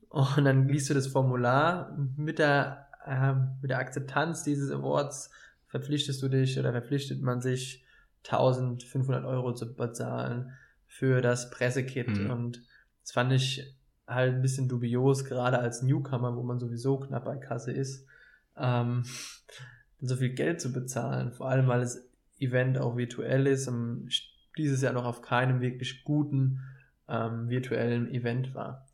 Und 0.09 0.45
dann 0.45 0.67
liest 0.67 0.89
du 0.89 0.93
das 0.93 1.07
Formular 1.07 1.97
mit 2.15 2.39
der, 2.39 2.87
ähm, 3.05 3.57
mit 3.61 3.71
der 3.71 3.79
Akzeptanz 3.79 4.43
dieses 4.43 4.71
Awards 4.71 5.31
verpflichtest 5.67 6.21
du 6.21 6.29
dich 6.29 6.59
oder 6.59 6.71
verpflichtet 6.71 7.21
man 7.21 7.41
sich 7.41 7.85
1500 8.25 9.23
Euro 9.23 9.53
zu 9.53 9.73
bezahlen 9.73 10.51
für 10.89 11.21
das 11.21 11.49
Pressekit 11.49 12.07
Mhm. 12.09 12.29
und 12.29 12.61
das 13.03 13.11
fand 13.13 13.31
ich 13.31 13.75
halt 14.05 14.33
ein 14.35 14.41
bisschen 14.41 14.67
dubios, 14.67 15.23
gerade 15.23 15.59
als 15.59 15.81
Newcomer, 15.83 16.35
wo 16.35 16.43
man 16.43 16.59
sowieso 16.59 16.99
knapp 16.99 17.23
bei 17.25 17.37
Kasse 17.37 17.71
ist, 17.71 18.05
ähm, 18.57 19.03
so 20.01 20.15
viel 20.15 20.29
Geld 20.33 20.59
zu 20.59 20.73
bezahlen, 20.73 21.31
vor 21.31 21.49
allem 21.49 21.67
weil 21.67 21.81
das 21.81 22.03
Event 22.39 22.77
auch 22.77 22.97
virtuell 22.97 23.47
ist 23.47 23.67
und 23.67 24.09
dieses 24.57 24.81
Jahr 24.81 24.93
noch 24.93 25.05
auf 25.05 25.21
keinem 25.21 25.61
wirklich 25.61 26.03
guten 26.03 26.59
ähm, 27.07 27.49
virtuellen 27.49 28.09
Event 28.13 28.53
war. 28.55 28.87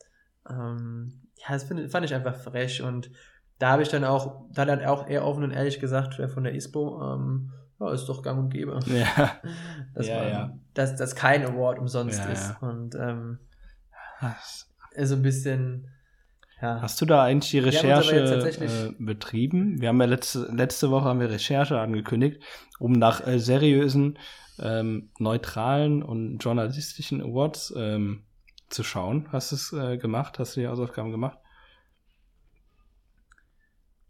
Ähm, 0.50 1.22
ja, 1.38 1.54
das 1.54 1.64
find, 1.64 1.90
fand 1.92 2.06
ich 2.06 2.14
einfach 2.14 2.36
frech 2.36 2.82
und 2.82 3.10
da 3.58 3.72
habe 3.72 3.84
ich 3.84 3.90
dann 3.90 4.04
auch, 4.04 4.46
da 4.52 4.64
hat 4.66 4.82
er 4.82 4.92
auch 4.92 5.08
eher 5.08 5.26
offen 5.26 5.44
und 5.44 5.52
ehrlich 5.52 5.80
gesagt, 5.80 6.18
wer 6.20 6.28
von 6.28 6.44
der 6.44 6.54
ISPO, 6.56 7.02
ähm, 7.14 7.52
ja, 7.80 7.92
ist 7.94 8.06
doch 8.08 8.22
gang 8.22 8.38
und 8.40 8.50
gäbe. 8.50 8.80
Ja. 8.88 9.40
Dass, 9.94 10.08
Ja, 10.08 10.20
man, 10.20 10.30
ja. 10.30 10.58
Dass, 10.76 10.96
dass 10.96 11.16
kein 11.16 11.44
Award 11.44 11.80
umsonst 11.80 12.20
Ja, 12.20 12.26
ist. 12.26 12.50
ja. 12.50 12.68
Und 12.68 12.94
ähm, 12.96 13.40
Hast, 14.18 14.72
ist 14.92 15.10
so 15.10 15.16
ein 15.16 15.22
bisschen, 15.24 15.90
ja. 16.62 16.82
hast 16.82 17.02
du 17.02 17.06
da 17.06 17.24
eigentlich 17.24 17.52
die 17.52 17.60
Recherche 17.60 18.16
äh, 18.16 18.92
betrieben? 18.98 19.82
Wir 19.82 19.90
haben 19.90 20.00
ja 20.00 20.08
letzte, 20.08 20.50
letzte 20.52 20.90
Woche 20.90 21.06
haben 21.06 21.20
wir 21.20 21.30
Recherche 21.30 21.80
angekündigt, 21.80 22.42
um 22.80 22.94
nach 22.94 23.26
äh, 23.28 23.40
seriösen, 23.40 24.18
ähm, 24.60 25.10
neutralen 25.20 26.02
und 26.02 26.38
journalistischen 26.38 27.22
Awards 27.22 27.74
ähm, 27.76 28.24
zu 28.70 28.84
schauen. 28.84 29.28
Hast 29.32 29.52
du 29.52 29.56
es 29.56 29.74
äh, 29.74 29.98
gemacht? 29.98 30.40
Hast 30.40 30.56
du 30.56 30.62
die 30.62 30.68
Hausaufgaben 30.68 31.12
gemacht? 31.12 31.38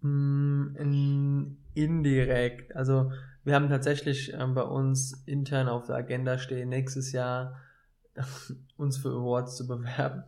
Mm, 0.01 0.75
in, 0.77 1.57
indirekt. 1.73 2.75
Also 2.75 3.11
wir 3.45 3.55
haben 3.55 3.69
tatsächlich 3.69 4.33
ähm, 4.33 4.55
bei 4.55 4.63
uns 4.63 5.23
intern 5.25 5.69
auf 5.69 5.85
der 5.85 5.95
Agenda 5.95 6.37
stehen, 6.39 6.69
nächstes 6.69 7.11
Jahr 7.11 7.61
uns 8.77 8.97
für 8.97 9.09
Awards 9.09 9.55
zu 9.55 9.67
bewerben. 9.67 10.23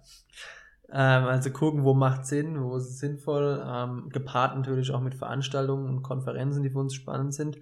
Ähm, 0.90 1.26
also 1.26 1.50
gucken, 1.50 1.84
wo 1.84 1.94
macht 1.94 2.26
Sinn, 2.26 2.62
wo 2.62 2.78
ist 2.78 2.90
es 2.90 3.00
sinnvoll, 3.00 3.62
ähm, 3.66 4.10
gepaart 4.10 4.56
natürlich 4.56 4.92
auch 4.92 5.02
mit 5.02 5.16
Veranstaltungen 5.16 5.90
und 5.90 6.04
Konferenzen, 6.04 6.64
die 6.64 6.70
für 6.70 6.80
uns 6.80 6.94
spannend 6.94 7.34
sind. 7.34 7.60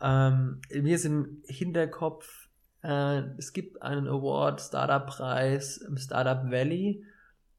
Ähm, 0.00 0.60
mir 0.70 0.94
ist 0.94 1.04
im 1.04 1.42
Hinterkopf, 1.46 2.48
äh, 2.82 3.22
es 3.36 3.52
gibt 3.52 3.82
einen 3.82 4.06
Award, 4.06 4.60
Startup-Preis 4.60 5.78
im 5.78 5.96
Startup 5.96 6.50
Valley. 6.50 7.04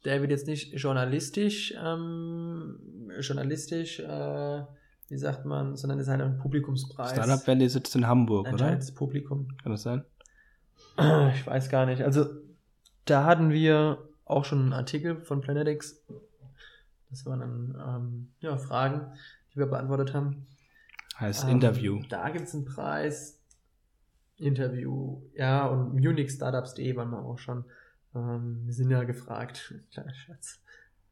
Der 0.05 0.21
wird 0.21 0.31
jetzt 0.31 0.47
nicht 0.47 0.73
journalistisch, 0.73 1.73
ähm, 1.83 3.11
journalistisch, 3.19 3.99
äh, 3.99 4.63
wie 5.09 5.17
sagt 5.17 5.45
man, 5.45 5.75
sondern 5.75 5.99
ist 5.99 6.07
halt 6.07 6.21
ein 6.21 6.37
Publikumspreis. 6.37 7.11
Startup 7.11 7.45
Valley 7.47 7.69
sitzt 7.69 7.95
in 7.95 8.07
Hamburg, 8.07 8.41
oder? 8.41 8.51
Entscheidendes 8.51 8.93
Publikum. 8.93 9.47
Kann 9.61 9.71
das 9.71 9.83
sein? 9.83 10.03
Ich 11.35 11.45
weiß 11.45 11.69
gar 11.69 11.85
nicht. 11.85 12.01
Also, 12.01 12.25
da 13.05 13.25
hatten 13.25 13.51
wir 13.51 14.09
auch 14.25 14.45
schon 14.45 14.61
einen 14.61 14.73
Artikel 14.73 15.21
von 15.21 15.41
Planetix. 15.41 16.03
Das 17.09 17.25
waren 17.25 17.39
dann 17.39 17.75
ähm, 17.87 18.31
ja, 18.39 18.57
Fragen, 18.57 19.13
die 19.53 19.57
wir 19.57 19.67
beantwortet 19.67 20.13
haben. 20.13 20.47
Heißt 21.19 21.43
Ähm, 21.45 21.51
Interview. 21.51 22.01
Da 22.09 22.29
gibt 22.29 22.47
es 22.47 22.55
einen 22.55 22.65
Preis. 22.65 23.39
Interview. 24.37 25.21
Ja, 25.33 25.65
und 25.67 25.93
Munich 25.93 26.31
Startups.de 26.31 26.95
waren 26.95 27.09
wir 27.11 27.19
auch 27.19 27.37
schon. 27.37 27.63
Ähm, 28.13 28.61
wir 28.65 28.73
sind 28.73 28.89
ja 28.89 29.03
gefragt. 29.03 29.73
Kleiner 29.91 30.13
Schatz. 30.13 30.59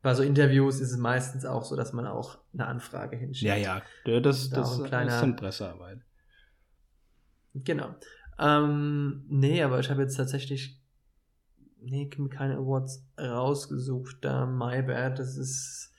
Bei 0.03 0.13
so 0.13 0.21
Interviews 0.21 0.79
ist 0.81 0.91
es 0.91 0.97
meistens 0.97 1.45
auch 1.45 1.63
so, 1.63 1.75
dass 1.75 1.93
man 1.93 2.05
auch 2.05 2.37
eine 2.53 2.67
Anfrage 2.67 3.15
hinschickt. 3.17 3.47
Ja, 3.49 3.55
ja. 3.55 3.81
Das, 4.21 4.49
Da 4.51 4.57
das, 4.57 4.83
kleiner- 4.83 5.09
das 5.11 5.19
sind 5.21 5.37
Pressearbeit. 5.37 6.01
Genau. 7.55 7.95
Ähm, 8.37 9.25
nee, 9.29 9.63
aber 9.63 9.79
ich 9.79 9.89
habe 9.89 10.01
jetzt 10.01 10.15
tatsächlich 10.15 10.79
nee, 11.79 12.09
keine 12.09 12.57
Awards 12.57 13.05
rausgesucht. 13.19 14.17
Da 14.21 14.45
My 14.45 14.81
Bad, 14.81 15.19
das 15.19 15.37
ist 15.37 15.91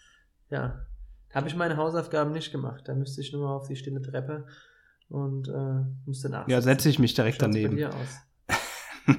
ja, 0.50 0.84
habe 1.32 1.48
ich 1.48 1.56
meine 1.56 1.76
Hausaufgaben 1.76 2.32
nicht 2.32 2.52
gemacht. 2.52 2.82
Da 2.86 2.94
müsste 2.94 3.20
ich 3.20 3.32
nur 3.32 3.42
mal 3.48 3.54
auf 3.56 3.68
die 3.68 3.76
stille 3.76 4.02
Treppe 4.02 4.46
und 5.08 5.48
äh, 5.48 5.84
müsste 6.06 6.28
nach. 6.28 6.46
Ja, 6.48 6.60
setze 6.60 6.88
ich 6.88 6.98
mich 6.98 7.14
direkt 7.14 7.40
Schaut's 7.40 7.54
bei 7.54 7.62
daneben. 7.62 7.76
dir 7.76 7.90
aus? 7.94 8.20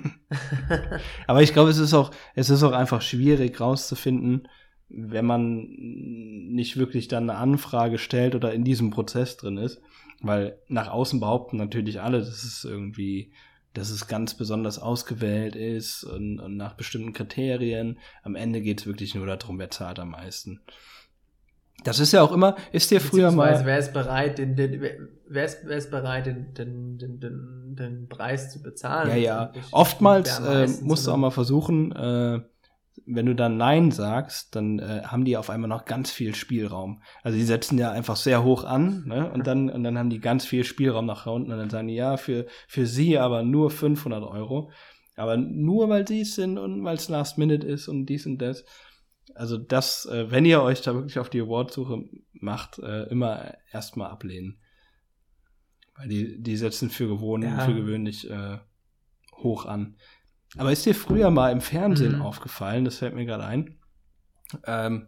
Aber 1.27 1.41
ich 1.41 1.53
glaube, 1.53 1.69
es 1.69 1.77
ist 1.77 1.93
auch, 1.93 2.11
es 2.35 2.49
ist 2.49 2.63
auch 2.63 2.71
einfach 2.71 3.01
schwierig 3.01 3.59
rauszufinden, 3.59 4.47
wenn 4.89 5.25
man 5.25 5.67
nicht 5.69 6.77
wirklich 6.77 7.07
dann 7.07 7.29
eine 7.29 7.39
Anfrage 7.39 7.97
stellt 7.97 8.35
oder 8.35 8.53
in 8.53 8.63
diesem 8.63 8.91
Prozess 8.91 9.37
drin 9.37 9.57
ist. 9.57 9.81
Weil 10.21 10.57
nach 10.67 10.89
außen 10.89 11.19
behaupten 11.19 11.57
natürlich 11.57 12.01
alle, 12.01 12.19
dass 12.19 12.43
es 12.43 12.63
irgendwie, 12.63 13.33
dass 13.73 13.89
es 13.89 14.07
ganz 14.07 14.35
besonders 14.35 14.79
ausgewählt 14.79 15.55
ist 15.55 16.03
und, 16.03 16.39
und 16.39 16.55
nach 16.57 16.73
bestimmten 16.73 17.13
Kriterien. 17.13 17.99
Am 18.23 18.35
Ende 18.35 18.61
geht 18.61 18.81
es 18.81 18.87
wirklich 18.87 19.15
nur 19.15 19.27
darum, 19.27 19.59
wer 19.59 19.69
zahlt 19.69 19.99
am 19.99 20.11
meisten. 20.11 20.61
Das 21.83 21.99
ist 21.99 22.13
ja 22.13 22.21
auch 22.21 22.31
immer, 22.31 22.55
ist 22.71 22.89
dir 22.89 23.01
früher 23.01 23.31
mal. 23.31 23.61
Wer 23.65 23.77
ist 23.77 23.93
bereit, 23.93 24.37
den, 24.37 24.55
den, 24.55 24.81
wer, 25.27 25.45
ist, 25.45 25.59
wer 25.65 25.77
ist 25.77 25.91
bereit, 25.91 26.25
den, 26.25 26.53
den, 26.53 26.97
den, 26.97 27.19
den, 27.19 27.75
den 27.75 28.09
Preis 28.09 28.51
zu 28.51 28.63
bezahlen? 28.63 29.09
Ja, 29.09 29.15
ja. 29.15 29.53
Oftmals 29.71 30.39
äh, 30.39 30.67
musst 30.81 31.05
du 31.05 31.11
auch 31.11 31.17
mal 31.17 31.31
versuchen, 31.31 31.91
äh, 31.91 32.39
wenn 33.07 33.25
du 33.25 33.35
dann 33.35 33.57
Nein 33.57 33.91
sagst, 33.91 34.55
dann 34.55 34.79
äh, 34.79 35.03
haben 35.03 35.25
die 35.25 35.37
auf 35.37 35.49
einmal 35.49 35.69
noch 35.69 35.85
ganz 35.85 36.11
viel 36.11 36.33
Spielraum. 36.33 37.01
Also 37.23 37.37
die 37.37 37.43
setzen 37.43 37.77
ja 37.77 37.91
einfach 37.91 38.15
sehr 38.15 38.43
hoch 38.43 38.63
an, 38.63 39.03
ne? 39.05 39.31
Und 39.31 39.45
dann 39.47 39.69
und 39.69 39.83
dann 39.83 39.97
haben 39.97 40.09
die 40.09 40.19
ganz 40.19 40.45
viel 40.45 40.63
Spielraum 40.63 41.05
nach 41.05 41.25
unten 41.27 41.51
und 41.51 41.57
dann 41.57 41.69
sagen 41.69 41.87
die 41.87 41.95
ja 41.95 42.17
für 42.17 42.47
für 42.67 42.85
sie 42.85 43.17
aber 43.17 43.43
nur 43.43 43.69
500 43.69 44.23
Euro, 44.23 44.71
aber 45.15 45.37
nur 45.37 45.89
weil 45.89 46.07
sie 46.07 46.21
es 46.21 46.35
sind 46.35 46.57
und 46.57 46.83
weil 46.83 46.95
es 46.95 47.09
Last 47.09 47.37
Minute 47.37 47.65
ist 47.67 47.87
und 47.87 48.07
dies 48.07 48.25
und 48.25 48.39
das. 48.39 48.65
Also 49.33 49.57
das, 49.57 50.05
äh, 50.05 50.31
wenn 50.31 50.45
ihr 50.45 50.61
euch 50.61 50.81
da 50.81 50.93
wirklich 50.93 51.19
auf 51.19 51.29
die 51.29 51.41
Awardsuche 51.41 52.03
macht, 52.33 52.79
äh, 52.79 53.03
immer 53.09 53.53
erstmal 53.71 54.09
ablehnen, 54.09 54.59
weil 55.95 56.07
die 56.07 56.41
die 56.41 56.57
setzen 56.57 56.89
für 56.89 57.07
gewohnt 57.07 57.43
Ja. 57.43 57.59
für 57.59 57.73
gewöhnlich 57.73 58.29
äh, 58.29 58.57
hoch 59.37 59.65
an. 59.65 59.97
Aber 60.57 60.71
ist 60.71 60.85
dir 60.85 60.95
früher 60.95 61.31
mal 61.31 61.51
im 61.51 61.61
Fernsehen 61.61 62.15
Mhm. 62.15 62.21
aufgefallen, 62.21 62.85
das 62.85 62.97
fällt 62.97 63.15
mir 63.15 63.25
gerade 63.25 63.45
ein, 63.45 63.75
ähm, 64.65 65.07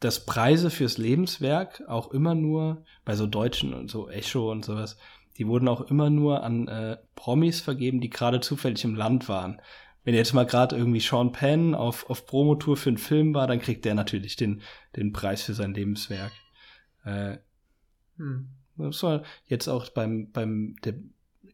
dass 0.00 0.26
Preise 0.26 0.70
fürs 0.70 0.98
Lebenswerk 0.98 1.82
auch 1.88 2.10
immer 2.10 2.34
nur, 2.34 2.84
bei 3.04 3.14
so 3.14 3.26
Deutschen 3.26 3.74
und 3.74 3.90
so 3.90 4.08
Echo 4.08 4.50
und 4.50 4.64
sowas, 4.64 4.96
die 5.38 5.46
wurden 5.46 5.68
auch 5.68 5.80
immer 5.82 6.10
nur 6.10 6.42
an 6.42 6.68
äh, 6.68 6.98
Promis 7.14 7.60
vergeben, 7.60 8.00
die 8.00 8.10
gerade 8.10 8.40
zufällig 8.40 8.84
im 8.84 8.94
Land 8.94 9.28
waren. 9.28 9.60
Wenn 10.04 10.14
jetzt 10.14 10.34
mal 10.34 10.46
gerade 10.46 10.76
irgendwie 10.76 11.00
Sean 11.00 11.32
Penn 11.32 11.74
auf, 11.74 12.10
auf 12.10 12.26
Promotour 12.26 12.76
für 12.76 12.90
einen 12.90 12.98
Film 12.98 13.34
war, 13.34 13.46
dann 13.46 13.60
kriegt 13.60 13.84
der 13.84 13.94
natürlich 13.94 14.36
den, 14.36 14.62
den 14.96 15.12
Preis 15.12 15.42
für 15.42 15.54
sein 15.54 15.74
Lebenswerk. 15.74 16.32
Äh, 17.04 17.38
Hm. 18.18 18.48
das 18.76 19.02
war 19.02 19.22
jetzt 19.46 19.68
auch 19.68 19.88
beim, 19.88 20.30
beim 20.32 20.76
der 20.84 20.94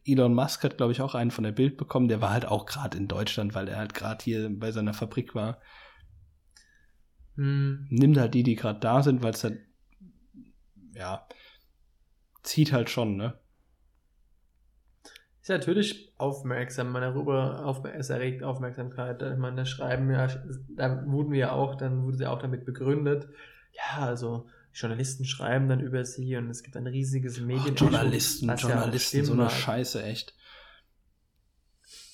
Elon 0.05 0.33
Musk 0.33 0.63
hat, 0.63 0.77
glaube 0.77 0.91
ich, 0.91 1.01
auch 1.01 1.15
einen 1.15 1.31
von 1.31 1.43
der 1.43 1.51
Bild 1.51 1.77
bekommen. 1.77 2.07
Der 2.07 2.21
war 2.21 2.31
halt 2.31 2.45
auch 2.45 2.65
gerade 2.65 2.97
in 2.97 3.07
Deutschland, 3.07 3.53
weil 3.55 3.67
er 3.67 3.77
halt 3.77 3.93
gerade 3.93 4.23
hier 4.23 4.49
bei 4.51 4.71
seiner 4.71 4.93
Fabrik 4.93 5.35
war. 5.35 5.59
Hm. 7.35 7.87
Nimmt 7.89 8.17
halt 8.17 8.33
die, 8.33 8.43
die 8.43 8.55
gerade 8.55 8.79
da 8.79 9.01
sind, 9.01 9.23
weil 9.23 9.33
es 9.33 9.43
halt 9.43 9.59
ja, 10.99 11.25
zieht 12.43 12.73
halt 12.73 12.89
schon, 12.89 13.15
ne? 13.15 13.39
Ist 15.41 15.49
natürlich 15.49 16.13
aufmerksam, 16.17 16.91
man 16.91 17.01
darüber 17.01 17.65
auf, 17.65 17.83
es 17.85 18.09
erregt 18.09 18.43
Aufmerksamkeit. 18.43 19.21
Ich 19.21 19.37
meine, 19.37 19.55
das 19.55 19.69
Schreiben 19.69 20.11
ja, 20.11 20.27
da 20.75 21.05
wurden 21.07 21.31
wir 21.31 21.39
ja 21.39 21.51
auch, 21.53 21.75
dann 21.75 22.03
wurde 22.03 22.17
sie 22.17 22.27
auch 22.27 22.39
damit 22.39 22.65
begründet. 22.65 23.29
Ja, 23.71 24.05
also 24.05 24.47
Journalisten 24.79 25.25
schreiben 25.25 25.67
dann 25.67 25.81
über 25.81 26.05
sie 26.05 26.37
und 26.37 26.49
es 26.49 26.63
gibt 26.63 26.77
ein 26.77 26.87
riesiges 26.87 27.39
Medien. 27.39 27.73
Oh, 27.73 27.83
Journalisten, 27.83 28.55
Journalisten, 28.55 29.17
ja 29.17 29.23
so 29.23 29.33
eine 29.33 29.49
Scheiße, 29.49 30.03
echt. 30.03 30.33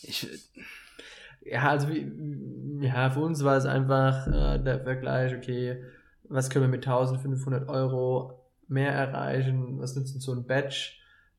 Ich, 0.02 0.28
ja, 1.42 1.70
also 1.70 1.88
ja, 2.80 3.10
für 3.12 3.20
uns 3.20 3.44
war 3.44 3.58
es 3.58 3.66
einfach 3.66 4.28
äh, 4.28 4.60
der 4.60 4.80
Vergleich, 4.82 5.36
okay, 5.36 5.84
was 6.24 6.50
können 6.50 6.66
wir 6.66 6.70
mit 6.70 6.88
1500 6.88 7.70
Euro 7.70 8.44
mehr 8.68 8.92
erreichen, 8.92 9.80
was 9.80 9.96
nützt 9.96 10.16
uns 10.16 10.24
so 10.24 10.34
ein 10.34 10.48
Badge? 10.48 10.94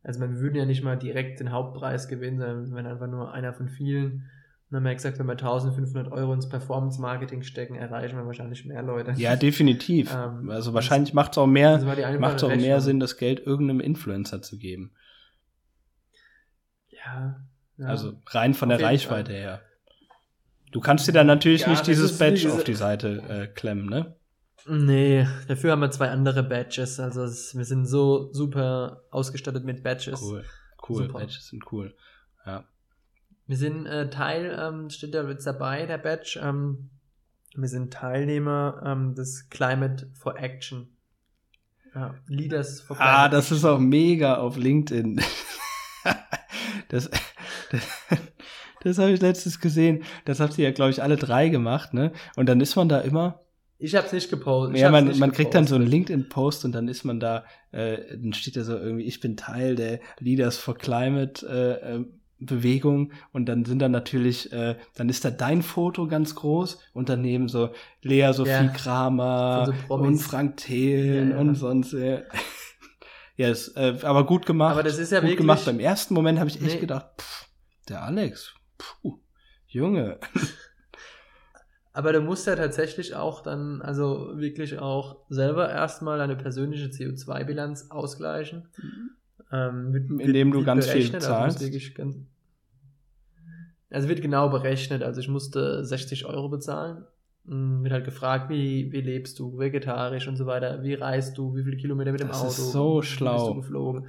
Also 0.04 0.20
wir 0.20 0.38
würden 0.38 0.54
ja 0.54 0.64
nicht 0.64 0.84
mal 0.84 0.96
direkt 0.96 1.40
den 1.40 1.50
Hauptpreis 1.50 2.06
gewinnen, 2.06 2.38
sondern 2.38 2.74
wenn 2.74 2.86
einfach 2.86 3.08
nur 3.08 3.32
einer 3.32 3.52
von 3.52 3.68
vielen. 3.68 4.30
Dann 4.70 4.78
haben 4.78 4.84
wir 4.84 4.94
gesagt, 4.94 5.18
wenn 5.18 5.26
wir 5.26 5.32
1500 5.32 6.12
Euro 6.12 6.32
ins 6.32 6.48
Performance-Marketing 6.48 7.42
stecken, 7.42 7.76
erreichen 7.76 8.16
wir 8.16 8.26
wahrscheinlich 8.26 8.64
mehr 8.64 8.82
Leute. 8.82 9.12
Ja, 9.12 9.36
definitiv. 9.36 10.12
ähm, 10.12 10.50
also 10.50 10.74
wahrscheinlich 10.74 11.14
macht 11.14 11.32
es 11.32 11.38
auch 11.38 11.46
mehr, 11.46 11.78
macht 12.18 12.42
auch 12.42 12.54
mehr 12.54 12.80
Sinn, 12.80 12.98
das 12.98 13.16
Geld 13.16 13.46
irgendeinem 13.46 13.80
Influencer 13.80 14.42
zu 14.42 14.58
geben. 14.58 14.92
Ja. 16.90 17.40
ja. 17.76 17.86
Also 17.86 18.14
rein 18.26 18.54
von 18.54 18.72
Auf 18.72 18.78
der 18.78 18.86
Reichweite 18.86 19.32
Fall. 19.32 19.40
her. 19.40 19.60
Du 20.72 20.80
kannst 20.80 21.06
dir 21.06 21.12
dann 21.12 21.28
natürlich 21.28 21.62
ja, 21.62 21.70
nicht 21.70 21.86
dieses 21.86 22.18
Badge 22.18 22.52
auf 22.52 22.64
die 22.64 22.74
Seite 22.74 23.22
äh, 23.28 23.46
klemmen, 23.46 23.86
ne? 23.86 24.16
Nee, 24.68 25.28
dafür 25.46 25.72
haben 25.72 25.80
wir 25.80 25.92
zwei 25.92 26.10
andere 26.10 26.42
Badges. 26.42 26.98
Also 26.98 27.20
wir 27.56 27.64
sind 27.64 27.86
so 27.86 28.32
super 28.32 29.04
ausgestattet 29.12 29.64
mit 29.64 29.84
Badges. 29.84 30.20
Cool, 30.20 30.44
cool, 30.88 31.04
super. 31.04 31.20
Badges 31.20 31.46
sind 31.46 31.70
cool. 31.70 31.94
Ja. 32.44 32.64
Wir 33.47 33.57
sind 33.57 33.86
äh, 33.86 34.11
Teil, 34.11 34.57
ähm, 34.61 34.90
steht 34.90 35.14
da 35.14 35.28
jetzt 35.28 35.47
dabei, 35.47 35.86
der 35.86 35.99
Badge. 35.99 36.40
Ähm, 36.42 36.90
wir 37.55 37.68
sind 37.68 37.92
Teilnehmer 37.92 38.82
ähm, 38.84 39.14
des 39.14 39.49
Climate 39.49 40.11
for 40.14 40.36
Action. 40.38 40.88
Ja, 41.94 42.14
Leaders 42.26 42.80
for 42.80 42.97
ah, 42.97 42.99
Climate 42.99 43.18
Ah, 43.18 43.28
das 43.28 43.44
Action. 43.44 43.57
ist 43.57 43.64
auch 43.64 43.78
mega 43.78 44.36
auf 44.36 44.57
LinkedIn. 44.57 45.20
das, 46.88 47.09
das, 47.70 47.88
das 48.82 48.99
habe 48.99 49.12
ich 49.12 49.20
letztens 49.20 49.61
gesehen. 49.61 50.03
Das 50.24 50.40
habt 50.40 50.59
ihr 50.59 50.64
ja, 50.64 50.72
glaube 50.72 50.90
ich, 50.90 51.03
alle 51.03 51.16
drei 51.16 51.49
gemacht, 51.49 51.94
ne? 51.94 52.12
Und 52.34 52.49
dann 52.49 52.61
ist 52.61 52.74
man 52.76 52.88
da 52.88 53.01
immer 53.01 53.40
ich 53.78 53.94
habe 53.94 54.07
es 54.07 54.12
nicht 54.12 54.30
gepostet. 54.30 54.78
Ja, 54.78 54.90
man, 54.90 55.18
man 55.18 55.32
kriegt 55.32 55.55
dann 55.55 55.66
so 55.66 55.74
einen 55.74 55.86
LinkedIn-Post 55.86 56.64
und 56.64 56.72
dann 56.72 56.88
ist 56.88 57.05
man 57.05 57.20
da, 57.20 57.44
äh, 57.72 57.99
dann 58.16 58.32
steht 58.32 58.57
da 58.57 58.64
so 58.64 58.74
irgendwie, 58.74 59.05
ich 59.05 59.20
bin 59.20 59.36
Teil 59.36 59.74
der 59.74 60.01
Leaders 60.18 60.57
for 60.57 60.78
Climate 60.78 61.47
äh, 61.47 61.97
äh, 61.97 62.05
Bewegung 62.39 63.12
und 63.32 63.47
dann 63.47 63.64
sind 63.64 63.80
da 63.80 63.89
natürlich, 63.89 64.53
äh, 64.53 64.76
dann 64.95 65.09
ist 65.09 65.24
da 65.24 65.30
dein 65.30 65.62
Foto 65.62 66.07
ganz 66.07 66.34
groß 66.34 66.78
und 66.93 67.09
daneben 67.09 67.49
so 67.49 67.70
Lea 68.03 68.32
Sophie 68.32 68.51
ja. 68.51 68.68
Kramer 68.68 69.72
so 69.89 69.95
und 69.95 70.18
Frank 70.18 70.59
Thelen 70.59 71.30
ja, 71.30 71.34
ja. 71.37 71.41
und 71.41 71.55
sonst. 71.55 71.95
Äh, 71.95 72.24
ja, 73.37 73.49
ist, 73.51 73.76
äh, 73.76 73.97
aber 74.03 74.26
gut 74.26 74.45
gemacht. 74.45 74.72
Aber 74.72 74.82
das 74.82 74.99
ist 74.99 75.12
ja 75.12 75.20
gut 75.20 75.30
wirklich 75.30 75.39
gemacht. 75.39 75.64
Beim 75.64 75.80
ersten 75.80 76.14
Moment 76.14 76.39
habe 76.39 76.51
ich 76.51 76.61
echt 76.61 76.74
nee. 76.74 76.80
gedacht, 76.80 77.07
pff, 77.18 77.49
der 77.89 78.03
Alex, 78.03 78.55
puh, 78.76 79.18
Junge. 79.66 80.18
Aber 81.95 82.12
du 82.12 82.20
musst 82.20 82.47
ja 82.47 82.55
tatsächlich 82.57 83.14
auch 83.14 83.41
dann, 83.41 83.80
also 83.80 84.32
wirklich 84.34 84.78
auch 84.78 85.24
selber 85.30 85.70
erstmal 85.70 86.18
deine 86.18 86.37
persönliche 86.37 86.89
CO2-Bilanz 86.89 87.91
ausgleichen. 87.91 88.68
Mhm. 88.76 89.11
Ähm, 89.53 89.92
wird, 89.92 90.11
Indem 90.20 90.53
wird, 90.53 90.62
du 90.62 90.66
ganz 90.66 90.86
viel 90.88 91.14
also 91.14 91.26
zahlst. 91.26 91.62
Also, 91.62 91.78
ganz, 91.94 92.16
also 93.90 94.09
wird 94.09 94.22
genau 94.22 94.49
berechnet. 94.49 95.03
Also 95.03 95.20
ich 95.20 95.28
musste 95.28 95.84
60 95.84 96.26
Euro 96.26 96.49
bezahlen. 96.49 97.05
Hm, 97.47 97.82
wird 97.82 97.92
halt 97.92 98.05
gefragt, 98.05 98.51
wie, 98.51 98.90
wie 98.92 99.01
lebst 99.01 99.38
du, 99.38 99.59
vegetarisch 99.59 100.26
und 100.26 100.36
so 100.36 100.47
weiter, 100.47 100.82
wie 100.82 100.94
reist 100.94 101.38
du, 101.38 101.55
wie 101.55 101.62
viele 101.62 101.76
Kilometer 101.76 102.12
mit 102.12 102.20
dem 102.20 102.28
das 102.28 102.40
Auto, 102.40 102.49
ist 102.49 102.72
so 102.72 103.03
schlau. 103.03 103.36
bist 103.36 103.47
du 103.49 103.55
geflogen. 103.55 104.07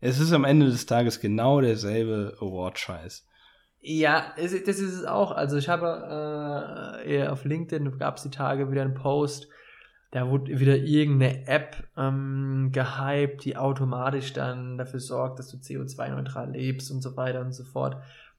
Es 0.00 0.18
ist 0.18 0.32
am 0.32 0.44
Ende 0.44 0.66
des 0.66 0.86
Tages 0.86 1.20
genau 1.20 1.60
derselbe 1.60 2.36
Award-Scheiß. 2.40 3.26
Ja, 3.82 4.34
das 4.36 4.52
ist 4.52 4.80
es 4.80 5.04
auch. 5.04 5.32
Also 5.32 5.56
ich 5.56 5.68
habe 5.68 7.00
äh, 7.06 7.26
auf 7.26 7.44
LinkedIn 7.44 7.98
gab 7.98 8.16
es 8.16 8.22
die 8.22 8.30
Tage 8.30 8.70
wieder 8.70 8.82
einen 8.82 8.94
Post, 8.94 9.48
da 10.10 10.28
wurde 10.28 10.58
wieder 10.58 10.76
irgendeine 10.76 11.46
App 11.46 11.76
ähm, 11.96 12.70
gehypt, 12.72 13.44
die 13.44 13.56
automatisch 13.56 14.32
dann 14.32 14.76
dafür 14.76 15.00
sorgt, 15.00 15.38
dass 15.38 15.48
du 15.48 15.56
CO2-neutral 15.58 16.50
lebst 16.50 16.90
und 16.90 17.00
so 17.00 17.16
weiter 17.16 17.40
und 17.40 17.52
so 17.52 17.64
fort. 17.64 17.96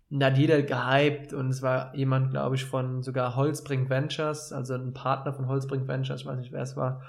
Und 0.10 0.20
da 0.20 0.26
hat 0.28 0.38
jeder 0.38 0.62
gehypt 0.62 1.34
und 1.34 1.50
es 1.50 1.62
war 1.62 1.96
jemand, 1.96 2.32
glaube 2.32 2.56
ich, 2.56 2.66
von 2.66 3.02
sogar 3.02 3.38
Holzbrink 3.38 3.90
Ventures, 3.90 4.52
also 4.52 4.74
ein 4.74 4.94
Partner 4.94 5.34
von 5.34 5.48
Holzbrink 5.48 5.88
Ventures, 5.88 6.22
ich 6.22 6.28
weiß 6.28 6.40
nicht, 6.40 6.52
wer 6.52 6.64
es 6.64 6.76
war, 6.76 7.02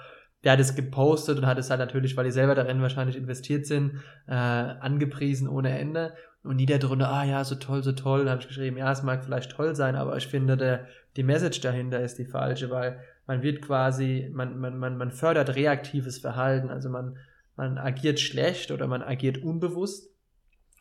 der 0.45 0.53
hat 0.53 0.59
es 0.61 0.75
gepostet 0.75 1.37
und 1.37 1.45
hat 1.45 1.57
es 1.57 1.69
halt 1.69 1.79
natürlich, 1.79 2.15
weil 2.15 2.25
die 2.25 2.31
selber 2.31 2.55
darin 2.55 2.81
wahrscheinlich 2.81 3.17
investiert 3.17 3.65
sind, 3.65 4.01
äh, 4.27 4.33
angepriesen 4.33 5.49
ohne 5.49 5.77
Ende. 5.77 6.13
Und 6.43 6.69
da 6.69 6.77
drunter, 6.77 7.09
ah 7.09 7.23
ja, 7.23 7.43
so 7.45 7.55
toll, 7.55 7.83
so 7.83 7.93
toll. 7.93 8.19
Dann 8.19 8.31
habe 8.31 8.41
ich 8.41 8.49
geschrieben, 8.49 8.75
ja, 8.75 8.91
es 8.91 9.03
mag 9.03 9.23
vielleicht 9.23 9.51
toll 9.51 9.75
sein, 9.75 9.95
aber 9.95 10.17
ich 10.17 10.27
finde, 10.27 10.57
der, 10.57 10.87
die 11.15 11.23
Message 11.23 11.61
dahinter 11.61 12.01
ist 12.01 12.19
die 12.19 12.25
falsche, 12.25 12.69
weil 12.69 12.99
man 13.25 13.41
wird 13.41 13.61
quasi, 13.61 14.29
man, 14.33 14.59
man, 14.59 14.77
man, 14.77 14.97
man 14.97 15.11
fördert 15.11 15.55
reaktives 15.55 16.19
Verhalten, 16.19 16.69
also 16.69 16.89
man, 16.89 17.17
man 17.55 17.77
agiert 17.77 18.19
schlecht 18.19 18.71
oder 18.71 18.87
man 18.87 19.01
agiert 19.01 19.37
unbewusst 19.43 20.09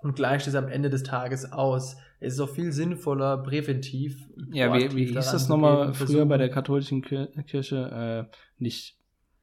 und 0.03 0.17
gleicht 0.17 0.47
es 0.47 0.55
am 0.55 0.69
Ende 0.69 0.91
des 0.91 1.03
Tages 1.05 1.53
aus. 1.53 1.97
Es 2.19 2.35
ist 2.35 2.41
auch 2.41 2.51
viel 2.51 2.73
sinnvoller, 2.73 3.39
präventiv. 3.39 4.29
Ja, 4.53 4.73
wie, 4.75 4.95
wie 4.95 5.07
hieß 5.07 5.31
das 5.31 5.49
nochmal 5.49 5.95
früher 5.95 6.27
bei 6.27 6.37
der 6.37 6.51
katholischen 6.51 7.03
Kirche? 7.03 8.29
Äh, 8.31 8.37
nicht. 8.59 8.99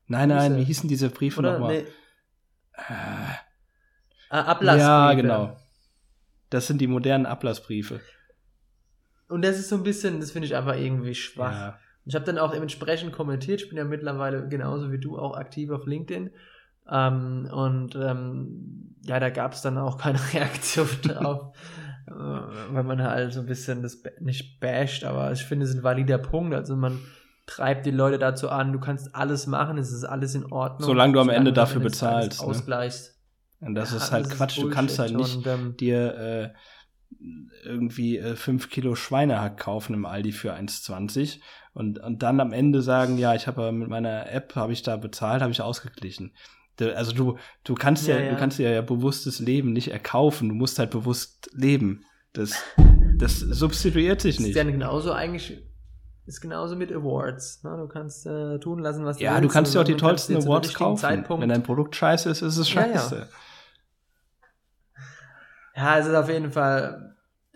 Nein, 0.07 0.29
nein, 0.29 0.57
wie 0.57 0.63
hießen 0.63 0.89
diese 0.89 1.09
Briefe 1.09 1.41
nochmal? 1.41 1.73
Nee. 1.73 1.87
Äh, 2.73 2.93
ah, 4.29 4.41
Ablassbriefe. 4.41 4.87
Ja, 4.87 5.13
genau. 5.13 5.57
Das 6.49 6.67
sind 6.67 6.79
die 6.81 6.87
modernen 6.87 7.25
Ablassbriefe. 7.25 8.01
Und 9.27 9.43
das 9.43 9.59
ist 9.59 9.69
so 9.69 9.75
ein 9.75 9.83
bisschen, 9.83 10.19
das 10.19 10.31
finde 10.31 10.47
ich 10.47 10.55
einfach 10.55 10.75
irgendwie 10.75 11.13
schwach. 11.13 11.51
Ja. 11.51 11.79
Ich 12.05 12.15
habe 12.15 12.25
dann 12.25 12.37
auch 12.37 12.53
entsprechend 12.53 13.11
kommentiert. 13.11 13.61
Ich 13.61 13.69
bin 13.69 13.77
ja 13.77 13.83
mittlerweile 13.83 14.47
genauso 14.47 14.91
wie 14.91 14.99
du 14.99 15.17
auch 15.17 15.35
aktiv 15.35 15.69
auf 15.69 15.85
LinkedIn. 15.85 16.31
Ähm, 16.91 17.49
und 17.51 17.95
ähm, 17.95 18.95
ja, 19.03 19.19
da 19.19 19.29
gab 19.29 19.53
es 19.53 19.61
dann 19.61 19.77
auch 19.77 19.97
keine 19.97 20.19
Reaktion 20.33 20.87
drauf, 21.03 21.53
äh, 22.07 22.11
weil 22.11 22.83
man 22.83 23.01
halt 23.01 23.33
so 23.33 23.41
ein 23.41 23.45
bisschen 23.45 23.83
das 23.83 24.01
nicht 24.19 24.59
basht, 24.59 25.03
aber 25.03 25.31
ich 25.31 25.43
finde, 25.43 25.65
es 25.65 25.71
ist 25.71 25.77
ein 25.77 25.83
valider 25.83 26.17
Punkt. 26.17 26.55
Also 26.55 26.75
man 26.75 26.99
treibt 27.45 27.85
die 27.85 27.91
Leute 27.91 28.17
dazu 28.17 28.49
an, 28.49 28.73
du 28.73 28.79
kannst 28.79 29.15
alles 29.15 29.47
machen, 29.47 29.77
es 29.77 29.91
ist 29.91 30.03
alles 30.03 30.35
in 30.35 30.51
Ordnung. 30.51 30.87
Solange 30.87 31.13
du 31.13 31.19
am 31.19 31.29
Ende 31.29 31.53
dafür 31.53 31.81
bezahlst. 31.81 32.41
Ne? 32.41 32.47
Ausgleichst. 32.47 33.15
Und 33.61 33.75
das 33.75 33.91
ja, 33.91 33.97
ist 33.97 34.11
halt 34.11 34.25
das 34.25 34.37
Quatsch. 34.37 34.57
Ist 34.57 34.63
du 34.63 34.69
kannst 34.69 34.99
halt 34.99 35.15
nicht 35.15 35.37
und, 35.37 35.47
ähm, 35.47 35.77
dir 35.77 36.15
äh, 36.15 36.49
irgendwie 37.63 38.17
äh, 38.17 38.35
5 38.35 38.69
Kilo 38.69 38.95
Schweinehack 38.95 39.57
kaufen 39.57 39.93
im 39.93 40.05
Aldi 40.05 40.31
für 40.31 40.53
1,20 40.53 41.39
und, 41.73 41.99
und 41.99 42.23
dann 42.23 42.39
am 42.39 42.51
Ende 42.51 42.81
sagen, 42.81 43.17
ja, 43.17 43.35
ich 43.35 43.47
habe 43.47 43.71
mit 43.71 43.89
meiner 43.89 44.31
App, 44.31 44.55
habe 44.55 44.73
ich 44.73 44.83
da 44.83 44.97
bezahlt, 44.97 45.41
habe 45.41 45.51
ich 45.51 45.61
ausgeglichen. 45.61 46.33
Also 46.79 47.11
du, 47.11 47.37
du 47.65 47.75
kannst 47.75 48.07
ja, 48.07 48.17
ja, 48.17 48.23
ja, 48.23 48.31
du 48.31 48.37
kannst 48.37 48.57
ja, 48.57 48.69
ja 48.69 48.81
bewusstes 48.81 49.39
Leben 49.39 49.73
nicht 49.73 49.91
erkaufen, 49.91 50.47
du 50.49 50.55
musst 50.55 50.79
halt 50.79 50.91
bewusst 50.91 51.49
leben. 51.53 52.05
Das, 52.31 52.63
das 53.17 53.39
substituiert 53.39 54.21
sich 54.21 54.39
nicht. 54.39 54.55
Das 54.55 54.61
ist 54.61 54.65
ja 54.65 54.71
genauso 54.71 55.11
eigentlich, 55.11 55.61
ist 56.25 56.39
genauso 56.39 56.77
mit 56.77 56.91
Awards. 56.91 57.63
Ne? 57.63 57.75
Du 57.77 57.87
kannst 57.87 58.25
äh, 58.25 58.59
tun 58.59 58.79
lassen, 58.79 59.03
was 59.03 59.17
du 59.17 59.23
ja, 59.23 59.31
willst. 59.31 59.41
Ja, 59.41 59.47
du 59.47 59.53
kannst 59.53 59.75
ja 59.75 59.81
auch 59.81 59.85
die 59.85 59.97
tollsten 59.97 60.37
Awards 60.37 60.73
kaufen. 60.73 60.97
Zeitpunkt 60.97 61.41
Wenn 61.41 61.49
dein 61.49 61.63
Produkt 61.63 61.95
scheiße 61.95 62.29
ist, 62.29 62.41
ist 62.41 62.57
es 62.57 62.69
scheiße. 62.69 63.27
Ja, 65.79 65.97
es 65.97 66.07
ist 66.07 66.13
auf 66.13 66.27
jeden 66.27 66.51
Fall 66.51 67.15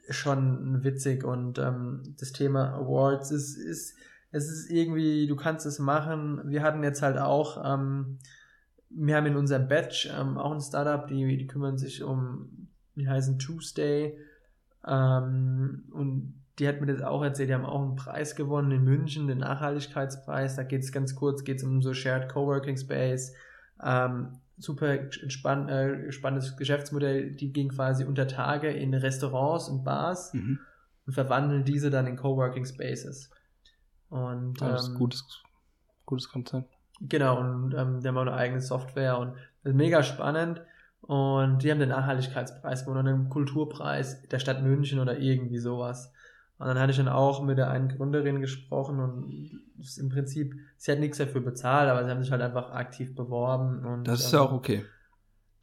schon 0.09 0.81
witzig 0.85 1.25
und 1.25 1.59
ähm, 1.59 2.15
das 2.17 2.31
Thema 2.31 2.73
Awards 2.73 3.31
ist, 3.31 3.57
ist, 3.57 3.97
es 4.31 4.49
ist 4.49 4.71
irgendwie, 4.71 5.27
du 5.27 5.35
kannst 5.35 5.65
es 5.65 5.77
machen. 5.77 6.39
Wir 6.45 6.63
hatten 6.63 6.83
jetzt 6.83 7.01
halt 7.01 7.17
auch, 7.17 7.61
ähm, 7.65 8.19
wir 8.89 9.17
haben 9.17 9.25
in 9.25 9.35
unserem 9.35 9.67
Batch 9.67 10.09
ähm, 10.17 10.37
auch 10.37 10.53
ein 10.53 10.61
Startup, 10.61 11.05
die, 11.05 11.35
die 11.35 11.47
kümmern 11.47 11.77
sich 11.77 12.01
um, 12.01 12.69
die 12.95 13.09
heißen 13.09 13.39
Tuesday 13.39 14.17
ähm, 14.87 15.83
und 15.91 16.41
die 16.59 16.67
hat 16.69 16.79
mir 16.79 16.87
das 16.87 17.01
auch 17.01 17.23
erzählt, 17.23 17.49
die 17.49 17.55
haben 17.55 17.65
auch 17.65 17.81
einen 17.81 17.97
Preis 17.97 18.37
gewonnen 18.37 18.71
in 18.71 18.85
München, 18.85 19.27
den 19.27 19.39
Nachhaltigkeitspreis. 19.39 20.55
Da 20.55 20.63
geht 20.63 20.83
es 20.83 20.93
ganz 20.93 21.13
kurz, 21.13 21.43
geht 21.43 21.57
es 21.57 21.63
um 21.65 21.81
so 21.81 21.93
Shared 21.93 22.29
Coworking 22.29 22.77
Space. 22.77 23.33
Ähm, 23.83 24.37
super 24.57 25.11
spann 25.11 25.69
äh, 25.69 26.11
spannendes 26.11 26.55
Geschäftsmodell. 26.57 27.31
Die 27.31 27.51
gehen 27.51 27.69
quasi 27.69 28.05
unter 28.05 28.27
Tage 28.27 28.69
in 28.69 28.93
Restaurants 28.93 29.69
und 29.69 29.83
Bars 29.83 30.33
mhm. 30.33 30.59
und 31.05 31.13
verwandeln 31.13 31.63
diese 31.63 31.89
dann 31.89 32.07
in 32.07 32.15
Coworking 32.15 32.65
Spaces. 32.65 33.29
Und, 34.09 34.61
ja, 34.61 34.69
das 34.69 34.83
ist 34.83 34.89
ein 34.89 34.95
gutes, 34.95 35.25
gutes 36.05 36.29
Konzept. 36.29 36.71
Genau, 37.01 37.39
und 37.39 37.73
ähm, 37.73 37.99
die 37.99 38.07
haben 38.07 38.17
auch 38.17 38.21
eine 38.21 38.33
eigene 38.33 38.61
Software 38.61 39.17
und 39.17 39.33
das 39.63 39.71
ist 39.71 39.75
mega 39.75 40.03
spannend. 40.03 40.61
Und 41.01 41.63
die 41.63 41.71
haben 41.71 41.79
den 41.79 41.89
Nachhaltigkeitspreis 41.89 42.85
gewonnen, 42.85 43.07
einen 43.07 43.29
Kulturpreis 43.29 44.21
der 44.29 44.39
Stadt 44.39 44.63
München 44.63 44.99
oder 44.99 45.17
irgendwie 45.17 45.57
sowas. 45.57 46.13
Und 46.63 46.69
dann 46.69 46.79
hatte 46.79 46.91
ich 46.91 46.97
dann 46.97 47.09
auch 47.09 47.43
mit 47.43 47.57
der 47.57 47.69
einen 47.69 47.89
Gründerin 47.89 48.39
gesprochen 48.39 49.01
und 49.01 49.51
im 49.99 50.07
Prinzip, 50.07 50.55
sie 50.77 50.93
hat 50.93 50.99
nichts 50.99 51.17
dafür 51.17 51.41
bezahlt, 51.41 51.89
aber 51.89 52.05
sie 52.05 52.09
haben 52.09 52.23
sich 52.23 52.31
halt 52.31 52.41
einfach 52.41 52.71
aktiv 52.71 53.13
beworben. 53.15 53.85
Und, 53.85 54.07
das 54.07 54.21
ist 54.21 54.31
ja 54.31 54.39
auch 54.39 54.53
okay. 54.53 54.85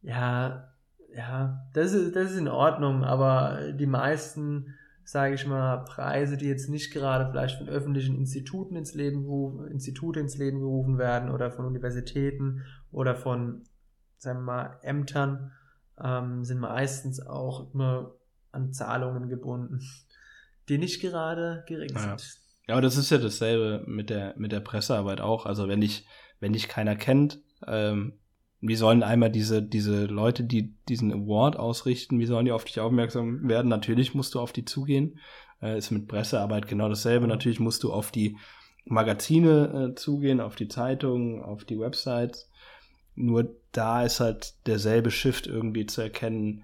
Ja, 0.03 0.71
ja, 1.11 1.65
das 1.73 1.93
ist, 1.93 2.15
das 2.15 2.29
ist 2.29 2.37
in 2.37 2.47
Ordnung, 2.47 3.03
aber 3.03 3.71
die 3.73 3.87
meisten, 3.87 4.75
sage 5.03 5.33
ich 5.33 5.47
mal, 5.47 5.77
Preise, 5.85 6.37
die 6.37 6.45
jetzt 6.45 6.69
nicht 6.69 6.93
gerade 6.93 7.31
vielleicht 7.31 7.57
von 7.57 7.67
öffentlichen 7.67 8.15
Instituten 8.15 8.75
ins 8.75 8.93
Leben 8.93 9.23
gerufen, 9.23 9.69
Institute 9.69 10.19
ins 10.19 10.37
Leben 10.37 10.59
gerufen 10.59 10.99
werden 10.99 11.31
oder 11.31 11.49
von 11.49 11.65
Universitäten 11.65 12.61
oder 12.91 13.15
von, 13.15 13.63
sagen 14.17 14.41
wir 14.41 14.45
mal, 14.45 14.77
Ämtern, 14.83 15.51
ähm, 15.99 16.43
sind 16.43 16.59
meistens 16.59 17.25
auch 17.25 17.73
immer 17.73 18.11
an 18.51 18.71
Zahlungen 18.71 19.29
gebunden, 19.29 19.79
die 20.69 20.77
nicht 20.77 21.01
gerade 21.01 21.63
gering 21.67 21.91
Ja. 21.93 22.17
sind. 22.17 22.37
Ja, 22.67 22.75
aber 22.75 22.81
das 22.81 22.97
ist 22.97 23.09
ja 23.09 23.17
dasselbe 23.17 23.83
mit 23.87 24.09
der, 24.09 24.33
mit 24.37 24.51
der 24.51 24.59
Pressearbeit 24.59 25.19
auch. 25.19 25.45
Also 25.45 25.67
wenn 25.67 25.81
dich, 25.81 26.05
wenn 26.39 26.53
dich 26.53 26.67
keiner 26.67 26.95
kennt, 26.95 27.39
ähm, 27.67 28.13
wie 28.61 28.75
sollen 28.75 29.01
einmal 29.01 29.31
diese, 29.31 29.61
diese 29.63 30.05
Leute, 30.05 30.43
die 30.43 30.75
diesen 30.87 31.11
Award 31.11 31.57
ausrichten, 31.57 32.19
wie 32.19 32.27
sollen 32.27 32.45
die 32.45 32.51
auf 32.51 32.63
dich 32.63 32.79
aufmerksam 32.79 33.47
werden? 33.49 33.67
Natürlich 33.69 34.13
musst 34.13 34.35
du 34.35 34.39
auf 34.39 34.53
die 34.53 34.65
zugehen. 34.65 35.19
Äh, 35.61 35.77
ist 35.77 35.91
mit 35.91 36.07
Pressearbeit 36.07 36.67
genau 36.67 36.87
dasselbe. 36.87 37.27
Natürlich 37.27 37.59
musst 37.59 37.83
du 37.83 37.91
auf 37.91 38.11
die 38.11 38.37
Magazine 38.85 39.91
äh, 39.91 39.95
zugehen, 39.95 40.39
auf 40.39 40.55
die 40.55 40.67
Zeitungen, 40.67 41.41
auf 41.41 41.65
die 41.65 41.79
Websites. 41.79 42.49
Nur 43.15 43.55
da 43.71 44.03
ist 44.03 44.19
halt 44.19 44.53
derselbe 44.67 45.11
Shift 45.11 45.47
irgendwie 45.47 45.85
zu 45.85 46.01
erkennen, 46.01 46.63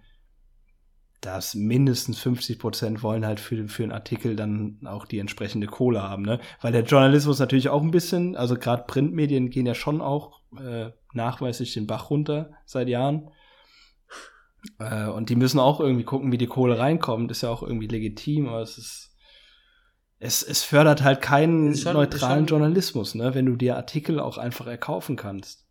dass 1.27 1.55
mindestens 1.55 2.19
50 2.19 2.57
Prozent 2.57 3.03
wollen 3.03 3.25
halt 3.25 3.41
für, 3.41 3.67
für 3.67 3.83
einen 3.83 3.91
Artikel 3.91 4.37
dann 4.37 4.79
auch 4.85 5.05
die 5.05 5.19
entsprechende 5.19 5.67
Kohle 5.67 6.01
haben, 6.01 6.23
ne? 6.23 6.39
Weil 6.61 6.71
der 6.71 6.83
Journalismus 6.85 7.37
natürlich 7.39 7.67
auch 7.67 7.81
ein 7.81 7.91
bisschen, 7.91 8.37
also 8.37 8.55
gerade 8.55 8.85
Printmedien 8.87 9.49
gehen 9.49 9.65
ja 9.65 9.75
schon 9.75 9.99
auch 9.99 10.39
äh, 10.57 10.91
nachweislich 11.13 11.73
den 11.73 11.85
Bach 11.85 12.09
runter 12.11 12.51
seit 12.65 12.87
Jahren. 12.87 13.29
Äh, 14.79 15.07
und 15.09 15.29
die 15.29 15.35
müssen 15.35 15.59
auch 15.59 15.81
irgendwie 15.81 16.05
gucken, 16.05 16.31
wie 16.31 16.37
die 16.37 16.47
Kohle 16.47 16.79
reinkommt. 16.79 17.29
Ist 17.29 17.41
ja 17.43 17.49
auch 17.49 17.61
irgendwie 17.61 17.87
legitim, 17.87 18.47
aber 18.47 18.61
es 18.61 18.77
ist. 18.77 19.03
Es, 20.19 20.41
es 20.41 20.63
fördert 20.63 21.03
halt 21.03 21.21
keinen 21.21 21.75
schon- 21.75 21.93
neutralen 21.93 22.45
Journalismus, 22.47 23.15
ne? 23.15 23.35
Wenn 23.35 23.45
du 23.45 23.57
dir 23.57 23.75
Artikel 23.75 24.19
auch 24.21 24.37
einfach 24.37 24.65
erkaufen 24.65 25.17
kannst. 25.17 25.66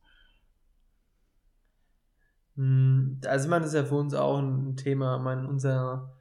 Hm, 2.56 3.20
Also 3.26 3.44
ich 3.44 3.50
meine, 3.50 3.62
das 3.62 3.72
ist 3.72 3.78
ja 3.78 3.84
für 3.84 3.96
uns 3.96 4.14
auch 4.14 4.38
ein 4.38 4.76
Thema. 4.76 5.16
Ich 5.16 5.22
meine, 5.22 5.48
unser, 5.48 6.12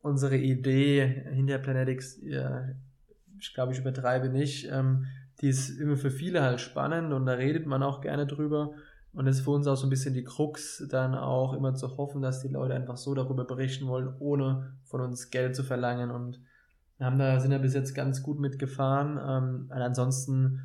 unsere 0.00 0.36
Idee 0.36 1.24
hinter 1.32 1.58
Planetics, 1.58 2.18
ich 3.38 3.54
glaube, 3.54 3.72
ich 3.72 3.78
übertreibe 3.78 4.28
nicht, 4.28 4.68
ähm, 4.70 5.06
die 5.40 5.48
ist 5.48 5.70
immer 5.78 5.96
für 5.96 6.10
viele 6.10 6.42
halt 6.42 6.60
spannend 6.60 7.12
und 7.12 7.26
da 7.26 7.32
redet 7.32 7.66
man 7.66 7.82
auch 7.82 8.00
gerne 8.00 8.26
drüber. 8.26 8.72
Und 9.12 9.24
das 9.24 9.36
ist 9.38 9.44
für 9.44 9.50
uns 9.50 9.66
auch 9.66 9.76
so 9.76 9.86
ein 9.86 9.90
bisschen 9.90 10.12
die 10.12 10.24
Krux, 10.24 10.86
dann 10.90 11.14
auch 11.14 11.54
immer 11.54 11.74
zu 11.74 11.96
hoffen, 11.96 12.20
dass 12.20 12.42
die 12.42 12.48
Leute 12.48 12.74
einfach 12.74 12.98
so 12.98 13.14
darüber 13.14 13.44
berichten 13.44 13.86
wollen, 13.86 14.14
ohne 14.18 14.74
von 14.84 15.00
uns 15.00 15.30
Geld 15.30 15.56
zu 15.56 15.62
verlangen. 15.62 16.10
Und 16.10 16.40
wir 16.98 17.06
haben 17.06 17.18
da, 17.18 17.40
sind 17.40 17.50
da 17.50 17.58
bis 17.58 17.72
jetzt 17.72 17.94
ganz 17.94 18.22
gut 18.22 18.38
mitgefahren. 18.38 19.18
Ähm, 19.18 19.66
ansonsten 19.70 20.60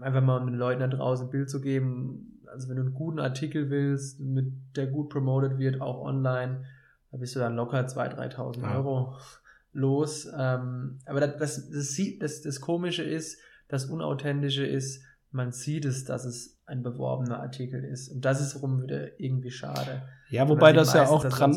einfach 0.00 0.22
mal 0.22 0.44
den 0.44 0.54
Leuten 0.54 0.80
da 0.80 0.86
draußen 0.86 1.26
ein 1.26 1.30
Bild 1.30 1.50
zu 1.50 1.60
geben. 1.60 2.39
Also 2.52 2.68
wenn 2.68 2.76
du 2.76 2.82
einen 2.82 2.94
guten 2.94 3.18
Artikel 3.20 3.70
willst, 3.70 4.20
mit, 4.20 4.52
der 4.76 4.86
gut 4.88 5.08
promoted 5.10 5.58
wird, 5.58 5.80
auch 5.80 6.00
online, 6.04 6.64
da 7.10 7.16
bist 7.18 7.34
du 7.36 7.40
dann 7.40 7.56
locker 7.56 7.80
2.000, 7.86 8.34
3.000 8.36 8.62
Ja. 8.62 8.76
Euro 8.76 9.16
los. 9.72 10.28
Ähm, 10.36 10.98
aber 11.06 11.20
das, 11.20 11.36
das, 11.38 11.70
das, 11.70 11.88
sieht- 11.92 12.22
das, 12.22 12.42
das 12.42 12.60
Komische 12.60 13.02
ist, 13.02 13.38
das 13.68 13.86
Unauthentische 13.86 14.66
ist, 14.66 15.02
man 15.32 15.52
sieht 15.52 15.84
es, 15.84 16.04
dass 16.04 16.24
es 16.24 16.58
ein 16.66 16.82
beworbener 16.82 17.40
Artikel 17.40 17.84
ist. 17.84 18.08
Und 18.08 18.24
das 18.24 18.40
ist 18.40 18.60
rum 18.62 18.82
wieder 18.82 19.20
irgendwie 19.20 19.50
schade. 19.52 20.02
Ja, 20.28 20.48
wobei 20.48 20.72
das 20.72 20.92
ja 20.92 21.06
auch 21.08 21.24
dran. 21.24 21.52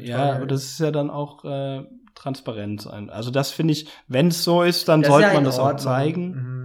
Ja, 0.00 0.34
aber 0.34 0.46
das 0.46 0.64
ist 0.64 0.80
ja 0.80 0.90
dann 0.90 1.08
auch 1.10 1.44
äh, 1.44 1.84
Transparenz. 2.14 2.86
ein- 2.86 3.08
Also 3.10 3.30
das 3.30 3.50
finde 3.50 3.72
ich, 3.72 3.88
wenn 4.08 4.28
es 4.28 4.44
so 4.44 4.62
ist, 4.62 4.88
dann 4.88 5.00
Das 5.02 5.10
sollte 5.10 5.28
ja 5.28 5.34
man 5.34 5.44
das 5.44 5.58
auch 5.58 5.64
Ordnung. 5.66 5.78
zeigen. 5.78 6.30
Mhm. 6.34 6.57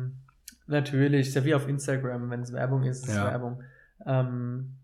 Natürlich, 0.74 1.28
ist 1.30 1.36
ja 1.36 1.46
wie 1.46 1.56
auf 1.56 1.68
Instagram, 1.68 2.30
wenn 2.30 2.42
es 2.42 2.52
Werbung 2.52 2.84
ist, 2.84 3.04
ist 3.04 3.10
es 3.10 3.16
Ja. 3.16 3.26
Werbung. 3.32 3.64
Ähm, 4.06 4.76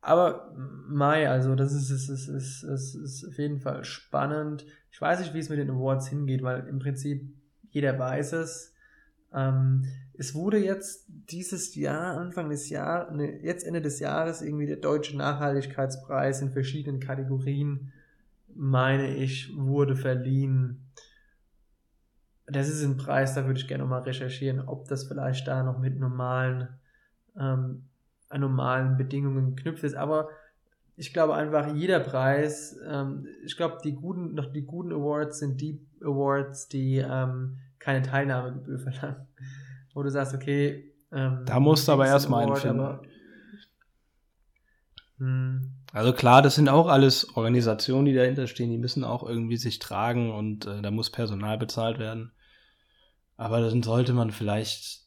aber 0.00 0.54
Mai, 0.88 1.30
also 1.30 1.54
das 1.54 1.72
ist, 1.72 1.90
ist, 1.90 2.10
ist, 2.10 2.28
ist, 2.28 2.62
ist, 2.62 2.94
ist 2.94 3.26
auf 3.26 3.38
jeden 3.38 3.58
Fall 3.58 3.84
spannend. 3.84 4.66
Ich 4.92 5.00
weiß 5.00 5.20
nicht, 5.20 5.32
wie 5.32 5.38
es 5.38 5.48
mit 5.48 5.58
den 5.58 5.70
Awards 5.70 6.08
hingeht, 6.08 6.42
weil 6.42 6.66
im 6.66 6.78
Prinzip 6.78 7.34
jeder 7.70 7.98
weiß 7.98 8.34
es. 8.34 8.74
Ähm, 9.32 9.86
es 10.16 10.34
wurde 10.34 10.58
jetzt 10.58 11.06
dieses 11.08 11.74
Jahr, 11.74 12.18
Anfang 12.18 12.50
des 12.50 12.68
Jahres, 12.68 13.14
ne, 13.16 13.40
jetzt 13.42 13.66
Ende 13.66 13.80
des 13.80 13.98
Jahres, 13.98 14.42
irgendwie 14.42 14.66
der 14.66 14.76
Deutsche 14.76 15.16
Nachhaltigkeitspreis 15.16 16.42
in 16.42 16.52
verschiedenen 16.52 17.00
Kategorien, 17.00 17.92
meine 18.54 19.16
ich, 19.16 19.56
wurde 19.56 19.96
verliehen. 19.96 20.82
Das 22.46 22.68
ist 22.68 22.82
ein 22.84 22.96
Preis, 22.98 23.34
da 23.34 23.46
würde 23.46 23.58
ich 23.58 23.66
gerne 23.68 23.84
mal 23.86 24.02
recherchieren, 24.02 24.60
ob 24.68 24.86
das 24.88 25.04
vielleicht 25.04 25.46
da 25.48 25.62
noch 25.62 25.78
mit 25.78 25.98
normalen, 25.98 26.68
ähm, 27.38 27.84
an 28.28 28.40
normalen 28.40 28.96
Bedingungen 28.96 29.56
geknüpft 29.56 29.82
ist. 29.84 29.94
Aber 29.94 30.28
ich 30.96 31.12
glaube 31.12 31.34
einfach, 31.34 31.74
jeder 31.74 32.00
Preis, 32.00 32.76
ähm, 32.86 33.26
ich 33.44 33.56
glaube, 33.56 33.78
die 33.82 33.92
guten, 33.94 34.34
noch 34.34 34.52
die 34.52 34.62
guten 34.62 34.92
Awards 34.92 35.38
sind 35.38 35.60
die 35.60 35.80
Awards, 36.02 36.68
die 36.68 36.98
ähm, 36.98 37.58
keine 37.78 38.02
Teilnahmegebühr 38.02 38.78
verlangen. 38.90 39.26
Wo 39.94 40.02
du 40.02 40.10
sagst, 40.10 40.34
okay, 40.34 40.92
ähm, 41.12 41.42
Da 41.46 41.58
musst 41.60 41.88
du 41.88 41.92
aber 41.92 42.06
erstmal 42.06 42.44
einen 42.46 42.56
finden. 42.56 42.80
aber- 42.80 43.02
Hm, 45.18 45.70
Also 45.94 46.12
klar, 46.12 46.42
das 46.42 46.56
sind 46.56 46.68
auch 46.68 46.88
alles 46.88 47.36
Organisationen, 47.36 48.06
die 48.06 48.14
dahinter 48.14 48.48
stehen, 48.48 48.68
die 48.68 48.78
müssen 48.78 49.04
auch 49.04 49.22
irgendwie 49.22 49.56
sich 49.56 49.78
tragen 49.78 50.32
und 50.32 50.66
äh, 50.66 50.82
da 50.82 50.90
muss 50.90 51.10
Personal 51.10 51.56
bezahlt 51.56 52.00
werden. 52.00 52.32
Aber 53.36 53.60
dann 53.60 53.80
sollte 53.84 54.12
man 54.12 54.32
vielleicht 54.32 55.02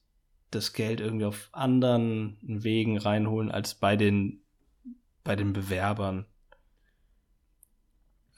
das 0.50 0.72
Geld 0.72 1.02
irgendwie 1.02 1.26
auf 1.26 1.50
anderen 1.52 2.38
Wegen 2.42 2.98
reinholen 2.98 3.52
als 3.52 3.76
bei 3.76 3.98
den 3.98 4.46
bei 5.26 5.36
den 5.36 5.52
Bewerbern. 5.52 6.26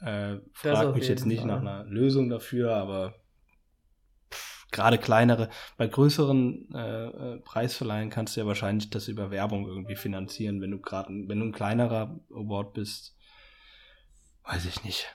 Äh, 0.00 0.38
frag 0.52 0.96
mich 0.96 1.06
jetzt 1.06 1.26
nicht 1.26 1.42
Fall. 1.42 1.46
nach 1.46 1.60
einer 1.60 1.84
Lösung 1.84 2.30
dafür, 2.30 2.74
aber 2.74 3.14
gerade 4.72 4.98
kleinere, 4.98 5.48
bei 5.76 5.86
größeren 5.86 6.68
äh, 6.74 7.06
äh, 7.06 7.40
Preisverleihen 7.40 8.10
kannst 8.10 8.36
du 8.36 8.40
ja 8.40 8.46
wahrscheinlich 8.46 8.90
das 8.90 9.08
über 9.08 9.30
Werbung 9.30 9.66
irgendwie 9.66 9.96
finanzieren, 9.96 10.60
wenn 10.60 10.70
du 10.70 10.80
gerade, 10.80 11.08
wenn 11.10 11.40
du 11.40 11.46
ein 11.46 11.52
kleinerer 11.52 12.20
Award 12.30 12.74
bist, 12.74 13.16
weiß 14.44 14.64
ich 14.66 14.84
nicht. 14.84 15.14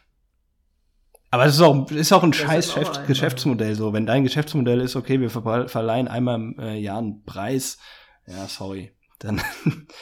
Aber 1.32 1.46
es 1.46 1.56
ist 1.56 1.62
auch, 1.62 1.92
ist 1.92 2.14
auch 2.14 2.24
ein 2.24 2.32
Das 2.32 2.40
scheiß 2.40 2.70
auch 2.70 2.76
Geschäft, 2.76 2.96
einfach. 2.96 3.08
Geschäftsmodell 3.08 3.76
so. 3.76 3.92
Wenn 3.92 4.06
dein 4.06 4.24
Geschäftsmodell 4.24 4.80
ist, 4.80 4.96
okay, 4.96 5.20
wir 5.20 5.30
ver 5.30 5.68
verleihen 5.68 6.08
einmal 6.08 6.36
im 6.36 6.60
äh, 6.60 6.78
Jahr 6.78 7.00
einen 7.00 7.24
Preis, 7.26 7.78
ja, 8.26 8.48
sorry, 8.48 8.96
dann 9.20 9.42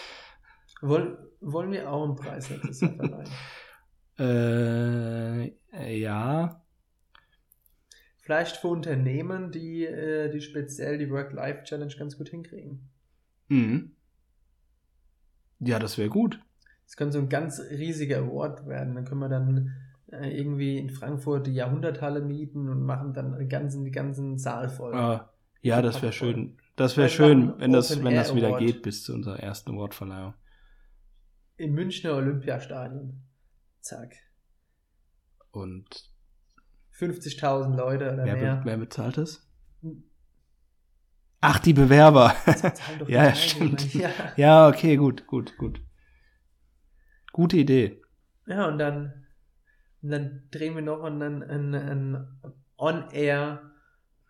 wollen, 0.81 1.17
wollen 1.41 1.71
wir 1.71 1.91
auch 1.91 2.03
einen 2.03 2.15
Preis 2.15 2.47
verleihen? 2.47 3.29
äh, 5.73 5.99
ja, 5.99 6.62
Vielleicht 8.23 8.55
für 8.55 8.69
Unternehmen, 8.69 9.51
die, 9.51 9.83
äh, 9.83 10.31
die 10.31 10.39
speziell 10.39 10.97
die 10.97 11.11
Work-Life-Challenge 11.11 11.93
ganz 11.99 12.17
gut 12.17 12.29
hinkriegen. 12.29 12.89
mhm. 13.49 13.91
ja, 15.59 15.77
das 15.77 15.97
wäre 15.97 16.07
gut. 16.07 16.39
Es 16.87 16.95
könnte 16.95 17.13
so 17.13 17.19
ein 17.19 17.27
ganz 17.27 17.59
riesiger 17.59 18.19
Award 18.19 18.65
werden. 18.65 18.95
Dann 18.95 19.03
können 19.03 19.19
wir 19.19 19.27
dann 19.27 19.73
äh, 20.09 20.29
irgendwie 20.39 20.77
in 20.77 20.89
Frankfurt 20.89 21.47
die 21.47 21.53
Jahrhunderthalle 21.53 22.21
mieten 22.21 22.69
und 22.69 22.85
machen 22.85 23.13
dann 23.13 23.37
den 23.37 23.49
ganzen, 23.49 23.91
ganzen 23.91 24.37
Saal 24.37 24.69
voll. 24.69 24.95
Ah, 24.95 25.33
ja, 25.61 25.81
das 25.81 26.01
wäre 26.01 26.13
schön. 26.13 26.57
Das 26.77 26.95
wäre 26.95 27.09
schön, 27.09 27.59
wenn 27.59 27.73
das, 27.73 27.91
Open 27.91 28.05
wenn 28.05 28.15
das 28.15 28.33
wieder 28.33 28.47
Award. 28.47 28.61
geht 28.61 28.83
bis 28.83 29.03
zu 29.03 29.13
unserer 29.13 29.41
ersten 29.41 29.71
Awardverleihung. 29.71 30.33
Im 31.57 31.73
Münchner 31.73 32.15
Olympiastadion. 32.15 33.21
Zack. 33.81 34.15
Und 35.51 36.12
50.000 36.97 37.75
Leute 37.75 38.13
oder 38.13 38.25
wer, 38.25 38.35
mehr. 38.35 38.55
be 38.57 38.65
wer 38.65 38.77
bezahlt 38.77 39.17
das? 39.17 39.47
Ach, 41.41 41.59
die 41.59 41.73
Bewerber. 41.73 42.33
Die 43.05 43.11
Ja, 43.11 43.25
ja, 43.25 43.35
stimmt. 43.35 43.93
Ja. 43.93 44.09
ja, 44.37 44.67
okay, 44.69 44.95
gut, 44.95 45.27
gut, 45.27 45.57
gut. 45.57 45.81
Gute 47.33 47.57
Idee. 47.57 48.01
Ja, 48.45 48.67
und 48.67 48.77
dann, 48.77 49.25
und 50.01 50.09
dann 50.09 50.47
drehen 50.51 50.75
wir 50.75 50.81
noch 50.81 51.03
ein, 51.03 51.21
ein, 51.21 51.43
ein, 51.43 51.75
ein 51.75 52.27
On-Air, 52.77 53.71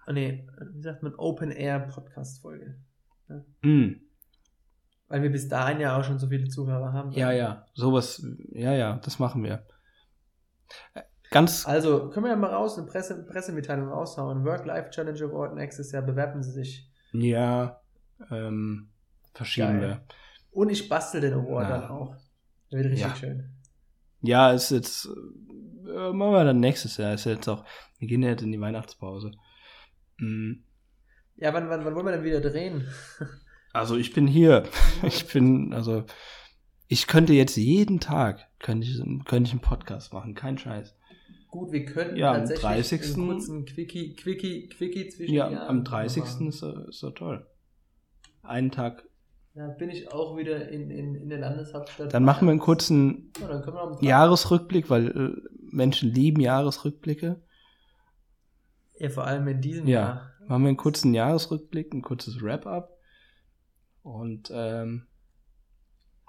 oh 0.07 0.11
nee, 0.11 0.47
wie 0.73 0.81
sagt 0.81 1.03
man, 1.03 1.13
Open-Air-Podcast-Folge. 1.13 2.79
Hm. 3.61 4.01
Weil 5.07 5.21
wir 5.21 5.31
bis 5.31 5.47
dahin 5.47 5.79
ja 5.79 5.95
auch 5.97 6.03
schon 6.03 6.17
so 6.17 6.27
viele 6.27 6.47
Zuhörer 6.47 6.93
haben. 6.93 7.11
Ja, 7.11 7.31
ja, 7.31 7.67
sowas, 7.73 8.25
ja, 8.51 8.73
ja, 8.73 8.97
das 9.03 9.19
machen 9.19 9.43
wir. 9.43 9.67
Ganz, 11.33 11.65
Also, 11.67 12.09
können 12.09 12.25
wir 12.25 12.31
ja 12.31 12.37
mal 12.37 12.53
raus, 12.53 12.77
eine 12.77 12.85
Presse, 12.87 13.25
Pressemitteilung 13.25 13.89
raushauen. 13.89 14.45
Work-Life-Challenge 14.45 15.19
Award 15.23 15.55
nächstes 15.55 15.91
Jahr, 15.91 16.03
bewerben 16.03 16.43
Sie 16.43 16.51
sich. 16.51 16.89
ja, 17.11 17.81
ähm, 18.31 18.89
verschieben 19.33 19.81
wir. 19.81 20.03
Und 20.51 20.69
ich 20.69 20.87
bastel 20.87 21.21
den 21.21 21.33
Award 21.33 21.69
Ja. 21.69 21.77
dann 21.79 21.89
auch. 21.89 22.15
Der 22.71 22.79
wird 22.79 22.91
richtig 22.91 23.07
Ja. 23.09 23.15
schön. 23.15 23.49
Ja, 24.21 24.51
ist 24.51 24.69
jetzt, 24.71 25.05
äh, 25.07 26.13
machen 26.13 26.31
wir 26.31 26.43
dann 26.45 26.59
nächstes 26.59 26.97
Jahr, 26.97 27.13
ist 27.15 27.25
jetzt 27.25 27.49
auch, 27.49 27.65
wir 27.99 28.07
gehen 28.07 28.21
ja 28.23 28.29
jetzt 28.29 28.43
in 28.43 28.51
die 28.51 28.61
Weihnachtspause. 28.61 29.31
Hm. 30.19 30.63
Ja, 31.35 31.51
wann, 31.53 31.67
wann, 31.69 31.83
wann 31.83 31.95
wollen 31.95 32.05
wir 32.05 32.11
denn 32.13 32.23
wieder 32.23 32.41
drehen? 32.41 32.87
Also 33.75 33.97
ich 33.97 34.13
bin 34.13 34.27
hier, 34.27 34.65
ich 35.01 35.25
bin, 35.33 35.73
also, 35.73 36.03
ich 36.87 37.07
könnte 37.07 37.33
jetzt 37.33 37.55
jeden 37.57 37.99
Tag, 37.99 38.47
könnte 38.59 38.85
ich, 38.85 38.99
könnte 39.25 39.47
ich 39.47 39.51
einen 39.51 39.61
Podcast 39.61 40.13
machen, 40.13 40.35
kein 40.35 40.59
Scheiß. 40.59 40.95
Gut, 41.53 41.71
wir 41.71 41.85
könnten 41.85 42.15
Ja, 42.15 42.31
am 42.31 42.37
tatsächlich 42.37 42.63
30. 42.63 43.13
einen 43.15 43.27
kurzen 43.27 43.65
Quickie, 43.65 44.15
Quickie, 44.15 44.69
Quickie 44.69 45.07
zwischen 45.09 45.35
Ja, 45.35 45.51
Jahren 45.51 45.67
am 45.67 45.83
30. 45.83 46.23
machen. 46.23 46.47
ist 46.47 46.57
so, 46.57 46.71
ist 46.87 47.05
toll. 47.15 47.45
Einen 48.41 48.71
Tag. 48.71 49.07
Da 49.53 49.67
bin 49.67 49.91
ich 49.91 50.11
auch 50.11 50.35
wieder 50.35 50.67
in, 50.69 50.89
in, 50.89 51.13
in 51.13 51.29
der 51.29 51.37
Landeshauptstadt. 51.37 52.11
Dann 52.11 52.23
machen 52.23 52.47
wir 52.47 52.53
einen 52.53 52.59
kurzen 52.59 53.31
Ja, 53.39 53.49
am 53.51 53.97
Jahresrückblick, 54.01 54.89
weil 54.89 55.07
äh, 55.09 55.49
Menschen 55.71 56.11
lieben 56.11 56.41
Jahresrückblicke. 56.41 57.39
Ja, 58.97 59.09
vor 59.09 59.27
allem 59.27 59.47
in 59.47 59.61
diesem 59.61 59.85
Ja. 59.85 59.99
Jahr. 59.99 60.31
Machen 60.47 60.63
wir 60.63 60.69
einen 60.69 60.77
kurzen 60.77 61.13
Jahresrückblick, 61.13 61.93
ein 61.93 62.01
kurzes 62.01 62.41
Wrap-up. 62.41 62.97
Und 64.01 64.49
ähm, 64.51 65.05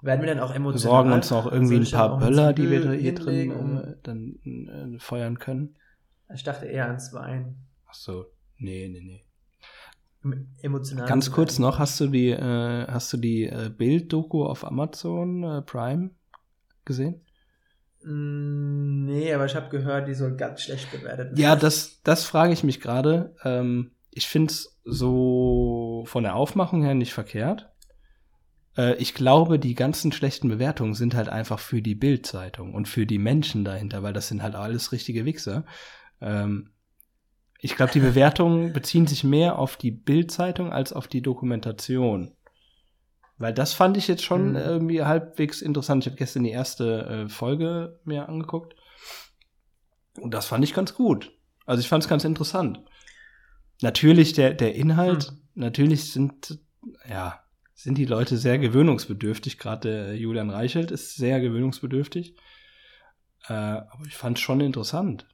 Werden 0.05 0.21
wir 0.21 0.27
dann 0.27 0.39
auch 0.39 0.53
emotional. 0.53 0.73
besorgen 0.73 1.11
uns 1.11 1.31
noch 1.31 1.51
irgendwie 1.51 1.77
ein 1.77 1.91
paar 1.91 2.13
auch 2.13 2.19
Böller, 2.19 2.53
die 2.53 2.69
wir 2.69 2.91
hier 2.93 3.15
drin 3.15 3.51
um- 3.51 3.77
äh, 3.77 3.95
dann 4.03 4.95
äh, 4.95 4.99
feuern 4.99 5.39
können. 5.39 5.75
Ich 6.33 6.43
dachte 6.43 6.65
eher 6.65 6.87
ans 6.87 7.13
Wein. 7.13 7.55
Ach 7.87 7.93
so, 7.93 8.25
nee, 8.57 8.87
nee, 8.87 9.01
nee. 9.01 9.21
Emotional. 10.61 11.07
Ganz 11.07 11.31
kurz 11.31 11.59
noch, 11.59 11.77
hast 11.77 11.99
du 11.99 12.07
die, 12.07 12.29
äh, 12.31 12.87
hast 12.87 13.13
du 13.13 13.17
die 13.17 13.43
äh, 13.43 13.69
Bild-Doku 13.69 14.43
auf 14.43 14.65
Amazon 14.65 15.43
äh, 15.43 15.61
Prime 15.61 16.09
gesehen? 16.83 17.21
Mm, 18.03 19.05
Nee, 19.05 19.33
aber 19.33 19.45
ich 19.45 19.55
habe 19.55 19.69
gehört, 19.69 20.07
die 20.07 20.13
soll 20.15 20.35
ganz 20.35 20.61
schlecht 20.63 20.91
bewertet 20.91 21.27
werden. 21.29 21.37
Ja, 21.37 21.55
das, 21.55 22.01
das 22.03 22.23
frage 22.25 22.53
ich 22.53 22.63
mich 22.63 22.81
gerade. 22.81 23.35
Ähm, 23.43 23.91
ich 24.11 24.27
finde 24.27 24.51
es 24.51 24.79
so 24.83 26.03
von 26.07 26.23
der 26.23 26.35
Aufmachung 26.35 26.83
her 26.83 26.95
nicht 26.95 27.13
verkehrt. 27.13 27.69
Äh, 28.77 28.95
ich 28.95 29.13
glaube, 29.13 29.59
die 29.59 29.75
ganzen 29.75 30.11
schlechten 30.11 30.49
Bewertungen 30.49 30.93
sind 30.93 31.15
halt 31.15 31.29
einfach 31.29 31.59
für 31.59 31.81
die 31.81 31.95
Bild-Zeitung 31.95 32.73
und 32.73 32.87
für 32.87 33.05
die 33.05 33.19
Menschen 33.19 33.63
dahinter, 33.65 34.03
weil 34.03 34.13
das 34.13 34.27
sind 34.27 34.41
halt 34.43 34.55
alles 34.55 34.91
richtige 34.91 35.25
Wichser. 35.25 35.65
Ähm, 36.21 36.71
ich 37.59 37.75
glaube, 37.75 37.91
die 37.93 37.99
Bewertungen 37.99 38.73
beziehen 38.73 39.07
sich 39.07 39.23
mehr 39.23 39.57
auf 39.59 39.77
die 39.77 39.91
Bild-Zeitung 39.91 40.71
als 40.71 40.93
auf 40.93 41.07
die 41.07 41.21
Dokumentation. 41.21 42.31
Weil 43.37 43.53
das 43.53 43.73
fand 43.73 43.97
ich 43.97 44.07
jetzt 44.07 44.23
schon 44.23 44.51
Mhm. 44.51 44.55
irgendwie 44.57 45.03
halbwegs 45.03 45.61
interessant. 45.61 46.03
Ich 46.03 46.07
habe 46.07 46.17
gestern 46.17 46.43
die 46.43 46.51
erste 46.51 47.25
äh, 47.25 47.29
Folge 47.29 47.99
mir 48.05 48.29
angeguckt. 48.29 48.75
Und 50.21 50.33
das 50.33 50.45
fand 50.45 50.63
ich 50.63 50.73
ganz 50.73 50.93
gut. 50.93 51.33
Also 51.65 51.81
ich 51.81 51.89
fand 51.89 52.03
es 52.03 52.09
ganz 52.09 52.23
interessant. 52.23 52.79
Natürlich 53.81 54.31
der, 54.33 54.53
der 54.53 54.75
Inhalt, 54.75 55.29
Hm. 55.29 55.41
natürlich 55.55 56.13
sind, 56.13 56.59
ja, 57.09 57.41
sind 57.75 57.97
die 57.97 58.05
Leute 58.05 58.37
sehr 58.37 58.57
gewöhnungsbedürftig. 58.57 59.57
Gerade 59.59 60.13
Julian 60.13 60.49
Reichelt 60.49 60.91
ist 60.91 61.15
sehr 61.15 61.39
gewöhnungsbedürftig. 61.41 62.35
Äh, 63.47 63.53
aber 63.53 64.05
ich 64.07 64.15
fand 64.15 64.37
es 64.37 64.41
schon 64.43 64.61
interessant. 64.61 65.27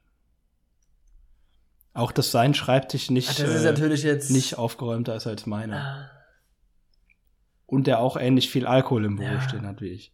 Auch 1.94 2.10
dass 2.12 2.30
sein 2.30 2.52
Schreibtisch 2.54 3.10
nicht, 3.10 3.38
äh, 3.40 4.18
nicht 4.30 4.58
aufgeräumter 4.58 5.14
ist 5.14 5.26
als 5.26 5.46
meiner. 5.46 5.76
Ah, 5.76 6.10
Und 7.66 7.86
der 7.86 8.00
auch 8.00 8.16
ähnlich 8.16 8.50
viel 8.50 8.66
Alkohol 8.66 9.04
im 9.04 9.16
Büro 9.16 9.28
Ja. 9.28 9.40
stehen 9.40 9.66
hat 9.66 9.80
wie 9.80 9.88
ich. 9.90 10.12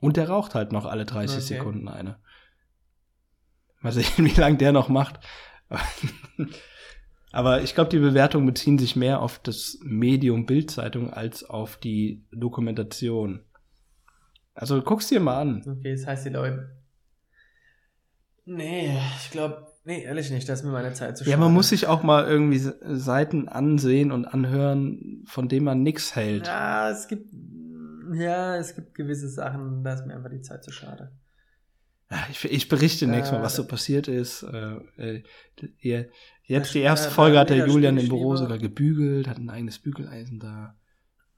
Und 0.00 0.16
der 0.16 0.28
raucht 0.28 0.54
halt 0.54 0.72
noch 0.72 0.86
alle 0.86 1.04
30 1.04 1.36
Okay. 1.44 1.54
Sekunden 1.56 1.88
eine. 1.88 2.18
Mal 3.80 3.92
sehen, 3.92 4.06
wie 4.16 4.40
lange 4.40 4.56
der 4.56 4.72
noch 4.72 4.88
macht. 4.88 5.20
Aber 7.30 7.62
ich 7.62 7.74
glaube, 7.74 7.90
die 7.90 7.98
Bewertungen 7.98 8.46
beziehen 8.46 8.78
sich 8.78 8.96
mehr 8.96 9.20
auf 9.20 9.38
das 9.38 9.78
Medium 9.82 10.46
Bildzeitung 10.46 11.12
als 11.12 11.44
auf 11.44 11.76
die 11.76 12.24
Dokumentation. 12.32 13.44
Also 14.54 14.80
guck's 14.82 15.08
dir 15.08 15.20
mal 15.20 15.40
an. 15.40 15.62
Okay, 15.78 15.92
das 15.94 16.06
heißt 16.06 16.24
die 16.26 16.30
Leute. 16.30 16.74
Nee, 18.44 18.98
ich 19.22 19.30
glaube, 19.30 19.66
nee, 19.84 20.02
ehrlich 20.02 20.30
nicht, 20.30 20.48
das 20.48 20.60
ist 20.60 20.64
mir 20.64 20.72
meine 20.72 20.94
Zeit 20.94 21.18
zu 21.18 21.24
Ja, 21.28 21.36
man 21.36 21.52
muss 21.52 21.68
sich 21.68 21.86
auch 21.86 22.02
mal 22.02 22.24
irgendwie 22.26 22.58
Seiten 22.58 23.46
ansehen 23.48 24.10
und 24.10 24.24
anhören, 24.24 25.22
von 25.26 25.48
denen 25.48 25.66
man 25.66 25.82
nix 25.82 26.16
hält. 26.16 26.46
Ja, 26.46 26.90
es 26.90 27.08
gibt. 27.08 27.28
Ja, 28.14 28.56
es 28.56 28.74
gibt 28.74 28.94
gewisse 28.94 29.28
Sachen, 29.28 29.84
da 29.84 29.92
ist 29.92 30.06
mir 30.06 30.16
einfach 30.16 30.30
die 30.30 30.40
Zeit 30.40 30.64
zu 30.64 30.70
schade. 30.72 31.12
Ja, 32.10 32.26
Ich, 32.30 32.42
ich 32.46 32.68
berichte 32.70 33.06
nächstes 33.06 33.32
Mal, 33.32 33.40
Äh, 33.40 33.44
was 33.44 33.56
so 33.56 33.66
passiert 33.66 34.08
ist. 34.08 34.42
Äh, 34.44 34.76
äh, 34.96 35.22
ihr- 35.80 36.08
jetzt 36.48 36.74
die 36.74 36.80
erste 36.80 37.10
Folge 37.10 37.38
hat 37.38 37.50
der 37.50 37.66
Julian 37.66 37.96
im 37.96 38.08
Büro 38.08 38.36
sogar 38.36 38.58
gebügelt, 38.58 39.28
hat 39.28 39.38
ein 39.38 39.50
eigenes 39.50 39.78
Bügeleisen 39.78 40.40
da. 40.40 40.74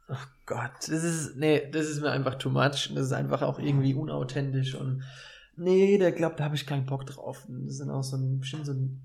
Oh 0.08 0.16
Gott, 0.46 0.72
das 0.80 1.04
ist, 1.04 1.36
nee, 1.36 1.70
das 1.70 1.86
ist 1.86 2.00
mir 2.00 2.11
einfach 2.11 2.34
too 2.36 2.50
much. 2.50 2.90
Das 2.94 3.06
ist 3.06 3.12
einfach 3.12 3.42
auch 3.42 3.58
irgendwie 3.61 3.94
unauthentisch 3.94 4.74
und 4.74 5.02
nee, 5.56 5.98
der 5.98 6.12
glaubt, 6.12 6.40
da 6.40 6.44
habe 6.44 6.56
ich 6.56 6.66
keinen 6.66 6.86
Bock 6.86 7.06
drauf. 7.06 7.44
Und 7.48 7.66
Das 7.66 7.76
sind 7.76 7.90
auch 7.90 8.02
so 8.02 8.16
ein, 8.16 8.40
bestimmt 8.40 8.66
so 8.66 8.72
ein, 8.72 9.00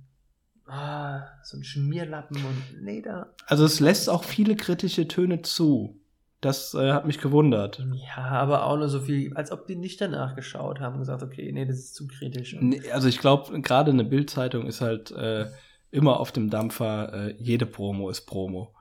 ah, 0.66 1.24
so 1.44 1.58
ein 1.58 1.64
Schmierlappen 1.64 2.38
und 2.38 2.84
nee, 2.84 3.02
da. 3.02 3.28
Also 3.46 3.66
es 3.66 3.80
lässt 3.80 4.10
auch 4.10 4.24
viele 4.24 4.56
kritische 4.56 5.08
Töne 5.08 5.42
zu. 5.44 6.00
Das 6.42 6.74
äh, 6.74 6.92
hat 6.92 7.08
mich 7.08 7.20
gewundert. 7.20 7.84
Ja, 8.16 8.24
aber 8.24 8.66
auch 8.66 8.78
nur 8.78 8.90
so 8.90 9.00
viel, 9.00 9.34
als 9.36 9.52
ob 9.52 9.68
die 9.68 9.76
nicht 9.76 10.00
danach 10.02 10.36
geschaut 10.36 10.80
haben 10.80 10.94
und 10.94 11.00
gesagt, 11.00 11.24
okay, 11.24 11.52
nee, 11.52 11.66
das 11.66 11.78
ist 11.78 11.96
zu 11.96 12.08
kritisch. 12.08 12.56
Nee, 12.60 12.82
Also 12.92 13.08
ich 13.08 13.20
glaube, 13.20 13.62
gerade 13.62 13.92
eine 13.92 14.04
Bildzeitung 14.04 14.68
ist 14.68 14.82
halt 14.82 15.12
äh, 15.12 15.48
immer 15.96 16.20
auf 16.20 16.32
dem 16.32 16.50
Dampfer, 16.50 17.14
äh, 17.14 17.36
jede 17.38 17.66
Promo 17.66 18.10
ist 18.10 18.26
Promo. 18.26 18.74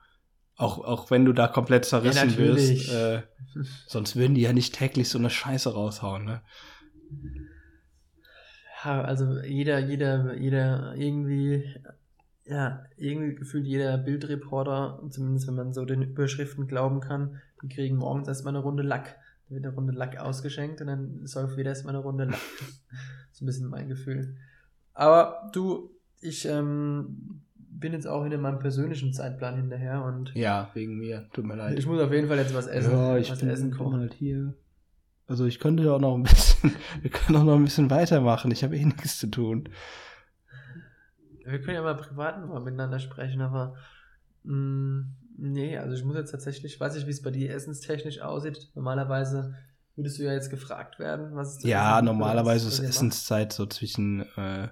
Auch, 0.57 0.79
auch 0.79 1.11
wenn 1.11 1.25
du 1.25 1.33
da 1.33 1.47
komplett 1.47 1.85
zerrissen 1.85 2.29
natürlich. 2.29 2.87
wirst, 2.87 2.93
äh, 2.93 3.21
sonst 3.87 4.15
würden 4.15 4.35
die 4.35 4.41
ja 4.41 4.53
nicht 4.53 4.75
täglich 4.75 5.09
so 5.09 5.17
eine 5.17 5.29
Scheiße 5.29 5.73
raushauen, 5.73 6.25
ne? 6.25 6.41
Ja, 8.83 9.01
also 9.01 9.39
jeder, 9.39 9.79
jeder, 9.79 10.35
jeder 10.35 10.93
irgendwie, 10.95 11.75
ja, 12.45 12.83
irgendwie 12.97 13.35
gefühlt 13.35 13.65
jeder 13.65 13.97
Bildreporter, 13.97 15.01
zumindest 15.09 15.47
wenn 15.47 15.55
man 15.55 15.73
so 15.73 15.85
den 15.85 16.03
Überschriften 16.03 16.67
glauben 16.67 16.99
kann, 16.99 17.41
die 17.63 17.69
kriegen 17.69 17.97
morgens 17.97 18.27
erstmal 18.27 18.55
eine 18.55 18.63
Runde 18.63 18.83
Lack. 18.83 19.17
Da 19.47 19.55
wird 19.55 19.65
eine 19.65 19.73
Runde 19.73 19.93
Lack 19.93 20.17
ausgeschenkt 20.17 20.81
und 20.81 20.87
dann 20.87 21.25
säuft 21.25 21.57
wieder 21.57 21.69
erstmal 21.69 21.95
eine 21.95 22.03
Runde 22.03 22.25
Lack. 22.25 22.39
so 23.31 23.43
ein 23.43 23.47
bisschen 23.47 23.69
mein 23.69 23.87
Gefühl. 23.87 24.37
Aber 24.93 25.49
du, 25.51 25.94
ich 26.21 26.45
ähm, 26.45 27.41
bin 27.57 27.93
jetzt 27.93 28.07
auch 28.07 28.23
in 28.25 28.41
meinem 28.41 28.59
persönlichen 28.59 29.13
Zeitplan 29.13 29.55
hinterher 29.57 30.03
und 30.03 30.33
Ja, 30.35 30.69
wegen 30.73 30.97
mir. 30.97 31.27
Tut 31.33 31.45
mir 31.45 31.55
leid. 31.55 31.77
ich 31.77 31.85
muss 31.85 31.99
auf 32.01 32.11
jeden 32.11 32.27
Fall 32.27 32.37
jetzt 32.37 32.53
was 32.53 32.67
essen. 32.67 32.91
Ja, 32.91 33.17
ich 33.17 33.29
was 33.31 33.39
bin, 33.39 33.49
essen 33.49 33.71
kochen. 33.71 33.99
halt 33.99 34.13
hier. 34.13 34.53
Also 35.27 35.45
ich 35.45 35.59
könnte 35.59 35.83
ja 35.83 35.91
auch 35.93 35.99
noch 35.99 36.15
ein 36.15 36.23
bisschen, 36.23 36.71
wir 37.01 37.09
können 37.11 37.37
auch 37.39 37.43
noch 37.43 37.55
ein 37.55 37.63
bisschen 37.65 37.89
weitermachen. 37.89 38.51
Ich 38.51 38.63
habe 38.63 38.77
eh 38.77 38.85
nichts 38.85 39.17
zu 39.19 39.27
tun. 39.27 39.69
Wir 41.45 41.61
können 41.61 41.75
ja 41.75 41.81
mal 41.83 41.95
privat 41.95 42.47
mal 42.47 42.59
miteinander 42.61 42.99
sprechen, 42.99 43.41
aber 43.41 43.75
mh, 44.43 45.05
nee, 45.37 45.77
also 45.77 45.95
ich 45.95 46.03
muss 46.03 46.15
jetzt 46.15 46.31
tatsächlich, 46.31 46.79
weiß 46.79 46.95
ich, 46.95 47.05
wie 47.05 47.11
es 47.11 47.21
bei 47.21 47.31
dir 47.31 47.53
essenstechnisch 47.53 48.21
aussieht. 48.21 48.71
Normalerweise 48.73 49.55
würdest 49.95 50.17
du 50.19 50.23
ja 50.23 50.33
jetzt 50.33 50.49
gefragt 50.49 50.97
werden, 50.99 51.35
was 51.35 51.61
Ja, 51.63 52.01
normalerweise 52.01 52.67
ist 52.67 52.79
Essenszeit 52.79 53.53
so 53.53 53.65
zwischen, 53.67 54.21
äh, 54.37 54.69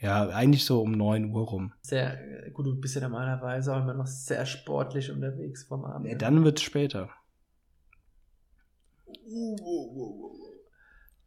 ja, 0.00 0.28
eigentlich 0.28 0.64
so 0.64 0.80
um 0.82 0.92
9 0.92 1.32
Uhr 1.32 1.44
rum. 1.46 1.72
Sehr, 1.82 2.46
äh, 2.46 2.50
gut, 2.50 2.66
du 2.66 2.80
bist 2.80 2.94
ja 2.94 3.00
normalerweise 3.00 3.74
auch 3.74 3.82
immer 3.82 3.94
noch 3.94 4.06
sehr 4.06 4.46
sportlich 4.46 5.10
unterwegs 5.10 5.64
vom 5.64 5.84
Abend. 5.84 6.06
Nee, 6.06 6.14
dann 6.14 6.44
wird's 6.44 6.62
später. 6.62 7.10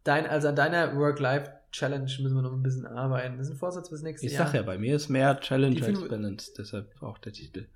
Dein, 0.03 0.25
also 0.25 0.47
an 0.47 0.55
deiner 0.55 0.95
Work-Life-Challenge 0.95 2.03
müssen 2.21 2.35
wir 2.35 2.41
noch 2.41 2.53
ein 2.53 2.63
bisschen 2.63 2.85
arbeiten. 2.85 3.37
Das 3.37 3.47
ist 3.47 3.53
ein 3.53 3.57
Vorsatz 3.57 3.89
fürs 3.89 4.01
nächste 4.01 4.25
Ich 4.25 4.33
Jahr. 4.33 4.47
sag 4.47 4.55
ja, 4.55 4.61
bei 4.63 4.77
mir 4.77 4.95
ist 4.95 5.09
mehr 5.09 5.39
Challenge 5.39 5.83
als 5.85 6.07
Balance, 6.07 6.51
deshalb 6.57 7.01
auch 7.01 7.17
der 7.17 7.33
Titel. 7.33 7.67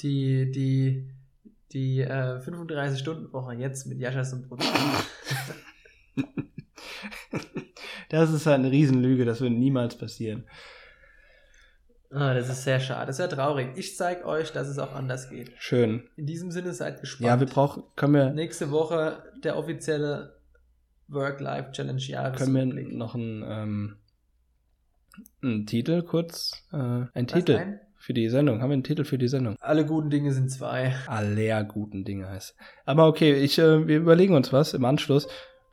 Die, 0.00 0.50
die, 0.50 1.10
die 1.72 2.00
äh, 2.00 2.38
35-Stunden-Woche 2.38 3.54
jetzt 3.54 3.86
mit 3.86 3.98
Jaschas 3.98 4.32
und 4.32 4.48
Produkt. 4.48 4.68
Das 8.12 8.30
ist 8.30 8.46
halt 8.46 8.58
eine 8.58 8.70
Riesenlüge, 8.70 9.24
das 9.24 9.40
würde 9.40 9.54
niemals 9.54 9.96
passieren. 9.96 10.44
Ah, 12.10 12.34
das 12.34 12.50
ist 12.50 12.64
sehr 12.64 12.78
schade, 12.78 13.06
das 13.06 13.14
ist 13.18 13.28
sehr 13.28 13.30
traurig. 13.30 13.68
Ich 13.76 13.96
zeige 13.96 14.26
euch, 14.26 14.52
dass 14.52 14.68
es 14.68 14.78
auch 14.78 14.94
anders 14.94 15.30
geht. 15.30 15.50
Schön. 15.58 16.10
In 16.16 16.26
diesem 16.26 16.50
Sinne 16.50 16.74
seid 16.74 17.00
gespannt. 17.00 17.26
Ja, 17.26 17.40
wir 17.40 17.46
brauchen, 17.46 17.84
können 17.96 18.14
wir, 18.14 18.30
Nächste 18.30 18.70
Woche 18.70 19.22
der 19.42 19.56
offizielle 19.56 20.36
Work-Life-Challenge 21.08 22.02
Jahres. 22.02 22.38
können 22.38 22.54
wir 22.74 22.84
noch 22.96 23.14
einen, 23.14 23.42
ähm, 23.48 23.96
einen 25.42 25.64
Titel 25.66 26.02
kurz, 26.02 26.52
äh, 26.70 26.76
einen 26.76 27.26
Titel 27.26 27.56
Ein? 27.56 27.80
für 27.96 28.12
die 28.12 28.28
Sendung. 28.28 28.60
Haben 28.60 28.70
wir 28.70 28.74
einen 28.74 28.84
Titel 28.84 29.04
für 29.04 29.16
die 29.16 29.28
Sendung? 29.28 29.56
Alle 29.60 29.86
guten 29.86 30.10
Dinge 30.10 30.32
sind 30.32 30.50
zwei. 30.50 30.94
Aller 31.06 31.64
guten 31.64 32.04
Dinge 32.04 32.28
heißt. 32.28 32.54
Aber 32.84 33.06
okay, 33.06 33.34
ich, 33.36 33.58
äh, 33.58 33.86
wir 33.88 33.96
überlegen 33.96 34.34
uns 34.34 34.52
was 34.52 34.74
im 34.74 34.84
Anschluss. 34.84 35.28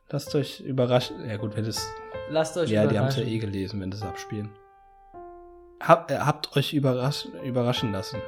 Lasst 0.08 0.34
euch 0.34 0.60
überraschen. 0.60 1.16
Ja 1.28 1.36
gut, 1.36 1.54
wenn 1.54 1.64
das, 1.64 1.86
Lasst 2.30 2.56
euch 2.56 2.70
ja, 2.70 2.86
die 2.86 2.98
haben 2.98 3.08
es 3.08 3.16
ja 3.16 3.22
überraschen. 3.22 3.36
eh 3.36 3.38
gelesen, 3.38 3.80
wenn 3.80 3.90
das 3.90 4.02
abspielen. 4.02 4.50
Hab, 5.82 6.10
äh, 6.10 6.18
habt 6.18 6.56
euch 6.56 6.72
überrasch, 6.72 7.26
überraschen 7.44 7.92
lassen. 7.92 8.20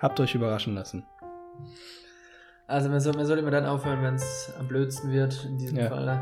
Habt 0.00 0.20
euch 0.20 0.34
überraschen 0.34 0.74
lassen. 0.74 1.06
Also 2.66 2.88
man 2.90 3.00
soll, 3.00 3.14
man 3.14 3.24
soll 3.26 3.38
immer 3.38 3.50
dann 3.50 3.66
aufhören, 3.66 4.02
wenn 4.02 4.14
es 4.14 4.52
am 4.58 4.68
blödsten 4.68 5.10
wird. 5.10 5.44
In 5.46 5.58
diesem 5.58 5.78
Ja. 5.78 5.88
Fall. 5.88 6.20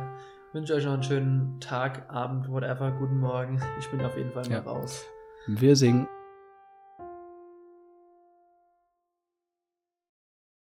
Ich 0.49 0.55
wünsche 0.55 0.75
euch 0.75 0.85
noch 0.87 0.95
einen 0.95 1.03
schönen 1.03 1.61
Tag, 1.61 2.09
Abend, 2.09 2.49
whatever, 2.49 2.93
guten 2.93 3.19
Morgen. 3.19 3.61
Ich 3.79 3.91
bin 3.91 4.01
auf 4.03 4.17
jeden 4.17 4.31
Fall 4.33 4.45
mal 4.45 4.53
Ja. 4.53 4.61
raus. 4.61 5.05
Wir 5.47 5.77
singen. 5.77 6.09